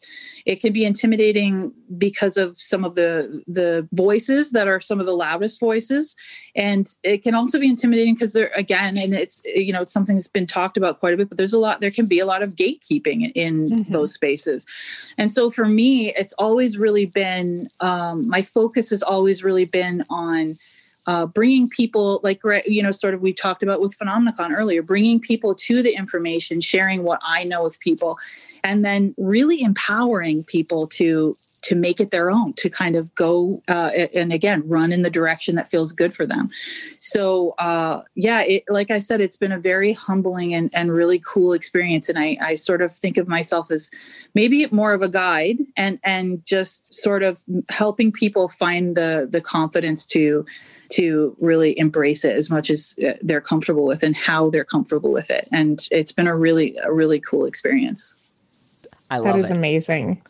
it 0.45 0.61
can 0.61 0.73
be 0.73 0.85
intimidating 0.85 1.73
because 1.97 2.37
of 2.37 2.59
some 2.59 2.85
of 2.85 2.95
the 2.95 3.43
the 3.47 3.89
voices 3.93 4.51
that 4.53 4.69
are 4.69 4.81
some 4.81 5.01
of 5.01 5.07
the 5.07 5.13
loudest 5.13 5.61
voices. 5.61 6.17
And 6.57 6.87
it 7.03 7.23
can 7.23 7.35
also 7.35 7.59
be 7.59 7.69
intimidating 7.69 8.15
because 8.15 8.33
there 8.33 8.51
again 8.57 8.99
and 8.99 9.15
it's 9.15 9.43
you 9.45 9.73
know 9.73 9.83
it's 9.83 9.93
something 9.93 10.17
that's 10.17 10.29
been 10.29 10.47
talked 10.47 10.77
about 10.77 11.01
quite 11.01 11.15
a 11.15 11.17
bit 11.17 11.29
but 11.29 11.39
there's 11.39 11.53
a 11.53 11.59
lot 11.59 11.81
there 11.81 11.91
can 11.91 12.07
be 12.07 12.19
a 12.19 12.27
lot 12.27 12.43
of 12.43 12.55
gatekeeping 12.55 13.31
in 13.35 13.69
mm-hmm. 13.69 13.93
those 13.93 14.13
spaces. 14.13 14.67
And 15.19 15.31
so 15.31 15.51
for 15.51 15.67
me 15.67 16.13
it's 16.15 16.33
always 16.35 16.79
really 16.79 17.07
been 17.07 17.69
um, 17.81 18.29
my 18.29 18.43
focus 18.43 18.91
has 18.91 19.03
always 19.03 19.45
really 19.45 19.65
been 19.65 20.05
on 20.11 20.59
uh, 21.07 21.27
bringing 21.27 21.69
people 21.69 22.21
like 22.23 22.41
you 22.67 22.83
know 22.83 22.93
sort 22.93 23.15
of 23.15 23.21
we 23.21 23.33
talked 23.33 23.63
about 23.63 23.81
with 23.81 23.97
phenomenacon 23.99 24.55
earlier 24.55 24.83
bringing 24.83 25.19
people 25.19 25.55
to 25.55 25.83
the 25.83 25.95
information 25.95 26.61
sharing 26.61 27.03
what 27.03 27.21
i 27.25 27.43
know 27.45 27.63
with 27.63 27.79
people 27.81 28.19
and 28.63 28.85
then 28.85 29.13
really 29.17 29.63
empowering 29.63 30.45
people 30.45 30.87
to 30.87 31.37
to 31.63 31.75
make 31.75 32.01
it 32.01 32.11
their 32.11 32.31
own 32.31 32.53
to 32.55 32.69
kind 32.69 32.97
of 32.97 33.15
go 33.15 33.63
uh, 33.69 33.91
and 34.15 34.33
again 34.33 34.63
run 34.67 34.93
in 34.93 35.03
the 35.03 35.11
direction 35.11 35.55
that 35.55 35.69
feels 35.69 35.93
good 35.93 36.15
for 36.15 36.27
them 36.27 36.51
so 36.99 37.55
uh, 37.59 38.03
yeah 38.15 38.41
it, 38.43 38.65
like 38.69 38.91
i 38.91 38.99
said 38.99 39.21
it's 39.21 39.37
been 39.37 39.53
a 39.53 39.59
very 39.59 39.93
humbling 39.93 40.55
and, 40.55 40.71
and 40.73 40.93
really 40.93 41.21
cool 41.25 41.53
experience 41.53 42.09
and 42.09 42.19
I, 42.19 42.37
I 42.41 42.55
sort 42.55 42.83
of 42.83 42.93
think 42.93 43.17
of 43.17 43.29
myself 43.29 43.71
as 43.71 43.91
maybe 44.35 44.67
more 44.71 44.93
of 44.93 45.03
a 45.03 45.09
guide 45.09 45.59
and 45.77 45.99
and 46.03 46.45
just 46.47 46.93
sort 46.93 47.23
of 47.23 47.43
helping 47.69 48.13
people 48.13 48.49
find 48.49 48.97
the 48.97 49.29
the 49.31 49.41
confidence 49.41 50.07
to 50.07 50.45
to 50.91 51.35
really 51.41 51.79
embrace 51.79 52.25
it 52.25 52.37
as 52.37 52.51
much 52.51 52.69
as 52.69 52.95
uh, 53.07 53.13
they're 53.23 53.41
comfortable 53.41 53.87
with 53.87 54.03
and 54.03 54.17
how 54.17 54.51
they're 54.51 54.65
comfortable 54.65 55.13
with 55.13 55.31
it 55.31 55.49
and 55.53 55.87
it's 55.91 56.13
been 56.13 56.27
a 56.27 56.37
really 56.37 56.77
a 56.83 56.93
really 56.93 57.21
cool 57.21 57.45
experience 57.45 58.19
I 59.11 59.19
love 59.19 59.27
it. 59.27 59.33
that 59.33 59.45
is 59.45 59.51
it. 59.51 59.57
amazing 59.57 60.23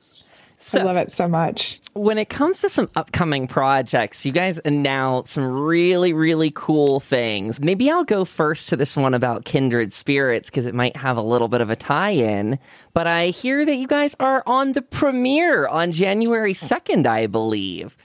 so, 0.62 0.80
I 0.80 0.84
love 0.84 0.96
it 0.96 1.12
so 1.12 1.26
much. 1.26 1.80
When 1.94 2.18
it 2.18 2.28
comes 2.28 2.60
to 2.60 2.68
some 2.68 2.88
upcoming 2.96 3.46
projects, 3.46 4.24
you 4.24 4.32
guys 4.32 4.60
announced 4.64 5.34
some 5.34 5.44
really, 5.44 6.12
really 6.12 6.52
cool 6.54 7.00
things. 7.00 7.60
Maybe 7.60 7.90
I'll 7.90 8.04
go 8.04 8.24
first 8.24 8.68
to 8.68 8.76
this 8.76 8.96
one 8.96 9.12
about 9.12 9.44
kindred 9.44 9.92
spirits 9.92 10.50
because 10.50 10.64
it 10.64 10.74
might 10.74 10.96
have 10.96 11.16
a 11.16 11.22
little 11.22 11.48
bit 11.48 11.60
of 11.60 11.70
a 11.70 11.76
tie 11.76 12.10
in. 12.10 12.58
But 12.94 13.06
I 13.06 13.26
hear 13.26 13.64
that 13.64 13.74
you 13.74 13.86
guys 13.86 14.14
are 14.20 14.42
on 14.46 14.72
the 14.72 14.82
premiere 14.82 15.66
on 15.66 15.92
January 15.92 16.54
2nd, 16.54 17.06
I 17.06 17.26
believe. 17.26 17.96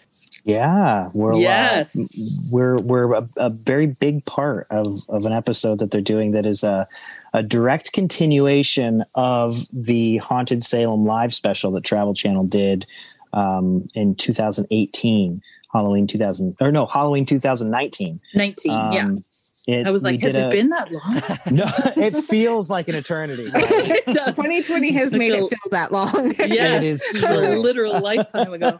Yeah, 0.44 1.10
we're 1.14 1.34
uh, 1.34 1.38
yes, 1.38 1.96
uh, 1.98 2.24
we're 2.52 2.78
we're 2.78 3.14
a, 3.14 3.30
a, 3.36 3.50
very 3.50 3.88
big 3.88 4.24
part 4.26 4.68
of 4.70 5.02
of 5.10 5.26
an 5.26 5.34
episode 5.34 5.80
that 5.80 5.92
they're 5.92 6.00
doing 6.00 6.32
that 6.32 6.46
is 6.46 6.64
a 6.64 6.88
a 7.34 7.44
direct 7.44 7.92
continuation 7.92 9.04
of 9.16 9.68
the 9.74 10.18
Haunted 10.18 10.64
Salem 10.64 11.06
live 11.06 11.34
special 11.34 11.72
that 11.72 11.84
Travel 11.84 12.14
Channel 12.14 12.46
did 12.46 12.86
um, 13.34 13.88
in 13.94 14.16
2018, 14.16 15.42
Halloween 15.74 16.08
2000 16.08 16.56
or 16.62 16.72
no 16.72 16.86
Halloween 16.86 17.26
2019. 17.26 18.22
19, 18.34 18.72
um, 18.72 18.92
yeah 18.94 19.10
It, 19.68 19.86
I 19.86 19.92
was 19.92 20.02
like, 20.02 20.22
has 20.22 20.34
did 20.34 20.44
it 20.44 20.48
a- 20.48 20.50
been 20.50 20.70
that 20.70 20.90
long? 20.92 21.22
No, 21.52 21.66
it 22.02 22.16
feels 22.16 22.70
like 22.70 22.88
an 22.88 22.96
eternity. 22.96 23.52
It 23.54 24.06
does. 24.06 24.28
2020 24.36 24.92
has 24.94 25.12
made 25.14 25.34
it 25.34 25.40
feel 25.40 25.72
that 25.72 25.92
long. 25.92 26.34
Yes, 26.40 26.78
It 26.82 26.84
is 26.84 27.06
it's 27.14 27.24
a 27.24 27.58
literal 27.58 28.00
lifetime 28.00 28.54
ago. 28.54 28.80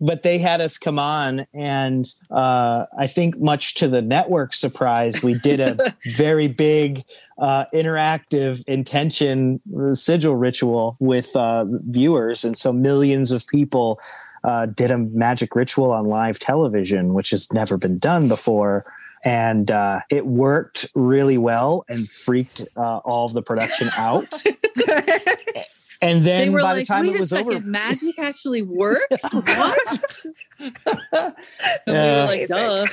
but 0.00 0.22
they 0.22 0.38
had 0.38 0.60
us 0.60 0.78
come 0.78 0.98
on 0.98 1.46
and 1.54 2.04
uh, 2.30 2.84
i 2.98 3.06
think 3.06 3.38
much 3.40 3.74
to 3.74 3.88
the 3.88 4.00
network 4.02 4.54
surprise 4.54 5.22
we 5.22 5.34
did 5.34 5.60
a 5.60 5.76
very 6.14 6.46
big 6.48 7.04
uh, 7.38 7.64
interactive 7.74 8.62
intention 8.66 9.60
sigil 9.92 10.36
ritual 10.36 10.96
with 11.00 11.34
uh, 11.36 11.64
viewers 11.88 12.44
and 12.44 12.56
so 12.56 12.72
millions 12.72 13.32
of 13.32 13.46
people 13.46 13.98
uh, 14.44 14.66
did 14.66 14.90
a 14.90 14.98
magic 14.98 15.54
ritual 15.56 15.90
on 15.90 16.06
live 16.06 16.38
television 16.38 17.14
which 17.14 17.30
has 17.30 17.52
never 17.52 17.76
been 17.76 17.98
done 17.98 18.28
before 18.28 18.84
and 19.24 19.70
uh, 19.70 20.00
it 20.10 20.26
worked 20.26 20.88
really 20.94 21.38
well 21.38 21.84
and 21.88 22.08
freaked 22.08 22.62
uh, 22.76 22.98
all 22.98 23.26
of 23.26 23.32
the 23.32 23.42
production 23.42 23.90
out 23.96 24.42
and 26.00 26.24
then 26.24 26.52
by 26.52 26.60
like, 26.60 26.76
the 26.78 26.84
time 26.84 27.06
it 27.06 27.18
was 27.18 27.30
second, 27.30 27.48
over 27.48 27.60
magic 27.66 28.18
actually 28.18 28.62
works? 28.62 29.22
what? 29.32 30.24
we 31.86 31.92
like, 31.92 32.48
duh. 32.48 32.86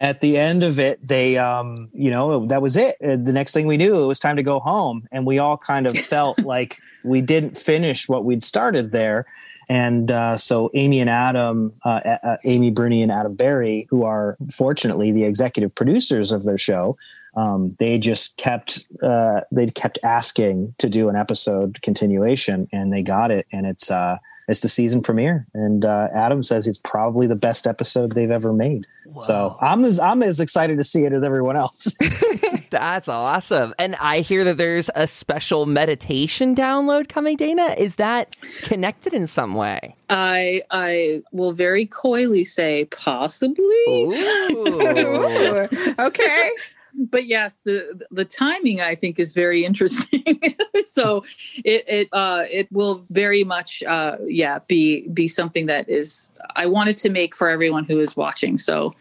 at 0.00 0.20
the 0.20 0.36
end 0.36 0.62
of 0.62 0.78
it 0.80 1.04
they 1.06 1.36
um 1.36 1.90
you 1.92 2.10
know 2.10 2.46
that 2.46 2.62
was 2.62 2.76
it 2.76 2.96
the 3.00 3.32
next 3.32 3.52
thing 3.52 3.66
we 3.66 3.76
knew 3.76 4.02
it 4.02 4.06
was 4.06 4.18
time 4.18 4.36
to 4.36 4.42
go 4.42 4.60
home 4.60 5.06
and 5.12 5.26
we 5.26 5.38
all 5.38 5.58
kind 5.58 5.86
of 5.86 5.96
felt 5.98 6.38
like 6.40 6.78
we 7.04 7.20
didn't 7.20 7.56
finish 7.56 8.08
what 8.08 8.24
we'd 8.24 8.42
started 8.42 8.92
there 8.92 9.26
and 9.70 10.10
uh, 10.10 10.36
so 10.36 10.68
Amy 10.74 10.98
and 10.98 11.08
Adam, 11.08 11.72
uh, 11.84 12.00
uh, 12.24 12.36
Amy 12.44 12.72
Bruni 12.72 13.02
and 13.02 13.12
Adam 13.12 13.36
Berry, 13.36 13.86
who 13.88 14.02
are 14.02 14.36
fortunately 14.52 15.12
the 15.12 15.22
executive 15.22 15.72
producers 15.72 16.32
of 16.32 16.42
their 16.42 16.58
show, 16.58 16.98
um, 17.36 17.76
they 17.78 17.96
just 17.96 18.36
kept 18.36 18.88
uh, 19.00 19.42
they 19.52 19.66
kept 19.68 20.00
asking 20.02 20.74
to 20.78 20.88
do 20.88 21.08
an 21.08 21.14
episode 21.14 21.80
continuation, 21.82 22.68
and 22.72 22.92
they 22.92 23.02
got 23.02 23.30
it, 23.30 23.46
and 23.52 23.64
it's 23.64 23.92
uh, 23.92 24.18
it's 24.48 24.58
the 24.58 24.68
season 24.68 25.02
premiere. 25.02 25.46
And 25.54 25.84
uh, 25.84 26.08
Adam 26.12 26.42
says 26.42 26.66
it's 26.66 26.80
probably 26.82 27.28
the 27.28 27.36
best 27.36 27.68
episode 27.68 28.16
they've 28.16 28.28
ever 28.28 28.52
made. 28.52 28.88
So 29.20 29.56
I'm 29.60 29.84
as 29.84 29.98
I'm 29.98 30.22
as 30.22 30.40
excited 30.40 30.78
to 30.78 30.84
see 30.84 31.04
it 31.04 31.12
as 31.12 31.24
everyone 31.24 31.56
else. 31.56 31.94
That's 32.70 33.08
awesome. 33.08 33.74
And 33.78 33.96
I 33.96 34.20
hear 34.20 34.44
that 34.44 34.56
there's 34.56 34.90
a 34.94 35.06
special 35.06 35.66
meditation 35.66 36.54
download 36.54 37.08
coming, 37.08 37.36
Dana. 37.36 37.74
Is 37.76 37.96
that 37.96 38.36
connected 38.62 39.12
in 39.12 39.26
some 39.26 39.54
way? 39.54 39.94
I 40.08 40.62
I 40.70 41.22
will 41.32 41.52
very 41.52 41.86
coyly 41.86 42.44
say 42.44 42.84
possibly. 42.86 43.64
Ooh. 43.88 45.66
okay. 45.98 46.50
But 46.94 47.26
yes, 47.26 47.60
the 47.64 48.06
the 48.10 48.24
timing 48.24 48.80
I 48.80 48.94
think 48.94 49.18
is 49.18 49.32
very 49.32 49.64
interesting. 49.64 50.24
so 50.88 51.24
it 51.64 51.84
it 51.86 52.08
uh, 52.12 52.44
it 52.50 52.70
will 52.72 53.04
very 53.10 53.44
much 53.44 53.82
uh, 53.82 54.16
yeah 54.24 54.60
be 54.66 55.08
be 55.08 55.28
something 55.28 55.66
that 55.66 55.88
is 55.88 56.32
I 56.56 56.66
wanted 56.66 56.96
to 56.98 57.10
make 57.10 57.34
for 57.34 57.48
everyone 57.48 57.84
who 57.84 58.00
is 58.00 58.16
watching. 58.16 58.58
So 58.58 58.92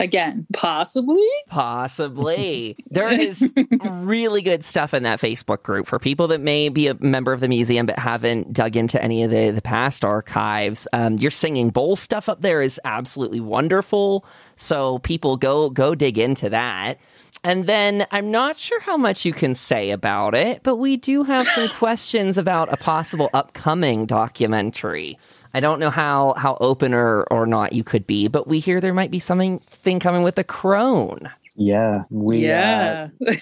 again, 0.00 0.46
possibly. 0.52 1.26
Possibly. 1.48 2.76
There 2.90 3.12
is 3.12 3.48
really 3.82 4.42
good 4.42 4.64
stuff 4.64 4.94
in 4.94 5.02
that 5.04 5.20
Facebook 5.20 5.62
group 5.62 5.86
for 5.86 5.98
people 5.98 6.28
that 6.28 6.40
may 6.40 6.68
be 6.68 6.88
a 6.88 6.94
member 6.94 7.32
of 7.32 7.40
the 7.40 7.48
museum 7.48 7.86
but 7.86 7.98
haven't 7.98 8.52
dug 8.52 8.76
into 8.76 9.02
any 9.02 9.22
of 9.22 9.30
the, 9.30 9.50
the 9.50 9.62
past 9.62 10.04
archives. 10.04 10.86
Um, 10.92 11.16
your 11.16 11.30
singing 11.30 11.70
bowl 11.70 11.96
stuff 11.96 12.28
up 12.28 12.42
there 12.42 12.62
is 12.62 12.80
absolutely 12.84 13.40
wonderful. 13.40 14.24
So 14.56 14.98
people 14.98 15.36
go 15.36 15.70
go 15.70 15.94
dig 15.94 16.18
into 16.18 16.50
that. 16.50 16.98
And 17.44 17.66
then 17.66 18.06
I'm 18.10 18.30
not 18.30 18.56
sure 18.56 18.80
how 18.80 18.96
much 18.96 19.24
you 19.24 19.32
can 19.32 19.54
say 19.54 19.90
about 19.90 20.34
it, 20.34 20.62
but 20.62 20.76
we 20.76 20.96
do 20.96 21.22
have 21.22 21.46
some 21.48 21.68
questions 21.78 22.36
about 22.36 22.72
a 22.72 22.76
possible 22.76 23.30
upcoming 23.32 24.06
documentary. 24.06 25.18
I 25.54 25.60
don't 25.60 25.80
know 25.80 25.90
how 25.90 26.34
how 26.36 26.56
open 26.60 26.92
or, 26.92 27.22
or 27.30 27.46
not 27.46 27.72
you 27.72 27.82
could 27.82 28.06
be, 28.06 28.28
but 28.28 28.46
we 28.46 28.58
hear 28.58 28.80
there 28.80 28.92
might 28.92 29.10
be 29.10 29.18
something 29.18 29.60
thing 29.60 29.98
coming 29.98 30.22
with 30.22 30.34
the 30.34 30.44
crone. 30.44 31.30
Yeah, 31.58 32.04
we. 32.10 32.36
Uh, 32.36 32.48
yeah. 32.48 33.08
it- 33.20 33.40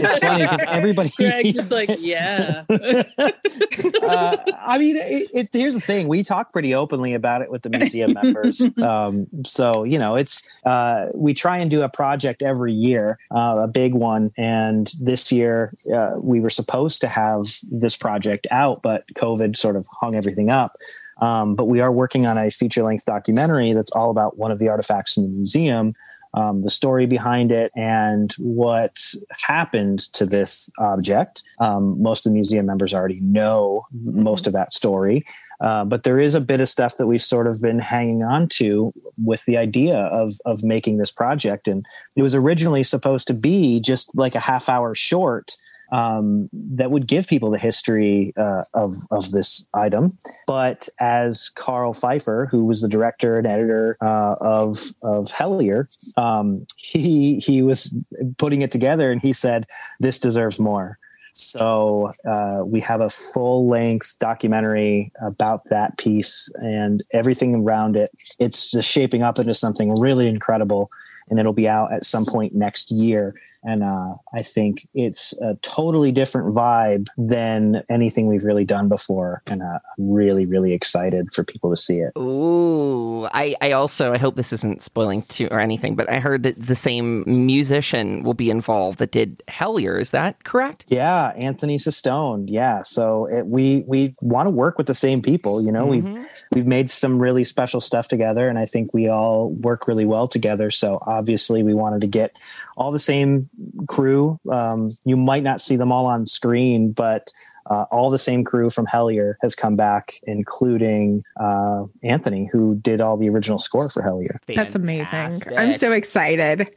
it's 0.00 0.18
funny 0.18 0.42
because 0.42 0.64
everybody. 0.66 1.10
Greg 1.16 1.54
just 1.54 1.70
like 1.70 1.88
yeah. 2.00 2.64
uh, 2.68 4.36
I 4.66 4.78
mean, 4.78 4.96
it, 4.96 5.30
it, 5.32 5.48
here's 5.52 5.74
the 5.74 5.80
thing: 5.80 6.08
we 6.08 6.24
talk 6.24 6.52
pretty 6.52 6.74
openly 6.74 7.14
about 7.14 7.40
it 7.42 7.50
with 7.50 7.62
the 7.62 7.70
museum 7.70 8.14
members. 8.14 8.62
Um, 8.82 9.28
so 9.44 9.84
you 9.84 9.98
know, 9.98 10.16
it's 10.16 10.42
uh, 10.66 11.06
we 11.14 11.34
try 11.34 11.58
and 11.58 11.70
do 11.70 11.82
a 11.82 11.88
project 11.88 12.42
every 12.42 12.72
year, 12.72 13.18
uh, 13.34 13.58
a 13.60 13.68
big 13.68 13.94
one. 13.94 14.32
And 14.36 14.92
this 15.00 15.30
year, 15.30 15.72
uh, 15.94 16.14
we 16.16 16.40
were 16.40 16.50
supposed 16.50 17.00
to 17.02 17.08
have 17.08 17.46
this 17.70 17.96
project 17.96 18.46
out, 18.50 18.82
but 18.82 19.04
COVID 19.14 19.56
sort 19.56 19.76
of 19.76 19.86
hung 20.00 20.16
everything 20.16 20.50
up. 20.50 20.76
Um, 21.20 21.54
but 21.54 21.66
we 21.66 21.78
are 21.80 21.92
working 21.92 22.26
on 22.26 22.36
a 22.36 22.50
feature-length 22.50 23.04
documentary 23.04 23.74
that's 23.74 23.92
all 23.92 24.10
about 24.10 24.38
one 24.38 24.50
of 24.50 24.58
the 24.58 24.68
artifacts 24.68 25.16
in 25.16 25.22
the 25.22 25.28
museum. 25.28 25.94
Um, 26.34 26.62
the 26.62 26.70
story 26.70 27.06
behind 27.06 27.52
it 27.52 27.70
and 27.76 28.32
what 28.38 28.98
happened 29.30 30.00
to 30.14 30.24
this 30.24 30.70
object. 30.78 31.42
Um, 31.58 32.00
most 32.02 32.24
of 32.24 32.30
the 32.30 32.34
museum 32.34 32.66
members 32.66 32.94
already 32.94 33.20
know 33.20 33.86
most 33.92 34.46
of 34.46 34.54
that 34.54 34.72
story. 34.72 35.26
Uh, 35.60 35.84
but 35.84 36.02
there 36.02 36.18
is 36.18 36.34
a 36.34 36.40
bit 36.40 36.60
of 36.60 36.68
stuff 36.68 36.96
that 36.96 37.06
we've 37.06 37.22
sort 37.22 37.46
of 37.46 37.60
been 37.62 37.78
hanging 37.78 38.22
on 38.22 38.48
to 38.48 38.92
with 39.22 39.44
the 39.44 39.56
idea 39.56 39.96
of 39.96 40.34
of 40.44 40.64
making 40.64 40.98
this 40.98 41.12
project. 41.12 41.68
And 41.68 41.86
it 42.16 42.22
was 42.22 42.34
originally 42.34 42.82
supposed 42.82 43.28
to 43.28 43.34
be 43.34 43.78
just 43.78 44.14
like 44.16 44.34
a 44.34 44.40
half 44.40 44.68
hour 44.68 44.94
short 44.94 45.56
um, 45.92 46.48
that 46.52 46.90
would 46.90 47.06
give 47.06 47.28
people 47.28 47.50
the 47.50 47.58
history 47.58 48.32
uh, 48.36 48.64
of 48.74 48.96
of 49.10 49.30
this 49.30 49.68
item. 49.74 50.18
But 50.46 50.88
as 50.98 51.50
Karl 51.50 51.92
Pfeiffer, 51.92 52.48
who 52.50 52.64
was 52.64 52.80
the 52.80 52.88
director 52.88 53.38
and 53.38 53.46
editor 53.46 53.98
uh, 54.00 54.34
of 54.40 54.78
of 55.02 55.28
Hellier, 55.28 55.86
um, 56.16 56.66
he 56.76 57.38
he 57.38 57.62
was 57.62 57.96
putting 58.38 58.62
it 58.62 58.72
together, 58.72 59.12
and 59.12 59.20
he 59.20 59.32
said, 59.32 59.66
"This 60.00 60.18
deserves 60.18 60.58
more." 60.58 60.98
So 61.34 62.12
uh, 62.28 62.62
we 62.64 62.80
have 62.80 63.00
a 63.00 63.08
full 63.08 63.66
length 63.66 64.18
documentary 64.18 65.12
about 65.22 65.64
that 65.70 65.96
piece 65.96 66.50
and 66.56 67.02
everything 67.12 67.54
around 67.54 67.96
it. 67.96 68.10
It's 68.38 68.70
just 68.70 68.90
shaping 68.90 69.22
up 69.22 69.38
into 69.38 69.54
something 69.54 69.94
really 69.98 70.28
incredible, 70.28 70.90
and 71.30 71.38
it'll 71.38 71.52
be 71.52 71.68
out 71.68 71.92
at 71.92 72.04
some 72.04 72.24
point 72.26 72.54
next 72.54 72.90
year. 72.90 73.34
And 73.64 73.84
uh, 73.84 74.14
I 74.34 74.42
think 74.42 74.88
it's 74.92 75.40
a 75.40 75.54
totally 75.62 76.10
different 76.10 76.52
vibe 76.52 77.06
than 77.16 77.84
anything 77.88 78.26
we've 78.26 78.42
really 78.42 78.64
done 78.64 78.88
before. 78.88 79.40
And 79.46 79.62
uh, 79.62 79.78
I'm 79.96 80.10
really, 80.10 80.46
really 80.46 80.72
excited 80.72 81.32
for 81.32 81.44
people 81.44 81.70
to 81.70 81.76
see 81.76 81.98
it. 82.00 82.10
Ooh, 82.18 83.26
I, 83.26 83.54
I 83.60 83.70
also 83.70 84.12
I 84.12 84.18
hope 84.18 84.34
this 84.34 84.52
isn't 84.52 84.82
spoiling 84.82 85.22
too 85.22 85.46
or 85.52 85.60
anything, 85.60 85.94
but 85.94 86.10
I 86.10 86.18
heard 86.18 86.42
that 86.42 86.60
the 86.60 86.74
same 86.74 87.22
musician 87.24 88.24
will 88.24 88.34
be 88.34 88.50
involved 88.50 88.98
that 88.98 89.12
did 89.12 89.40
Hellier. 89.46 90.00
Is 90.00 90.10
that 90.10 90.42
correct? 90.42 90.86
Yeah, 90.88 91.28
Anthony 91.36 91.76
Sistone. 91.76 92.46
Yeah, 92.48 92.82
so 92.82 93.26
it, 93.26 93.46
we 93.46 93.84
we 93.86 94.16
want 94.20 94.46
to 94.46 94.50
work 94.50 94.76
with 94.76 94.88
the 94.88 94.94
same 94.94 95.22
people. 95.22 95.62
You 95.62 95.70
know, 95.70 95.86
we've 95.86 96.02
Mhm. 96.02 96.26
we've 96.52 96.66
made 96.66 96.90
some 96.90 97.22
really 97.22 97.44
special 97.44 97.80
stuff 97.80 98.08
together, 98.08 98.48
and 98.48 98.58
I 98.58 98.64
think 98.64 98.92
we 98.92 99.08
all 99.08 99.50
work 99.50 99.86
really 99.86 100.04
well 100.04 100.26
together. 100.26 100.72
So 100.72 100.98
obviously, 101.12 101.62
we 101.62 101.74
wanted 101.74 102.00
to 102.00 102.06
get 102.06 102.36
all 102.76 102.90
the 102.90 102.98
same 102.98 103.48
crew. 103.86 104.40
Um, 104.50 104.96
you 105.04 105.16
might 105.16 105.42
not 105.42 105.60
see 105.60 105.76
them 105.76 105.92
all 105.92 106.06
on 106.06 106.26
screen, 106.26 106.92
but 106.92 107.32
uh, 107.70 107.84
all 107.90 108.10
the 108.10 108.18
same 108.18 108.44
crew 108.44 108.70
from 108.70 108.86
Hellier 108.86 109.34
has 109.40 109.54
come 109.54 109.76
back, 109.76 110.20
including 110.24 111.22
uh, 111.38 111.84
Anthony, 112.02 112.48
who 112.52 112.74
did 112.76 113.00
all 113.00 113.16
the 113.16 113.28
original 113.28 113.58
score 113.58 113.88
for 113.88 114.02
Hellier. 114.02 114.38
That's 114.46 114.74
amazing. 114.74 115.42
I'm 115.56 115.72
so 115.72 115.92
excited. 115.92 116.74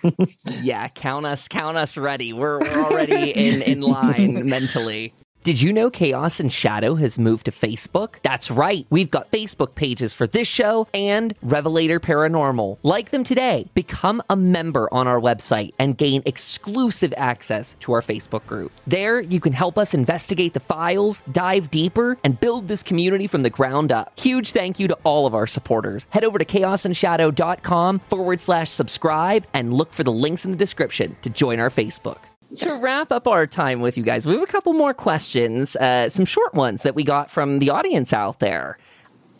yeah. 0.62 0.88
Count 0.88 1.26
us, 1.26 1.48
count 1.48 1.76
us 1.76 1.96
ready. 1.96 2.32
We're 2.32 2.60
we're 2.60 2.84
already 2.84 3.30
in 3.30 3.62
in 3.62 3.80
line 3.80 4.48
mentally. 4.48 5.12
Did 5.44 5.62
you 5.62 5.72
know 5.72 5.88
Chaos 5.88 6.40
and 6.40 6.52
Shadow 6.52 6.96
has 6.96 7.18
moved 7.18 7.46
to 7.46 7.52
Facebook? 7.52 8.16
That's 8.22 8.50
right. 8.50 8.86
We've 8.90 9.10
got 9.10 9.30
Facebook 9.30 9.74
pages 9.76 10.12
for 10.12 10.26
this 10.26 10.48
show 10.48 10.88
and 10.92 11.34
Revelator 11.42 12.00
Paranormal. 12.00 12.78
Like 12.82 13.10
them 13.12 13.24
today. 13.24 13.70
Become 13.72 14.20
a 14.28 14.36
member 14.36 14.92
on 14.92 15.06
our 15.06 15.20
website 15.20 15.72
and 15.78 15.96
gain 15.96 16.22
exclusive 16.26 17.14
access 17.16 17.76
to 17.80 17.92
our 17.92 18.02
Facebook 18.02 18.44
group. 18.46 18.72
There, 18.86 19.20
you 19.20 19.40
can 19.40 19.52
help 19.52 19.78
us 19.78 19.94
investigate 19.94 20.54
the 20.54 20.60
files, 20.60 21.22
dive 21.30 21.70
deeper, 21.70 22.18
and 22.24 22.38
build 22.38 22.68
this 22.68 22.82
community 22.82 23.26
from 23.26 23.42
the 23.42 23.50
ground 23.50 23.92
up. 23.92 24.18
Huge 24.18 24.52
thank 24.52 24.78
you 24.80 24.88
to 24.88 24.98
all 25.04 25.24
of 25.26 25.34
our 25.34 25.46
supporters. 25.46 26.06
Head 26.10 26.24
over 26.24 26.38
to 26.38 26.44
chaosandshadow.com 26.44 28.00
forward 28.00 28.40
slash 28.40 28.70
subscribe 28.70 29.46
and 29.54 29.72
look 29.72 29.92
for 29.92 30.02
the 30.02 30.12
links 30.12 30.44
in 30.44 30.50
the 30.50 30.56
description 30.56 31.16
to 31.22 31.30
join 31.30 31.60
our 31.60 31.70
Facebook. 31.70 32.27
To 32.56 32.74
wrap 32.80 33.12
up 33.12 33.28
our 33.28 33.46
time 33.46 33.80
with 33.80 33.98
you 33.98 34.02
guys, 34.02 34.24
we 34.24 34.32
have 34.32 34.42
a 34.42 34.46
couple 34.46 34.72
more 34.72 34.94
questions, 34.94 35.76
uh, 35.76 36.08
some 36.08 36.24
short 36.24 36.54
ones 36.54 36.82
that 36.82 36.94
we 36.94 37.04
got 37.04 37.30
from 37.30 37.58
the 37.58 37.68
audience 37.68 38.12
out 38.14 38.40
there. 38.40 38.78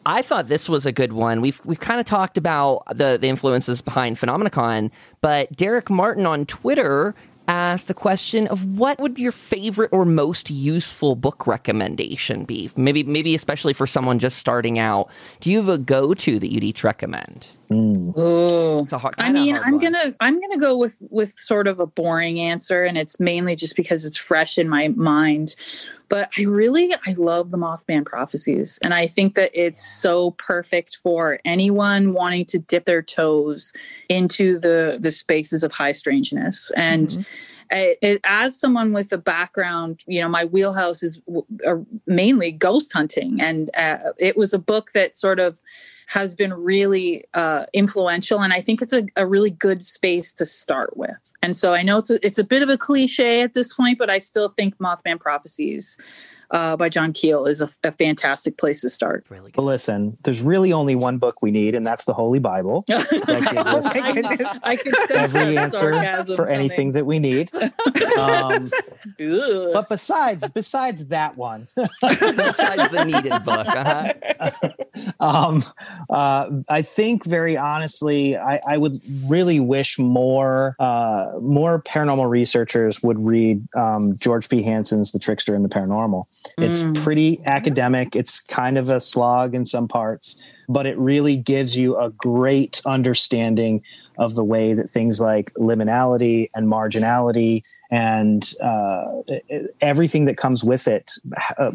I 0.04 0.20
thought 0.20 0.48
this 0.48 0.68
was 0.68 0.84
a 0.84 0.92
good 0.92 1.12
one. 1.12 1.40
We've 1.40 1.60
we've 1.64 1.80
kind 1.80 2.00
of 2.00 2.06
talked 2.06 2.36
about 2.36 2.84
the 2.94 3.18
the 3.18 3.28
influences 3.28 3.80
behind 3.80 4.18
Phenomenacon, 4.18 4.90
but 5.22 5.54
Derek 5.56 5.88
Martin 5.88 6.26
on 6.26 6.44
Twitter 6.46 7.14
asked 7.46 7.88
the 7.88 7.94
question 7.94 8.46
of 8.48 8.62
what 8.76 9.00
would 9.00 9.18
your 9.18 9.32
favorite 9.32 9.88
or 9.90 10.04
most 10.04 10.50
useful 10.50 11.16
book 11.16 11.46
recommendation 11.46 12.44
be? 12.44 12.70
Maybe 12.76 13.02
maybe 13.04 13.34
especially 13.34 13.72
for 13.72 13.86
someone 13.86 14.18
just 14.18 14.38
starting 14.38 14.78
out. 14.78 15.08
Do 15.40 15.50
you 15.50 15.58
have 15.58 15.68
a 15.68 15.78
go 15.78 16.12
to 16.12 16.38
that 16.38 16.52
you'd 16.52 16.64
each 16.64 16.84
recommend? 16.84 17.48
Ooh. 17.70 18.80
It's 18.82 18.92
a 18.92 18.98
hard, 18.98 19.14
I 19.18 19.30
mean, 19.32 19.54
hard 19.54 19.66
I'm 19.66 19.72
one. 19.74 19.80
gonna 19.92 20.14
I'm 20.20 20.40
gonna 20.40 20.58
go 20.58 20.76
with 20.76 20.96
with 21.10 21.38
sort 21.38 21.66
of 21.66 21.80
a 21.80 21.86
boring 21.86 22.40
answer, 22.40 22.84
and 22.84 22.96
it's 22.96 23.20
mainly 23.20 23.56
just 23.56 23.76
because 23.76 24.04
it's 24.04 24.16
fresh 24.16 24.58
in 24.58 24.68
my 24.68 24.88
mind. 24.88 25.54
But 26.08 26.30
I 26.38 26.42
really 26.42 26.94
I 27.06 27.12
love 27.18 27.50
the 27.50 27.58
Mothman 27.58 28.06
prophecies, 28.06 28.78
and 28.82 28.94
I 28.94 29.06
think 29.06 29.34
that 29.34 29.50
it's 29.52 29.84
so 29.84 30.30
perfect 30.32 30.96
for 30.96 31.40
anyone 31.44 32.14
wanting 32.14 32.46
to 32.46 32.58
dip 32.58 32.86
their 32.86 33.02
toes 33.02 33.72
into 34.08 34.58
the 34.58 34.96
the 35.00 35.10
spaces 35.10 35.62
of 35.62 35.72
high 35.72 35.92
strangeness 35.92 36.70
and. 36.76 37.26
I- 37.70 37.96
it, 38.00 38.22
as 38.24 38.58
someone 38.58 38.94
with 38.94 39.12
a 39.12 39.18
background, 39.18 40.02
you 40.06 40.22
know, 40.22 40.28
my 40.30 40.46
wheelhouse 40.46 41.02
is 41.02 41.18
w- 41.26 41.44
uh, 41.66 41.74
mainly 42.06 42.50
ghost 42.50 42.94
hunting, 42.94 43.42
and 43.42 43.70
uh, 43.76 43.98
it 44.18 44.38
was 44.38 44.54
a 44.54 44.58
book 44.58 44.92
that 44.92 45.14
sort 45.14 45.38
of 45.38 45.60
has 46.08 46.34
been 46.34 46.52
really 46.52 47.24
uh, 47.34 47.64
influential, 47.72 48.40
and 48.40 48.52
I 48.52 48.60
think 48.60 48.82
it's 48.82 48.92
a, 48.92 49.04
a 49.16 49.26
really 49.26 49.50
good 49.50 49.84
space 49.84 50.32
to 50.34 50.46
start 50.46 50.96
with. 50.96 51.32
And 51.42 51.56
so 51.56 51.74
I 51.74 51.82
know 51.82 51.98
it's 51.98 52.10
a, 52.10 52.24
it's 52.26 52.38
a 52.38 52.44
bit 52.44 52.62
of 52.62 52.68
a 52.68 52.78
cliche 52.78 53.42
at 53.42 53.54
this 53.54 53.72
point, 53.72 53.98
but 53.98 54.10
I 54.10 54.18
still 54.18 54.48
think 54.48 54.76
Mothman 54.78 55.20
Prophecies 55.20 55.98
uh, 56.50 56.76
by 56.76 56.88
John 56.88 57.12
Keel 57.12 57.44
is 57.44 57.60
a, 57.60 57.68
a 57.84 57.92
fantastic 57.92 58.56
place 58.56 58.80
to 58.80 58.88
start. 58.88 59.26
really 59.28 59.50
good. 59.50 59.56
But 59.56 59.62
listen, 59.62 60.16
there's 60.24 60.42
really 60.42 60.72
only 60.72 60.94
one 60.94 61.18
book 61.18 61.42
we 61.42 61.50
need, 61.50 61.74
and 61.74 61.84
that's 61.84 62.06
the 62.06 62.14
Holy 62.14 62.38
Bible. 62.38 62.84
That 63.28 63.42
gives 63.52 63.68
us 63.68 63.96
Oh 63.96 64.00
my 64.00 64.12
goodness. 64.12 64.58
I 64.62 64.76
can 64.76 64.94
sense 64.94 65.10
every 65.10 65.54
that 65.54 65.70
answer 65.74 66.36
for 66.36 66.46
anything 66.46 66.92
that 66.92 67.04
we 67.04 67.18
need. 67.18 67.50
Um, 68.18 68.70
but 69.72 69.88
besides, 69.88 70.50
besides 70.50 71.08
that 71.08 71.36
one, 71.36 71.68
Besides 72.00 72.88
the 72.90 73.04
needed 73.04 73.44
book, 73.44 73.66
uh-huh. 73.66 74.70
um, 75.20 75.62
uh, 76.10 76.48
I 76.68 76.82
think 76.82 77.24
very 77.24 77.56
honestly, 77.56 78.36
I, 78.36 78.60
I 78.68 78.76
would 78.78 79.00
really 79.26 79.60
wish 79.60 79.98
more 79.98 80.76
uh, 80.78 81.32
more 81.40 81.82
paranormal 81.82 82.28
researchers 82.28 83.02
would 83.02 83.18
read 83.18 83.66
um, 83.76 84.16
George 84.18 84.48
P. 84.48 84.62
Hansen's 84.62 85.12
The 85.12 85.18
Trickster 85.18 85.54
and 85.54 85.64
the 85.64 85.68
Paranormal. 85.68 86.24
It's 86.58 86.82
Mm. 86.82 86.94
pretty 87.02 87.40
academic. 87.46 88.14
It's 88.16 88.40
kind 88.40 88.78
of 88.78 88.90
a 88.90 89.00
slog 89.00 89.54
in 89.54 89.64
some 89.64 89.88
parts, 89.88 90.42
but 90.68 90.86
it 90.86 90.96
really 90.98 91.36
gives 91.36 91.76
you 91.76 91.96
a 91.98 92.10
great 92.10 92.80
understanding 92.86 93.82
of 94.18 94.34
the 94.34 94.44
way 94.44 94.74
that 94.74 94.88
things 94.90 95.20
like 95.20 95.52
liminality 95.54 96.50
and 96.54 96.66
marginality 96.66 97.62
and 97.90 98.52
uh, 98.62 99.22
everything 99.80 100.26
that 100.26 100.36
comes 100.36 100.62
with 100.62 100.86
it 100.86 101.12
uh, 101.58 101.70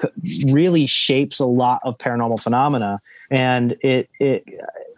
c- 0.00 0.52
really 0.52 0.86
shapes 0.86 1.40
a 1.40 1.46
lot 1.46 1.80
of 1.82 1.98
paranormal 1.98 2.40
phenomena. 2.40 3.00
And 3.30 3.72
it, 3.80 4.08
it, 4.20 4.44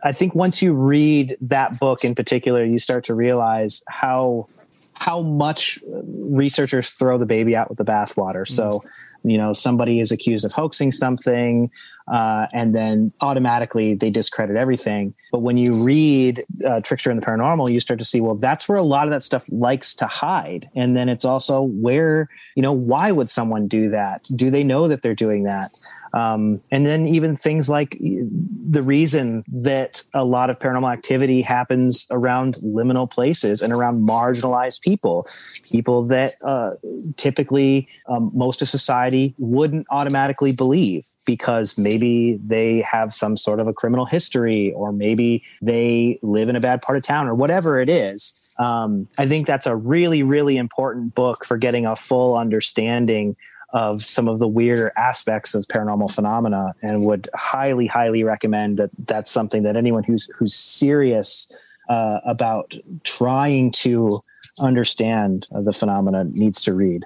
I 0.04 0.12
think 0.12 0.34
once 0.34 0.60
you 0.60 0.74
read 0.74 1.36
that 1.40 1.80
book 1.80 2.04
in 2.04 2.14
particular, 2.14 2.64
you 2.64 2.78
start 2.78 3.04
to 3.04 3.14
realize 3.14 3.82
how 3.88 4.48
how 4.92 5.22
much 5.22 5.78
researchers 5.86 6.90
throw 6.90 7.18
the 7.18 7.26
baby 7.26 7.54
out 7.54 7.68
with 7.68 7.78
the 7.78 7.84
bathwater. 7.84 8.46
So, 8.46 8.82
you 9.22 9.38
know, 9.38 9.52
somebody 9.52 10.00
is 10.00 10.10
accused 10.10 10.44
of 10.44 10.52
hoaxing 10.52 10.90
something, 10.90 11.70
uh, 12.12 12.46
and 12.52 12.74
then 12.74 13.12
automatically 13.20 13.94
they 13.94 14.10
discredit 14.10 14.56
everything. 14.56 15.14
But 15.30 15.40
when 15.40 15.56
you 15.56 15.84
read 15.84 16.44
uh, 16.66 16.80
Trickster 16.80 17.10
and 17.10 17.20
the 17.20 17.26
Paranormal, 17.26 17.70
you 17.70 17.80
start 17.80 17.98
to 17.98 18.04
see, 18.04 18.20
well, 18.20 18.34
that's 18.34 18.68
where 18.68 18.78
a 18.78 18.82
lot 18.82 19.06
of 19.06 19.10
that 19.10 19.22
stuff 19.22 19.46
likes 19.50 19.94
to 19.96 20.06
hide. 20.06 20.70
And 20.74 20.96
then 20.96 21.08
it's 21.08 21.24
also 21.24 21.62
where, 21.62 22.28
you 22.54 22.62
know, 22.62 22.72
why 22.72 23.12
would 23.12 23.28
someone 23.28 23.68
do 23.68 23.90
that? 23.90 24.28
Do 24.34 24.50
they 24.50 24.64
know 24.64 24.88
that 24.88 25.02
they're 25.02 25.14
doing 25.14 25.44
that? 25.44 25.70
Um, 26.12 26.60
and 26.70 26.86
then 26.86 27.06
even 27.08 27.36
things 27.36 27.68
like 27.68 27.98
the 28.00 28.82
reason 28.82 29.44
that 29.48 30.02
a 30.14 30.24
lot 30.24 30.50
of 30.50 30.58
paranormal 30.58 30.92
activity 30.92 31.42
happens 31.42 32.06
around 32.10 32.56
liminal 32.56 33.10
places 33.10 33.62
and 33.62 33.72
around 33.72 34.06
marginalized 34.06 34.80
people, 34.80 35.26
people 35.62 36.04
that 36.04 36.34
uh, 36.44 36.72
typically 37.16 37.88
um, 38.08 38.30
most 38.34 38.62
of 38.62 38.68
society 38.68 39.34
wouldn't 39.38 39.86
automatically 39.90 40.52
believe 40.52 41.06
because 41.24 41.78
maybe 41.78 42.38
they 42.44 42.80
have 42.80 43.12
some 43.12 43.36
sort 43.36 43.60
of 43.60 43.66
a 43.66 43.72
criminal 43.72 44.04
history 44.04 44.72
or 44.72 44.92
maybe 44.92 45.42
they 45.62 46.18
live 46.22 46.48
in 46.48 46.56
a 46.56 46.60
bad 46.60 46.82
part 46.82 46.98
of 46.98 47.04
town 47.04 47.26
or 47.26 47.34
whatever 47.34 47.80
it 47.80 47.88
is. 47.88 48.42
Um, 48.58 49.08
I 49.16 49.28
think 49.28 49.46
that's 49.46 49.66
a 49.66 49.76
really, 49.76 50.22
really 50.22 50.56
important 50.56 51.14
book 51.14 51.44
for 51.44 51.56
getting 51.56 51.86
a 51.86 51.94
full 51.94 52.36
understanding 52.36 53.36
of 53.72 54.02
some 54.02 54.28
of 54.28 54.38
the 54.38 54.48
weirder 54.48 54.92
aspects 54.96 55.54
of 55.54 55.66
paranormal 55.66 56.10
phenomena 56.12 56.74
and 56.82 57.04
would 57.04 57.28
highly 57.34 57.86
highly 57.86 58.24
recommend 58.24 58.78
that 58.78 58.90
that's 59.06 59.30
something 59.30 59.62
that 59.62 59.76
anyone 59.76 60.02
who's 60.04 60.26
who's 60.36 60.54
serious 60.54 61.52
uh, 61.88 62.18
about 62.26 62.74
trying 63.04 63.70
to 63.72 64.20
understand 64.58 65.46
uh, 65.54 65.60
the 65.60 65.72
phenomena 65.72 66.24
needs 66.24 66.60
to 66.62 66.74
read 66.74 67.04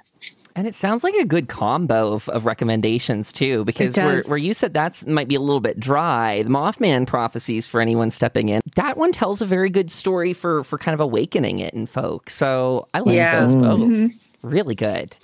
And 0.55 0.67
it 0.67 0.75
sounds 0.75 1.03
like 1.03 1.15
a 1.15 1.25
good 1.25 1.47
combo 1.49 2.13
of, 2.13 2.29
of 2.29 2.45
recommendations 2.45 3.31
too, 3.31 3.63
because 3.65 3.95
where, 3.97 4.21
where 4.27 4.37
you 4.37 4.53
said 4.53 4.73
that's 4.73 5.05
might 5.05 5.27
be 5.27 5.35
a 5.35 5.39
little 5.39 5.59
bit 5.61 5.79
dry, 5.79 6.43
the 6.43 6.49
Mothman 6.49 7.05
prophecies 7.07 7.65
for 7.67 7.81
anyone 7.81 8.11
stepping 8.11 8.49
in, 8.49 8.61
that 8.75 8.97
one 8.97 9.11
tells 9.11 9.41
a 9.41 9.45
very 9.45 9.69
good 9.69 9.91
story 9.91 10.33
for 10.33 10.63
for 10.63 10.77
kind 10.77 10.93
of 10.93 10.99
awakening 10.99 11.59
it 11.59 11.73
in 11.73 11.85
folks. 11.87 12.35
So 12.35 12.87
I 12.93 12.99
like 12.99 13.15
Yeah. 13.15 13.45
those 13.45 13.55
both. 13.55 14.11
Really 14.41 14.75
good. 14.75 15.15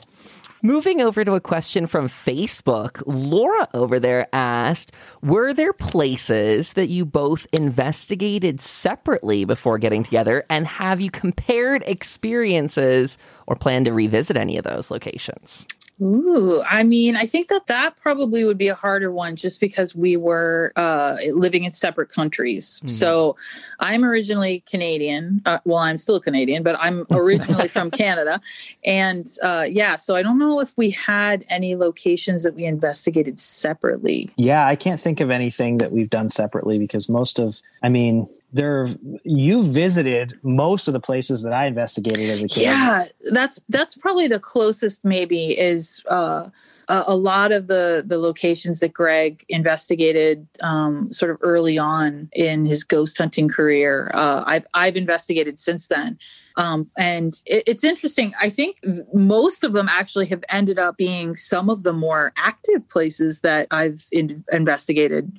Moving 0.61 0.99
over 0.99 1.23
to 1.23 1.35
a 1.35 1.39
question 1.39 1.87
from 1.87 2.09
Facebook, 2.09 3.01
Laura 3.05 3.69
over 3.73 3.97
there 3.97 4.27
asked 4.33 4.91
Were 5.21 5.53
there 5.53 5.71
places 5.71 6.73
that 6.73 6.89
you 6.89 7.05
both 7.05 7.47
investigated 7.53 8.59
separately 8.59 9.45
before 9.45 9.77
getting 9.77 10.03
together? 10.03 10.43
And 10.49 10.67
have 10.67 10.99
you 10.99 11.11
compared 11.11 11.83
experiences 11.85 13.17
or 13.47 13.55
plan 13.55 13.85
to 13.85 13.93
revisit 13.93 14.35
any 14.35 14.57
of 14.57 14.65
those 14.65 14.91
locations? 14.91 15.65
Ooh, 16.01 16.61
I 16.61 16.83
mean, 16.83 17.15
I 17.15 17.25
think 17.25 17.49
that 17.49 17.67
that 17.67 17.97
probably 17.97 18.43
would 18.43 18.57
be 18.57 18.67
a 18.67 18.75
harder 18.75 19.11
one 19.11 19.35
just 19.35 19.59
because 19.59 19.95
we 19.95 20.15
were 20.17 20.71
uh, 20.75 21.17
living 21.31 21.65
in 21.65 21.71
separate 21.71 22.09
countries. 22.09 22.81
So 22.85 23.35
I'm 23.79 24.03
originally 24.03 24.61
Canadian. 24.61 25.41
Uh, 25.45 25.59
well, 25.65 25.79
I'm 25.79 25.97
still 25.97 26.19
Canadian, 26.19 26.63
but 26.63 26.77
I'm 26.79 27.05
originally 27.11 27.67
from 27.75 27.91
Canada. 27.91 28.39
And 28.85 29.27
uh, 29.43 29.67
yeah, 29.69 29.95
so 29.97 30.15
I 30.15 30.21
don't 30.21 30.39
know 30.39 30.59
if 30.59 30.73
we 30.77 30.91
had 30.91 31.45
any 31.49 31.75
locations 31.75 32.43
that 32.43 32.55
we 32.55 32.65
investigated 32.65 33.39
separately. 33.39 34.29
yeah 34.35 34.65
i 34.65 34.75
can't 34.75 34.99
think 34.99 35.19
of 35.19 35.29
anything 35.29 35.77
that 35.77 35.91
we've 35.91 36.09
done 36.09 36.29
separately 36.29 36.77
because 36.77 37.09
most 37.09 37.39
of 37.39 37.61
i 37.83 37.89
mean 37.89 38.27
there 38.51 38.87
you 39.23 39.63
visited 39.63 40.33
most 40.43 40.87
of 40.87 40.93
the 40.93 40.99
places 40.99 41.43
that 41.43 41.53
i 41.53 41.65
investigated 41.65 42.29
as 42.29 42.41
a 42.41 42.47
kid 42.47 42.63
Yeah, 42.63 43.05
that's 43.31 43.59
that's 43.69 43.95
probably 43.95 44.27
the 44.27 44.39
closest. 44.39 45.05
Maybe 45.05 45.57
is 45.57 46.03
uh, 46.09 46.49
a, 46.87 47.03
a 47.07 47.15
lot 47.15 47.51
of 47.51 47.67
the 47.67 48.03
the 48.05 48.17
locations 48.17 48.79
that 48.79 48.93
Greg 48.93 49.43
investigated 49.49 50.47
um, 50.61 51.11
sort 51.11 51.31
of 51.31 51.37
early 51.41 51.77
on 51.77 52.29
in 52.33 52.65
his 52.65 52.83
ghost 52.83 53.17
hunting 53.17 53.47
career. 53.47 54.11
Uh, 54.13 54.43
I've 54.45 54.65
I've 54.73 54.95
investigated 54.95 55.59
since 55.59 55.87
then. 55.87 56.17
Um, 56.57 56.89
and 56.97 57.33
it, 57.45 57.63
it's 57.67 57.83
interesting. 57.83 58.33
I 58.41 58.49
think 58.49 58.77
most 59.13 59.63
of 59.63 59.73
them 59.73 59.87
actually 59.89 60.25
have 60.27 60.43
ended 60.49 60.79
up 60.79 60.97
being 60.97 61.35
some 61.35 61.69
of 61.69 61.83
the 61.83 61.93
more 61.93 62.33
active 62.35 62.87
places 62.89 63.41
that 63.41 63.67
I've 63.71 64.05
in- 64.11 64.43
investigated. 64.51 65.31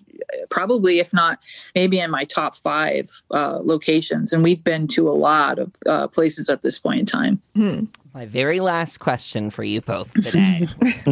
Probably, 0.50 0.98
if 0.98 1.12
not, 1.12 1.44
maybe 1.74 1.98
in 1.98 2.10
my 2.10 2.24
top 2.24 2.56
five 2.56 3.08
uh, 3.30 3.60
locations. 3.62 4.32
And 4.32 4.42
we've 4.42 4.62
been 4.62 4.86
to 4.88 5.08
a 5.08 5.12
lot 5.12 5.58
of 5.58 5.74
uh, 5.86 6.08
places 6.08 6.48
at 6.48 6.62
this 6.62 6.78
point 6.78 7.00
in 7.00 7.06
time. 7.06 7.42
My 8.12 8.26
very 8.26 8.60
last 8.60 8.98
question 8.98 9.50
for 9.50 9.62
you 9.62 9.80
both 9.80 10.12
today. 10.22 10.66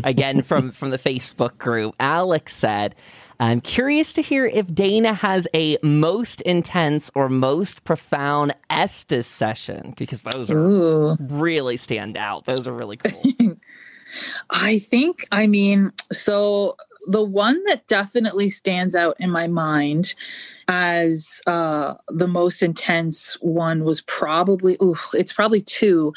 Again, 0.04 0.42
from, 0.42 0.70
from 0.72 0.90
the 0.90 0.98
Facebook 0.98 1.58
group, 1.58 1.94
Alex 2.00 2.56
said, 2.56 2.94
I'm 3.40 3.60
curious 3.60 4.12
to 4.14 4.22
hear 4.22 4.46
if 4.46 4.72
Dana 4.74 5.14
has 5.14 5.46
a 5.54 5.78
most 5.82 6.40
intense 6.40 7.08
or 7.14 7.28
most 7.28 7.84
profound 7.84 8.52
Estes 8.68 9.28
session 9.28 9.94
because 9.96 10.22
those 10.22 10.50
are 10.50 10.58
Ooh. 10.58 11.16
really 11.20 11.76
stand 11.76 12.16
out. 12.16 12.46
Those 12.46 12.66
are 12.66 12.72
really 12.72 12.96
cool. 12.96 13.56
I 14.50 14.78
think, 14.78 15.20
I 15.30 15.46
mean, 15.46 15.92
so 16.10 16.76
the 17.08 17.22
one 17.22 17.62
that 17.64 17.86
definitely 17.86 18.50
stands 18.50 18.94
out 18.94 19.16
in 19.18 19.30
my 19.30 19.48
mind 19.48 20.14
as 20.68 21.40
uh, 21.46 21.94
the 22.08 22.28
most 22.28 22.62
intense 22.62 23.36
one 23.40 23.84
was 23.84 24.02
probably 24.02 24.76
oof, 24.82 25.10
it's 25.14 25.32
probably 25.32 25.62
two 25.62 26.12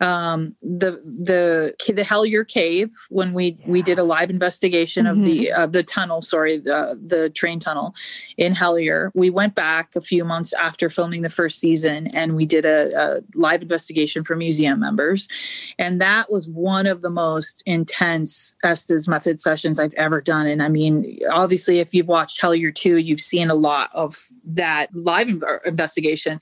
um, 0.00 0.54
the 0.62 0.92
the 1.04 1.74
the 1.92 2.02
Hellier 2.02 2.46
Cave 2.46 2.92
when 3.08 3.32
we 3.32 3.58
we 3.66 3.82
did 3.82 3.98
a 3.98 4.04
live 4.04 4.30
investigation 4.30 5.06
mm-hmm. 5.06 5.20
of 5.20 5.24
the 5.24 5.52
uh, 5.52 5.66
the 5.66 5.82
tunnel, 5.82 6.22
sorry, 6.22 6.58
the 6.58 6.98
the 7.04 7.30
train 7.30 7.58
tunnel 7.58 7.94
in 8.36 8.54
Hellier. 8.54 9.10
We 9.14 9.30
went 9.30 9.54
back 9.54 9.96
a 9.96 10.00
few 10.00 10.24
months 10.24 10.52
after 10.52 10.88
filming 10.88 11.22
the 11.22 11.30
first 11.30 11.58
season, 11.58 12.06
and 12.08 12.36
we 12.36 12.46
did 12.46 12.64
a, 12.64 12.90
a 12.96 13.20
live 13.34 13.62
investigation 13.62 14.22
for 14.22 14.36
museum 14.36 14.78
members, 14.78 15.28
and 15.78 16.00
that 16.00 16.30
was 16.30 16.48
one 16.48 16.86
of 16.86 17.02
the 17.02 17.10
most 17.10 17.62
intense 17.66 18.56
Estes 18.62 19.08
method 19.08 19.40
sessions 19.40 19.80
I've 19.80 19.94
ever 19.94 20.20
done. 20.20 20.46
And 20.46 20.62
I 20.62 20.68
mean, 20.68 21.18
obviously, 21.32 21.80
if 21.80 21.92
you've 21.92 22.08
watched 22.08 22.40
Hellier 22.40 22.72
two, 22.72 22.98
you've 22.98 23.20
seen 23.20 23.50
a 23.50 23.54
lot 23.54 23.87
of 23.94 24.28
that 24.44 24.94
live 24.94 25.42
investigation. 25.64 26.40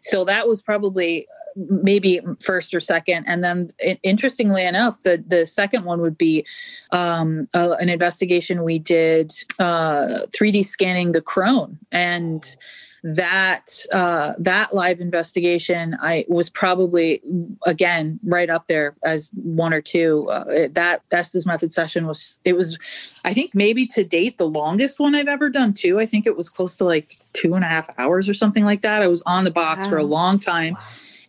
So 0.00 0.24
that 0.24 0.48
was 0.48 0.62
probably 0.62 1.26
maybe 1.56 2.20
first 2.40 2.72
or 2.72 2.80
second 2.80 3.24
and 3.26 3.42
then 3.42 3.68
interestingly 4.04 4.64
enough 4.64 5.02
the 5.02 5.22
the 5.26 5.44
second 5.44 5.84
one 5.84 6.00
would 6.00 6.16
be 6.16 6.46
um, 6.92 7.48
uh, 7.52 7.74
an 7.80 7.88
investigation 7.88 8.62
we 8.62 8.78
did 8.78 9.32
uh, 9.58 10.20
3d 10.36 10.64
scanning 10.64 11.10
the 11.12 11.20
crone 11.20 11.76
and 11.90 12.56
that 13.02 13.70
uh, 13.92 14.34
that 14.38 14.74
live 14.74 15.00
investigation 15.00 15.96
I 16.00 16.24
was 16.28 16.50
probably 16.50 17.22
again 17.66 18.18
right 18.24 18.50
up 18.50 18.66
there 18.66 18.96
as 19.04 19.30
one 19.34 19.72
or 19.72 19.80
two. 19.80 20.28
Uh, 20.30 20.68
that 20.72 21.02
Estes 21.12 21.46
method 21.46 21.72
session 21.72 22.06
was 22.06 22.40
it 22.44 22.54
was 22.54 22.78
I 23.24 23.32
think 23.32 23.54
maybe 23.54 23.86
to 23.88 24.04
date 24.04 24.38
the 24.38 24.48
longest 24.48 24.98
one 24.98 25.14
I've 25.14 25.28
ever 25.28 25.50
done 25.50 25.72
too. 25.72 26.00
I 26.00 26.06
think 26.06 26.26
it 26.26 26.36
was 26.36 26.48
close 26.48 26.76
to 26.76 26.84
like 26.84 27.18
two 27.32 27.54
and 27.54 27.64
a 27.64 27.68
half 27.68 27.88
hours 27.98 28.28
or 28.28 28.34
something 28.34 28.64
like 28.64 28.80
that. 28.82 29.02
I 29.02 29.08
was 29.08 29.22
on 29.26 29.44
the 29.44 29.50
box 29.50 29.84
wow. 29.84 29.90
for 29.90 29.96
a 29.98 30.04
long 30.04 30.38
time. 30.38 30.74
Wow 30.74 30.80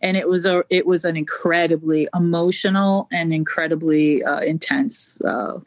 and 0.02 0.16
it 0.16 0.28
was 0.28 0.46
a 0.46 0.64
it 0.70 0.86
was 0.86 1.04
an 1.04 1.16
incredibly 1.16 2.08
emotional 2.14 3.08
and 3.12 3.32
incredibly 3.32 4.22
uh, 4.24 4.40
intense 4.40 5.20
uh, 5.22 5.58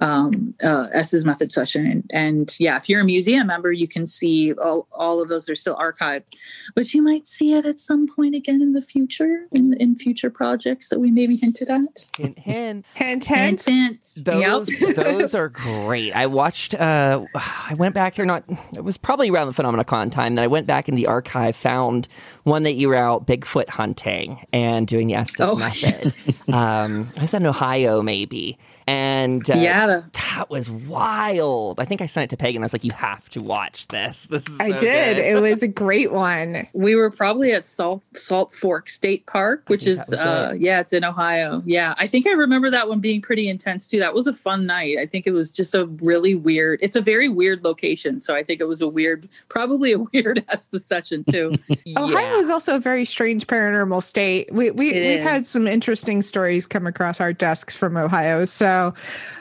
um, 0.00 0.54
uh, 0.62 0.88
Estes 0.92 1.24
method 1.24 1.52
session. 1.52 1.86
And, 1.86 2.10
and, 2.10 2.56
yeah, 2.58 2.76
if 2.76 2.88
you're 2.88 3.00
a 3.00 3.04
museum 3.04 3.46
member, 3.46 3.72
you 3.72 3.88
can 3.88 4.06
see 4.06 4.52
all, 4.54 4.86
all 4.92 5.22
of 5.22 5.28
those. 5.28 5.46
They're 5.46 5.54
still 5.54 5.76
archived, 5.76 6.28
but 6.74 6.92
you 6.94 7.02
might 7.02 7.26
see 7.26 7.52
it 7.52 7.66
at 7.66 7.78
some 7.78 8.08
point 8.08 8.34
again 8.34 8.62
in 8.62 8.72
the 8.72 8.82
future, 8.82 9.46
in, 9.52 9.74
in 9.74 9.96
future 9.96 10.30
projects 10.30 10.88
that 10.88 11.00
we 11.00 11.10
maybe 11.10 11.36
hinted 11.36 11.68
at. 11.68 12.08
Hint, 12.16 12.38
hint, 12.38 12.86
hint, 12.94 13.26
hint. 13.26 13.64
hint. 13.64 14.06
Those, 14.16 14.82
yep. 14.82 14.96
those 14.96 15.34
are 15.34 15.48
great. 15.48 16.12
I 16.12 16.26
watched, 16.26 16.74
uh, 16.74 17.24
I 17.34 17.74
went 17.74 17.94
back 17.94 18.14
there, 18.14 18.24
not, 18.24 18.44
it 18.74 18.84
was 18.84 18.96
probably 18.96 19.30
around 19.30 19.52
the 19.52 19.62
PhenomenaCon 19.62 20.10
time 20.10 20.34
that 20.36 20.42
I 20.42 20.48
went 20.48 20.66
back 20.66 20.88
in 20.88 20.94
the 20.94 21.06
archive, 21.06 21.56
found 21.56 22.08
one 22.44 22.62
that 22.64 22.74
you 22.74 22.88
were 22.88 22.96
out 22.96 23.26
Bigfoot 23.26 23.68
hunting 23.68 24.44
and 24.52 24.86
doing 24.86 25.08
the 25.08 25.14
Estes 25.14 25.40
oh. 25.40 25.56
method. 25.56 26.14
um, 26.52 27.10
I 27.16 27.20
was 27.20 27.34
in 27.34 27.46
Ohio, 27.46 28.02
maybe. 28.02 28.58
And 28.86 29.48
uh, 29.50 29.54
yeah, 29.54 30.02
that 30.12 30.50
was 30.50 30.70
wild. 30.70 31.80
I 31.80 31.86
think 31.86 32.02
I 32.02 32.06
sent 32.06 32.24
it 32.24 32.30
to 32.30 32.36
Pagan. 32.36 32.62
I 32.62 32.66
was 32.66 32.74
like, 32.74 32.84
"You 32.84 32.92
have 32.92 33.28
to 33.30 33.40
watch 33.40 33.88
this." 33.88 34.26
This 34.26 34.46
is 34.46 34.60
I 34.60 34.72
did. 34.72 35.16
it 35.16 35.40
was 35.40 35.62
a 35.62 35.68
great 35.84 36.12
one. 36.12 36.66
We 36.74 36.94
were 36.94 37.10
probably 37.10 37.52
at 37.52 37.66
Salt 37.66 38.06
Salt 38.14 38.52
Fork 38.52 38.90
State 38.90 39.24
Park, 39.26 39.64
which 39.68 39.86
is 39.86 40.12
uh, 40.12 40.52
it. 40.54 40.60
yeah, 40.60 40.80
it's 40.80 40.92
in 40.92 41.02
Ohio. 41.02 41.62
Yeah, 41.64 41.94
I 41.96 42.06
think 42.06 42.26
I 42.26 42.32
remember 42.32 42.68
that 42.70 42.88
one 42.88 43.00
being 43.00 43.22
pretty 43.22 43.48
intense 43.48 43.88
too. 43.88 44.00
That 44.00 44.12
was 44.12 44.26
a 44.26 44.34
fun 44.34 44.66
night. 44.66 44.98
I 44.98 45.06
think 45.06 45.26
it 45.26 45.32
was 45.32 45.50
just 45.50 45.74
a 45.74 45.86
really 46.02 46.34
weird. 46.34 46.80
It's 46.82 46.96
a 46.96 47.00
very 47.00 47.30
weird 47.30 47.64
location, 47.64 48.20
so 48.20 48.34
I 48.34 48.42
think 48.42 48.60
it 48.60 48.68
was 48.68 48.82
a 48.82 48.88
weird, 48.88 49.26
probably 49.48 49.92
a 49.92 49.98
weird 50.12 50.44
ass 50.50 50.68
session 50.84 51.24
too. 51.24 51.54
yeah. 51.84 52.02
Ohio 52.02 52.36
is 52.36 52.50
also 52.50 52.76
a 52.76 52.80
very 52.80 53.06
strange 53.06 53.46
paranormal 53.46 54.02
state. 54.02 54.52
We 54.52 54.70
we 54.72 54.92
it 54.92 54.94
we've 54.94 55.18
is. 55.18 55.22
had 55.22 55.46
some 55.46 55.66
interesting 55.66 56.20
stories 56.20 56.66
come 56.66 56.86
across 56.86 57.18
our 57.18 57.32
desks 57.32 57.74
from 57.74 57.96
Ohio, 57.96 58.44
so 58.44 58.73
so 58.74 58.94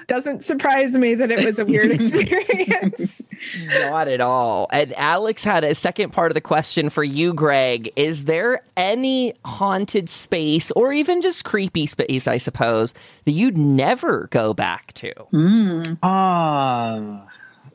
doesn't 0.08 0.44
surprise 0.44 0.94
me 0.94 1.16
that 1.16 1.32
it 1.32 1.44
was 1.46 1.58
a 1.58 1.66
weird 1.66 1.92
experience. 1.98 3.22
Not 3.68 4.08
at 4.08 4.22
all. 4.22 4.68
And 4.72 4.94
Alex 4.94 5.44
had 5.44 5.64
a 5.64 5.74
second 5.74 6.12
part 6.12 6.30
of 6.32 6.36
the 6.36 6.42
question 6.42 6.90
for 6.90 7.04
you, 7.04 7.34
Greg. 7.34 7.92
Is 7.96 8.26
there 8.26 8.62
any 8.78 9.34
haunted 9.46 10.10
space 10.10 10.72
or 10.72 10.94
even 10.94 11.22
just 11.22 11.46
creepy 11.46 11.86
space, 11.86 12.28
I 12.28 12.38
suppose, 12.38 12.94
that 13.26 13.32
you'd 13.32 13.58
never 13.58 14.28
go 14.30 14.54
back 14.54 14.94
to? 14.96 15.14
Mm. 15.34 15.98
Uh, 16.04 17.26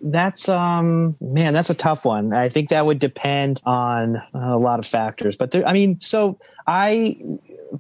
that's 0.00 0.48
um 0.48 1.16
man 1.20 1.52
that's 1.52 1.70
a 1.70 1.74
tough 1.74 2.04
one 2.04 2.32
i 2.32 2.48
think 2.48 2.68
that 2.68 2.86
would 2.86 3.00
depend 3.00 3.60
on 3.66 4.22
a 4.32 4.56
lot 4.56 4.78
of 4.78 4.86
factors 4.86 5.34
but 5.34 5.50
there 5.50 5.66
i 5.66 5.72
mean 5.72 5.98
so 5.98 6.38
i 6.68 7.16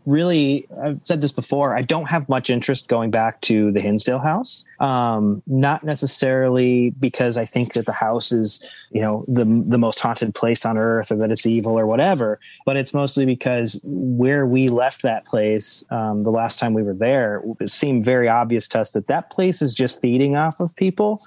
really, 0.06 0.66
I've 0.82 1.00
said 1.00 1.20
this 1.20 1.32
before, 1.32 1.76
I 1.76 1.82
don't 1.82 2.06
have 2.06 2.28
much 2.28 2.50
interest 2.50 2.88
going 2.88 3.10
back 3.10 3.40
to 3.42 3.72
the 3.72 3.80
Hinsdale 3.80 4.18
house. 4.18 4.64
Um, 4.80 5.42
not 5.46 5.84
necessarily 5.84 6.90
because 6.90 7.36
I 7.36 7.44
think 7.44 7.72
that 7.74 7.86
the 7.86 7.92
house 7.92 8.32
is, 8.32 8.66
you 8.90 9.00
know, 9.00 9.24
the, 9.28 9.44
the 9.44 9.78
most 9.78 10.00
haunted 10.00 10.34
place 10.34 10.64
on 10.64 10.78
earth 10.78 11.10
or 11.10 11.16
that 11.16 11.30
it's 11.30 11.46
evil 11.46 11.78
or 11.78 11.86
whatever, 11.86 12.38
but 12.64 12.76
it's 12.76 12.94
mostly 12.94 13.26
because 13.26 13.80
where 13.84 14.46
we 14.46 14.68
left 14.68 15.02
that 15.02 15.24
place 15.26 15.84
um, 15.90 16.22
the 16.22 16.30
last 16.30 16.58
time 16.58 16.74
we 16.74 16.82
were 16.82 16.94
there, 16.94 17.42
it 17.60 17.70
seemed 17.70 18.04
very 18.04 18.28
obvious 18.28 18.68
to 18.68 18.80
us 18.80 18.92
that 18.92 19.06
that 19.08 19.30
place 19.30 19.62
is 19.62 19.74
just 19.74 20.00
feeding 20.00 20.36
off 20.36 20.60
of 20.60 20.74
people 20.76 21.22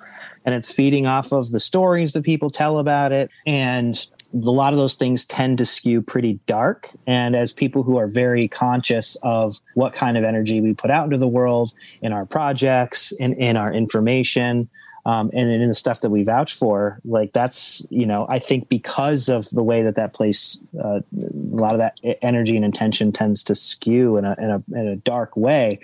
and 0.46 0.56
it's 0.56 0.72
feeding 0.72 1.06
off 1.06 1.32
of 1.32 1.52
the 1.52 1.60
stories 1.60 2.14
that 2.14 2.24
people 2.24 2.50
tell 2.50 2.80
about 2.80 3.12
it. 3.12 3.30
And 3.46 4.06
a 4.34 4.52
lot 4.52 4.74
of 4.74 4.80
those 4.80 4.96
things 4.96 5.26
tend 5.26 5.58
to 5.58 5.66
skew 5.66 6.02
pretty 6.02 6.40
dark. 6.46 6.90
And 7.06 7.36
as 7.36 7.54
people 7.54 7.84
who 7.84 7.98
are 7.98 8.08
very 8.08 8.48
conscious 8.48 9.18
of 9.24 9.60
what 9.74 9.94
kind 9.94 10.18
of 10.18 10.24
energy 10.24 10.62
we 10.62 10.74
put 10.74 10.92
out 10.92 11.06
into 11.06 11.18
the 11.18 11.28
world 11.28 11.74
in 12.02 12.14
our 12.14 12.26
projects, 12.26 13.12
in, 13.12 13.34
in 13.34 13.58
our 13.58 13.74
information, 13.74 14.70
um, 15.06 15.32
and 15.34 15.50
in 15.50 15.68
the 15.68 15.74
stuff 15.74 16.02
that 16.02 16.12
we 16.12 16.24
vouch 16.24 16.54
for, 16.54 17.00
like 17.04 17.34
that's, 17.34 17.86
you 17.90 18.06
know, 18.06 18.28
I 18.30 18.38
think 18.38 18.70
because 18.70 19.30
of 19.30 19.50
the 19.50 19.64
way 19.64 19.82
that 19.82 19.96
that 19.96 20.14
place, 20.14 20.64
uh, 20.78 21.00
a 21.00 21.02
lot 21.12 21.74
of 21.74 21.80
that 21.80 21.98
energy 22.22 22.56
and 22.56 22.64
intention 22.64 23.12
tends 23.12 23.44
to 23.46 23.56
skew 23.56 24.18
in 24.18 24.26
a, 24.26 24.36
in 24.38 24.52
a, 24.52 24.80
in 24.80 24.88
a 24.88 24.96
dark 24.98 25.36
way, 25.36 25.80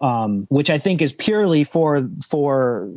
um, 0.00 0.46
which 0.50 0.70
I 0.70 0.78
think 0.78 1.02
is 1.02 1.12
purely 1.12 1.64
for, 1.64 2.08
for 2.24 2.88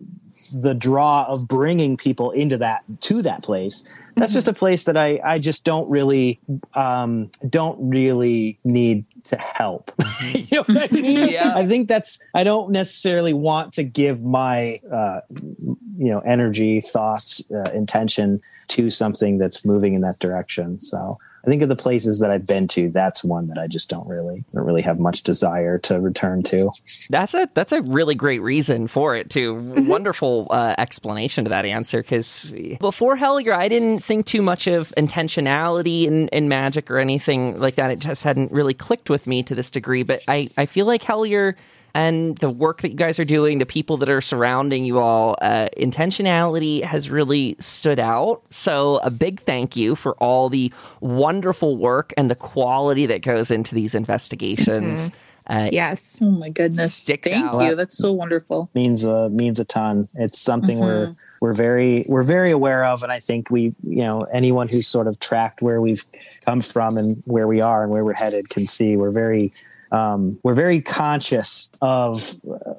the 0.53 0.75
draw 0.75 1.25
of 1.25 1.47
bringing 1.47 1.97
people 1.97 2.29
into 2.31 2.57
that, 2.59 2.83
to 3.01 3.23
that 3.23 3.41
place 3.41 3.91
that's 4.15 4.33
just 4.33 4.47
a 4.47 4.53
place 4.53 4.83
that 4.85 4.97
I, 4.97 5.19
I 5.23 5.39
just 5.39 5.63
don't 5.63 5.89
really 5.89 6.39
um, 6.73 7.31
don't 7.49 7.77
really 7.89 8.59
need 8.63 9.05
to 9.25 9.37
help. 9.37 9.91
You 10.33 10.63
know 10.67 10.81
I 10.81 10.87
mean? 10.91 11.29
Yeah. 11.29 11.53
I 11.55 11.67
think 11.67 11.87
that's 11.87 12.23
I 12.33 12.43
don't 12.43 12.71
necessarily 12.71 13.33
want 13.33 13.73
to 13.73 13.83
give 13.83 14.23
my 14.23 14.79
uh, 14.91 15.21
you 15.29 16.09
know 16.09 16.19
energy, 16.19 16.79
thoughts, 16.79 17.49
uh, 17.51 17.71
intention 17.71 18.41
to 18.69 18.89
something 18.89 19.37
that's 19.37 19.65
moving 19.65 19.93
in 19.93 20.01
that 20.01 20.19
direction. 20.19 20.79
So 20.79 21.17
I 21.45 21.49
think 21.49 21.61
of 21.61 21.67
the 21.67 21.75
places 21.75 22.19
that 22.19 22.31
I've 22.31 22.47
been 22.47 22.69
to, 22.69 22.89
that's 22.89 23.21
one 23.21 23.47
that 23.47 23.57
I 23.57 23.67
just 23.67 23.89
don't 23.89 24.07
really 24.07 24.45
don't 24.53 24.65
really 24.65 24.81
have 24.81 24.97
much 24.97 25.23
desire 25.23 25.77
to 25.79 25.99
return 25.99 26.41
to. 26.43 26.71
That's 27.09 27.33
a 27.33 27.49
that's 27.53 27.73
a 27.73 27.81
really 27.81 28.15
great 28.15 28.41
reason 28.41 28.87
for 28.87 29.15
it 29.15 29.29
too. 29.29 29.55
Mm-hmm. 29.55 29.87
Wonderful 29.87 30.47
uh, 30.49 30.75
explanation 30.77 31.43
to 31.43 31.49
that 31.49 31.65
answer 31.65 32.01
because 32.01 32.51
before 32.79 33.17
Hellier, 33.17 33.53
I 33.53 33.67
didn't 33.67 33.99
think 33.99 34.25
too 34.25 34.41
much 34.41 34.67
of 34.67 34.93
intentionality 34.95 36.05
in, 36.05 36.29
in 36.29 36.47
magic 36.47 36.89
or 36.89 36.97
anything 36.97 37.59
like 37.59 37.75
that. 37.75 37.91
It 37.91 37.99
just 37.99 38.23
hadn't 38.23 38.51
really 38.51 38.73
clicked 38.73 39.09
with 39.09 39.27
me 39.27 39.43
to 39.43 39.53
this 39.53 39.69
degree. 39.69 40.03
But 40.03 40.21
I 40.29 40.49
I 40.57 40.65
feel 40.65 40.85
like 40.85 41.03
Hellier 41.03 41.55
and 41.95 42.37
the 42.39 42.49
work 42.49 42.81
that 42.81 42.89
you 42.89 42.95
guys 42.95 43.19
are 43.19 43.25
doing, 43.25 43.59
the 43.59 43.65
people 43.65 43.97
that 43.97 44.09
are 44.09 44.21
surrounding 44.21 44.83
you 44.83 44.99
all, 44.99 45.37
uh, 45.41 45.67
intentionality 45.77 46.83
has 46.83 47.09
really 47.09 47.55
stood 47.59 47.99
out. 47.99 48.41
So, 48.49 48.97
a 49.03 49.11
big 49.11 49.41
thank 49.41 49.75
you 49.75 49.95
for 49.95 50.13
all 50.15 50.49
the 50.49 50.73
wonderful 51.01 51.77
work 51.77 52.13
and 52.17 52.31
the 52.31 52.35
quality 52.35 53.05
that 53.05 53.21
goes 53.21 53.51
into 53.51 53.75
these 53.75 53.93
investigations. 53.93 55.09
Mm-hmm. 55.09 55.17
Uh, 55.45 55.69
yes. 55.71 56.19
Oh 56.23 56.31
my 56.31 56.49
goodness. 56.49 57.05
Thank 57.05 57.27
out. 57.27 57.63
you. 57.63 57.75
That's 57.75 57.97
so 57.97 58.11
wonderful. 58.11 58.69
Means 58.73 59.05
uh, 59.05 59.29
means 59.29 59.59
a 59.59 59.65
ton. 59.65 60.07
It's 60.15 60.39
something 60.39 60.77
mm-hmm. 60.77 60.85
we're 60.85 61.15
we're 61.41 61.53
very 61.53 62.05
we're 62.07 62.23
very 62.23 62.51
aware 62.51 62.85
of, 62.85 63.03
and 63.03 63.11
I 63.11 63.19
think 63.19 63.51
we 63.51 63.75
you 63.83 64.03
know 64.03 64.21
anyone 64.21 64.69
who's 64.69 64.87
sort 64.87 65.07
of 65.07 65.19
tracked 65.19 65.61
where 65.61 65.81
we've 65.81 66.05
come 66.45 66.61
from 66.61 66.97
and 66.97 67.21
where 67.25 67.47
we 67.47 67.61
are 67.61 67.83
and 67.83 67.91
where 67.91 68.05
we're 68.05 68.13
headed 68.13 68.49
can 68.49 68.65
see 68.65 68.95
we're 68.95 69.11
very 69.11 69.51
um, 69.93 70.37
we're 70.43 70.55
very 70.55 70.81
conscious 70.81 71.71
of 71.81 72.35
uh, 72.51 72.73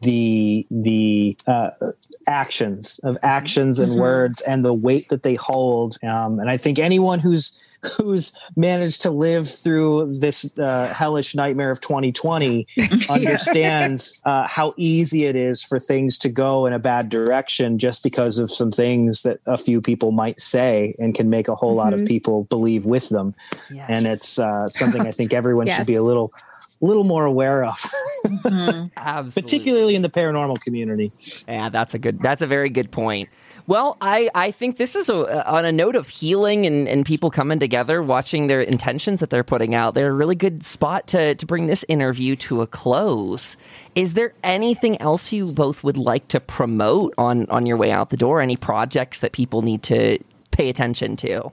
the 0.00 0.66
the 0.70 1.36
uh, 1.46 1.70
actions 2.26 3.00
of 3.02 3.18
actions 3.22 3.78
and 3.80 3.92
Mhm. 3.92 4.00
words 4.00 4.40
and 4.42 4.64
the 4.64 4.72
weight 4.72 5.08
that 5.10 5.22
they 5.24 5.34
hold. 5.34 5.98
Um, 6.04 6.38
and 6.40 6.48
I 6.48 6.56
think 6.56 6.78
anyone 6.78 7.18
who's 7.18 7.60
who's 7.98 8.32
managed 8.54 9.02
to 9.02 9.10
live 9.10 9.48
through 9.50 10.14
this 10.20 10.48
uh, 10.56 10.92
hellish 10.94 11.34
nightmare 11.34 11.72
of 11.72 11.80
2020 11.80 12.64
understands 13.08 14.20
uh, 14.24 14.46
how 14.46 14.72
easy 14.76 15.24
it 15.24 15.34
is 15.34 15.64
for 15.64 15.80
things 15.80 16.16
to 16.18 16.28
go 16.28 16.64
in 16.66 16.72
a 16.72 16.78
bad 16.78 17.08
direction 17.08 17.78
just 17.78 18.04
because 18.04 18.38
of 18.38 18.52
some 18.52 18.70
things 18.70 19.22
that 19.24 19.40
a 19.46 19.56
few 19.56 19.80
people 19.80 20.12
might 20.12 20.40
say 20.40 20.94
and 21.00 21.14
can 21.16 21.28
make 21.28 21.48
a 21.48 21.56
whole 21.56 21.74
lot 21.74 21.92
of 21.92 22.00
Mhm. 22.02 22.06
people 22.06 22.44
believe 22.44 22.84
with 22.86 23.08
them 23.08 23.34
Yes. 23.68 23.86
and 23.88 24.06
it's 24.06 24.38
uh, 24.38 24.68
something 24.68 25.02
I 25.06 25.10
think 25.10 25.32
everyone 25.32 25.66
should 25.66 25.86
be 25.86 25.96
a 25.96 26.02
little 26.04 26.32
little 26.86 27.04
more 27.04 27.24
aware 27.24 27.64
of, 27.64 27.76
Mhm. 28.26 28.90
Absolutely. 28.96 29.42
particularly 29.42 29.94
in 29.94 30.02
the 30.02 30.10
paranormal 30.10 30.60
community. 30.62 31.12
Yeah, 31.48 31.68
that's 31.68 31.94
a 31.94 31.98
good. 31.98 32.20
That's 32.20 32.42
a 32.42 32.46
very 32.46 32.68
good 32.70 32.90
point. 32.90 33.28
Well, 33.68 33.96
I, 34.00 34.28
I 34.34 34.50
think 34.50 34.76
this 34.76 34.96
is 34.96 35.08
a, 35.08 35.48
on 35.48 35.64
a 35.64 35.70
note 35.70 35.94
of 35.94 36.08
healing 36.08 36.66
and, 36.66 36.88
and 36.88 37.06
people 37.06 37.30
coming 37.30 37.60
together, 37.60 38.02
watching 38.02 38.48
their 38.48 38.60
intentions 38.60 39.20
that 39.20 39.30
they're 39.30 39.44
putting 39.44 39.72
out. 39.72 39.94
They're 39.94 40.10
a 40.10 40.12
really 40.12 40.34
good 40.34 40.64
spot 40.64 41.06
to, 41.08 41.36
to 41.36 41.46
bring 41.46 41.68
this 41.68 41.84
interview 41.86 42.34
to 42.36 42.62
a 42.62 42.66
close. 42.66 43.56
Is 43.94 44.14
there 44.14 44.34
anything 44.42 45.00
else 45.00 45.32
you 45.32 45.46
both 45.54 45.84
would 45.84 45.96
like 45.96 46.26
to 46.28 46.40
promote 46.40 47.14
on, 47.18 47.46
on 47.50 47.64
your 47.64 47.76
way 47.76 47.92
out 47.92 48.10
the 48.10 48.16
door? 48.16 48.40
Any 48.40 48.56
projects 48.56 49.20
that 49.20 49.30
people 49.30 49.62
need 49.62 49.84
to 49.84 50.18
pay 50.50 50.68
attention 50.68 51.14
to? 51.18 51.52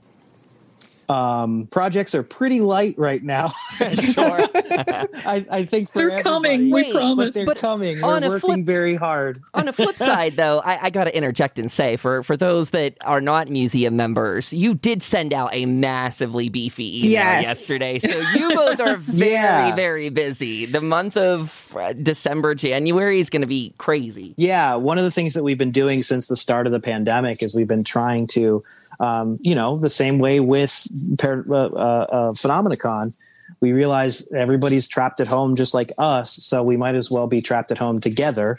Um, 1.10 1.66
projects 1.72 2.14
are 2.14 2.22
pretty 2.22 2.60
light 2.60 2.96
right 2.96 3.22
now. 3.22 3.48
sure. 3.78 4.40
I, 4.54 5.44
I 5.50 5.64
think 5.64 5.90
for 5.90 5.98
They're 6.06 6.22
coming. 6.22 6.66
We 6.70 6.82
Wait, 6.82 6.92
but 6.92 6.98
promise. 7.00 7.34
they're 7.34 7.46
But 7.46 7.58
coming. 7.58 8.02
on 8.04 8.22
We're 8.22 8.28
working 8.30 8.40
flip- 8.40 8.64
very 8.66 8.94
hard. 8.94 9.40
On 9.54 9.66
a 9.66 9.72
flip 9.72 9.98
side, 9.98 10.34
though, 10.34 10.60
I, 10.60 10.84
I 10.86 10.90
got 10.90 11.04
to 11.04 11.16
interject 11.16 11.58
and 11.58 11.70
say 11.70 11.96
for, 11.96 12.22
for 12.22 12.36
those 12.36 12.70
that 12.70 12.96
are 13.04 13.20
not 13.20 13.48
museum 13.48 13.96
members, 13.96 14.52
you 14.52 14.74
did 14.74 15.02
send 15.02 15.32
out 15.34 15.50
a 15.52 15.66
massively 15.66 16.48
beefy 16.48 16.98
email 17.00 17.10
Yes. 17.10 17.42
yesterday. 17.44 17.98
So 17.98 18.16
you 18.38 18.54
both 18.54 18.78
are 18.80 18.96
very, 18.96 19.32
Yeah. 19.32 19.74
very 19.74 20.10
busy. 20.10 20.66
The 20.66 20.80
month 20.80 21.16
of 21.16 21.74
uh, 21.76 21.92
December, 21.94 22.54
January 22.54 23.18
is 23.20 23.30
going 23.30 23.42
to 23.42 23.48
be 23.48 23.74
crazy. 23.78 24.34
Yeah, 24.36 24.76
one 24.76 24.96
of 24.98 25.04
the 25.04 25.10
things 25.10 25.34
that 25.34 25.42
we've 25.42 25.58
been 25.58 25.72
doing 25.72 26.02
since 26.04 26.28
the 26.28 26.36
start 26.36 26.66
of 26.66 26.72
the 26.72 26.80
pandemic 26.80 27.42
is 27.42 27.54
we've 27.56 27.66
been 27.66 27.84
trying 27.84 28.28
to, 28.28 28.62
um, 29.00 29.38
you 29.40 29.54
know, 29.54 29.78
the 29.78 29.90
same 29.90 30.18
way 30.18 30.40
with 30.40 30.86
par- 31.18 31.44
uh, 31.50 31.54
uh, 31.54 32.06
uh, 32.10 32.32
Phenomenacon. 32.32 33.14
We 33.60 33.72
realize 33.72 34.30
everybody's 34.32 34.86
trapped 34.86 35.20
at 35.20 35.26
home 35.26 35.56
just 35.56 35.74
like 35.74 35.92
us, 35.98 36.32
so 36.32 36.62
we 36.62 36.76
might 36.76 36.94
as 36.94 37.10
well 37.10 37.26
be 37.26 37.42
trapped 37.42 37.72
at 37.72 37.78
home 37.78 38.00
together. 38.00 38.56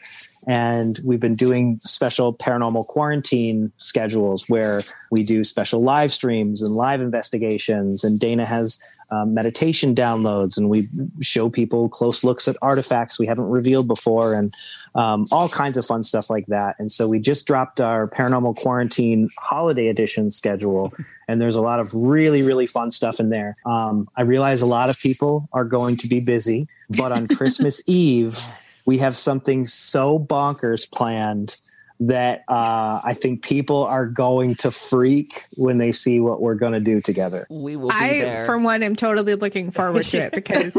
And 0.48 1.00
we've 1.04 1.20
been 1.20 1.36
doing 1.36 1.80
special 1.82 2.34
paranormal 2.34 2.88
quarantine 2.88 3.72
schedules 3.78 4.50
where 4.50 4.82
we 5.12 5.24
do 5.24 5.44
special 5.44 5.82
live 5.82 6.12
streams 6.12 6.62
and 6.62 6.74
live 6.74 7.00
investigations. 7.00 8.04
And 8.04 8.20
Dana 8.20 8.46
has 8.46 8.84
um, 9.12 9.34
meditation 9.34 9.93
downloads, 9.93 10.57
and 10.57 10.70
we 10.70 10.88
show 11.20 11.49
people 11.49 11.89
close 11.89 12.24
looks 12.24 12.47
at 12.47 12.55
artifacts 12.62 13.20
we 13.20 13.28
haven't 13.28 13.49
revealed 13.49 13.88
before, 13.88 14.34
and 14.34 14.53
um, 14.95 15.28
all 15.32 15.49
kinds 15.49 15.78
of 15.78 15.86
fun 15.86 16.01
stuff 16.01 16.30
like 16.30 16.45
that. 16.47 16.76
And 16.80 16.89
so 16.89 17.07
we 17.07 17.20
just 17.20 17.45
dropped 17.45 17.82
our 17.82 18.07
Paranormal 18.07 18.55
Quarantine 18.55 19.30
Holiday 19.38 19.88
Edition 19.88 20.32
schedule, 20.32 20.93
and 21.28 21.41
there's 21.41 21.55
a 21.55 21.62
lot 21.62 21.80
of 21.80 21.93
really, 21.93 22.41
really 22.41 22.66
fun 22.66 22.89
stuff 22.89 23.20
in 23.20 23.30
there. 23.30 23.57
Um, 23.66 24.09
I 24.16 24.22
realize 24.22 24.62
a 24.62 24.68
lot 24.68 24.89
of 24.89 24.97
people 24.99 25.49
are 25.53 25.66
going 25.66 25.97
to 25.97 26.07
be 26.07 26.20
busy, 26.20 26.68
but 26.89 27.12
on 27.12 27.28
Christmas 27.36 27.84
Eve, 27.88 28.38
we 28.86 28.97
have 28.99 29.16
something 29.16 29.66
so 29.66 30.18
bonkers 30.18 30.89
planned 30.89 31.57
that 32.02 32.43
uh, 32.47 32.99
I 33.06 33.14
think 33.14 33.43
people 33.43 33.84
are 33.84 34.08
going 34.08 34.56
to 34.56 34.72
freak 34.72 35.43
when 35.56 35.78
they 35.78 35.91
see 35.91 36.20
what 36.20 36.41
we're 36.41 36.56
going 36.56 36.74
to 36.74 36.80
do 36.80 36.99
together. 36.99 37.45
We 37.47 37.76
will 37.76 37.89
be 37.89 37.95
I, 37.95 38.10
there. 38.22 38.45
for 38.47 38.58
one, 38.58 38.82
am 38.82 38.95
totally 38.95 39.36
looking 39.36 39.70
forward 39.70 40.06
to 40.06 40.18
it 40.18 40.32
because, 40.34 40.76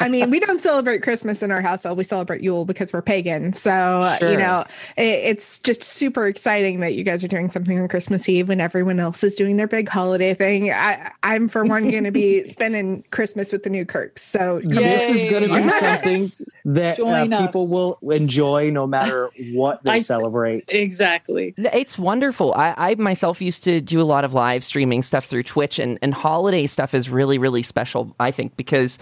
I 0.00 0.08
mean, 0.08 0.30
we 0.30 0.40
don't 0.40 0.60
celebrate 0.60 1.02
Christmas 1.04 1.44
in 1.44 1.52
our 1.52 1.60
household. 1.60 1.96
We 1.98 2.02
celebrate 2.02 2.42
Yule 2.42 2.64
because 2.64 2.92
we're 2.92 3.00
pagan. 3.00 3.52
So, 3.52 4.16
Sure. 4.18 4.32
you 4.32 4.36
know, 4.36 4.64
it, 4.96 5.02
it's 5.02 5.60
just 5.60 5.84
super 5.84 6.26
exciting 6.26 6.80
that 6.80 6.94
you 6.94 7.04
guys 7.04 7.22
are 7.22 7.28
doing 7.28 7.48
something 7.48 7.78
on 7.78 7.86
Christmas 7.86 8.28
Eve 8.28 8.48
when 8.48 8.60
everyone 8.60 8.98
else 8.98 9.22
is 9.22 9.36
doing 9.36 9.56
their 9.56 9.68
big 9.68 9.88
holiday 9.88 10.34
thing. 10.34 10.72
I, 10.72 11.12
I'm, 11.22 11.48
for 11.48 11.64
one, 11.64 11.88
going 11.92 12.04
to 12.04 12.10
be 12.10 12.42
spending 12.50 13.04
Christmas 13.12 13.52
with 13.52 13.62
the 13.62 13.70
Newkirks. 13.70 14.22
So. 14.24 14.60
This 14.64 15.10
is 15.10 15.30
going 15.30 15.48
to 15.48 15.54
be 15.54 15.60
something 15.70 16.32
that 16.64 16.98
uh, 16.98 17.46
people 17.46 17.68
will 17.68 17.98
enjoy 18.10 18.70
no 18.70 18.84
matter 18.88 19.30
what 19.52 19.84
they 19.84 19.92
I- 19.92 19.98
celebrate. 20.00 20.23
Exactly. 20.74 21.54
It's 21.56 21.98
wonderful. 21.98 22.52
I, 22.54 22.74
I 22.76 22.94
myself 22.96 23.40
used 23.40 23.64
to 23.64 23.80
do 23.80 24.00
a 24.00 24.04
lot 24.04 24.24
of 24.24 24.34
live 24.34 24.62
streaming 24.64 25.02
stuff 25.02 25.26
through 25.26 25.42
Twitch, 25.44 25.78
and, 25.78 25.98
and 26.02 26.14
holiday 26.14 26.66
stuff 26.66 26.94
is 26.94 27.08
really, 27.10 27.38
really 27.38 27.62
special, 27.62 28.14
I 28.20 28.30
think, 28.30 28.56
because 28.56 28.98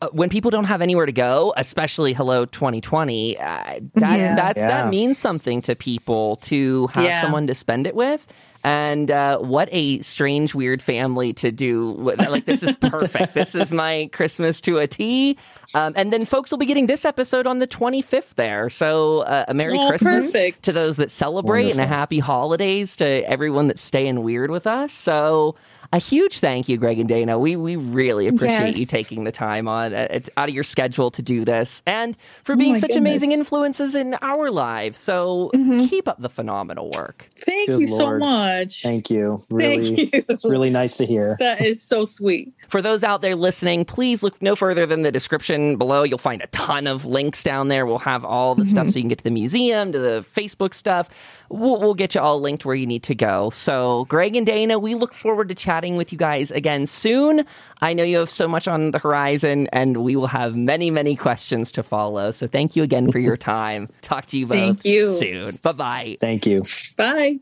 uh, 0.00 0.08
when 0.12 0.28
people 0.28 0.50
don't 0.50 0.64
have 0.64 0.82
anywhere 0.82 1.06
to 1.06 1.12
go, 1.12 1.54
especially 1.56 2.12
hello 2.12 2.44
2020, 2.46 3.38
uh, 3.38 3.42
that's, 3.44 3.80
Yeah. 3.94 4.34
that's, 4.34 4.58
Yeah. 4.58 4.66
that 4.68 4.88
means 4.88 5.18
something 5.18 5.62
to 5.62 5.76
people 5.76 6.36
to 6.36 6.88
have 6.88 7.04
Yeah. 7.04 7.20
someone 7.20 7.46
to 7.46 7.54
spend 7.54 7.86
it 7.86 7.94
with. 7.94 8.26
And 8.64 9.10
uh, 9.10 9.38
what 9.38 9.68
a 9.72 10.00
strange, 10.02 10.54
weird 10.54 10.80
family 10.80 11.32
to 11.34 11.50
do. 11.50 11.92
Like, 11.98 12.44
this 12.44 12.62
is 12.62 12.76
perfect. 12.80 13.34
this 13.34 13.54
is 13.54 13.72
my 13.72 14.08
Christmas 14.12 14.60
to 14.62 14.78
a 14.78 14.86
T. 14.86 15.36
Um, 15.74 15.92
and 15.96 16.12
then 16.12 16.24
folks 16.24 16.50
will 16.50 16.58
be 16.58 16.66
getting 16.66 16.86
this 16.86 17.04
episode 17.04 17.46
on 17.46 17.58
the 17.58 17.66
25th 17.66 18.34
there. 18.34 18.70
So, 18.70 19.20
uh, 19.20 19.46
a 19.48 19.54
Merry 19.54 19.78
Oh, 19.78 19.88
Christmas 19.88 20.26
perfect. 20.26 20.62
to 20.64 20.72
those 20.72 20.96
that 20.96 21.10
celebrate 21.10 21.70
and 21.70 21.80
a 21.80 21.86
happy 21.86 22.20
holidays 22.20 22.94
to 22.96 23.04
everyone 23.28 23.66
that's 23.68 23.82
staying 23.82 24.22
weird 24.22 24.50
with 24.50 24.66
us. 24.66 24.92
So, 24.92 25.56
a 25.92 25.98
huge 25.98 26.40
thank 26.40 26.68
you, 26.68 26.76
Greg 26.78 26.98
and 26.98 27.08
Dana. 27.08 27.38
We 27.38 27.56
we 27.56 27.76
really 27.76 28.26
appreciate 28.26 28.68
Yes. 28.70 28.76
you 28.78 28.86
taking 28.86 29.24
the 29.24 29.32
time 29.32 29.68
on 29.68 29.92
uh, 29.92 30.20
out 30.36 30.48
of 30.48 30.54
your 30.54 30.64
schedule 30.64 31.10
to 31.10 31.20
do 31.22 31.44
this, 31.44 31.82
and 31.86 32.16
for 32.44 32.54
Oh 32.54 32.56
being 32.56 32.72
my 32.72 32.78
such 32.78 32.90
goodness. 32.92 33.10
amazing 33.10 33.32
influences 33.32 33.94
in 33.94 34.14
our 34.22 34.50
lives. 34.50 34.98
So 34.98 35.50
Mhm. 35.54 35.90
keep 35.90 36.08
up 36.08 36.20
the 36.22 36.28
phenomenal 36.30 36.90
work. 36.96 37.28
Thank 37.36 37.68
Good 37.68 37.80
you 37.80 37.86
so 37.88 38.16
much. 38.18 38.82
Thank 38.82 39.10
you. 39.10 39.42
Really, 39.50 39.96
Thank 39.96 40.14
you. 40.14 40.24
it's 40.28 40.44
really 40.44 40.70
nice 40.70 40.96
to 40.96 41.04
hear. 41.06 41.36
that 41.40 41.60
is 41.60 41.82
so 41.82 42.04
sweet. 42.04 42.52
For 42.68 42.80
those 42.80 43.04
out 43.04 43.20
there 43.20 43.36
listening, 43.36 43.84
please 43.84 44.22
look 44.22 44.40
no 44.40 44.56
further 44.56 44.86
than 44.86 45.02
the 45.02 45.12
description 45.12 45.76
below. 45.76 46.04
You'll 46.04 46.16
find 46.18 46.40
a 46.40 46.46
ton 46.48 46.86
of 46.86 47.04
links 47.04 47.42
down 47.42 47.68
there. 47.68 47.84
We'll 47.84 47.98
have 47.98 48.24
all 48.24 48.54
the 48.54 48.64
stuff 48.64 48.88
so 48.88 48.96
you 48.96 49.02
can 49.02 49.08
get 49.08 49.18
to 49.18 49.24
the 49.24 49.30
museum, 49.30 49.92
to 49.92 49.98
the 49.98 50.24
Facebook 50.34 50.72
stuff. 50.72 51.10
We'll, 51.52 51.78
we'll 51.78 51.94
get 51.94 52.14
you 52.14 52.20
all 52.20 52.40
linked 52.40 52.64
where 52.64 52.74
you 52.74 52.86
need 52.86 53.02
to 53.04 53.14
go. 53.14 53.50
So, 53.50 54.06
Greg 54.06 54.34
and 54.34 54.46
Dana, 54.46 54.78
we 54.78 54.94
look 54.94 55.12
forward 55.12 55.48
to 55.50 55.54
chatting 55.54 55.96
with 55.96 56.10
you 56.10 56.18
guys 56.18 56.50
again 56.50 56.86
soon. 56.86 57.44
I 57.80 57.92
know 57.92 58.02
you 58.04 58.18
have 58.18 58.30
so 58.30 58.48
much 58.48 58.66
on 58.66 58.90
the 58.90 58.98
horizon, 58.98 59.68
and 59.72 59.98
we 59.98 60.16
will 60.16 60.28
have 60.28 60.56
many, 60.56 60.90
many 60.90 61.14
questions 61.14 61.70
to 61.72 61.82
follow. 61.82 62.30
So, 62.30 62.46
thank 62.46 62.74
you 62.74 62.82
again 62.82 63.12
for 63.12 63.18
your 63.18 63.36
time. 63.36 63.88
Talk 64.00 64.26
to 64.26 64.38
you 64.38 64.46
both 64.46 64.56
Thank 64.56 64.84
you. 64.84 65.12
soon. 65.12 65.58
Bye 65.62 65.72
bye. 65.72 66.16
Thank 66.20 66.46
you. 66.46 66.64
Bye. 66.96 67.40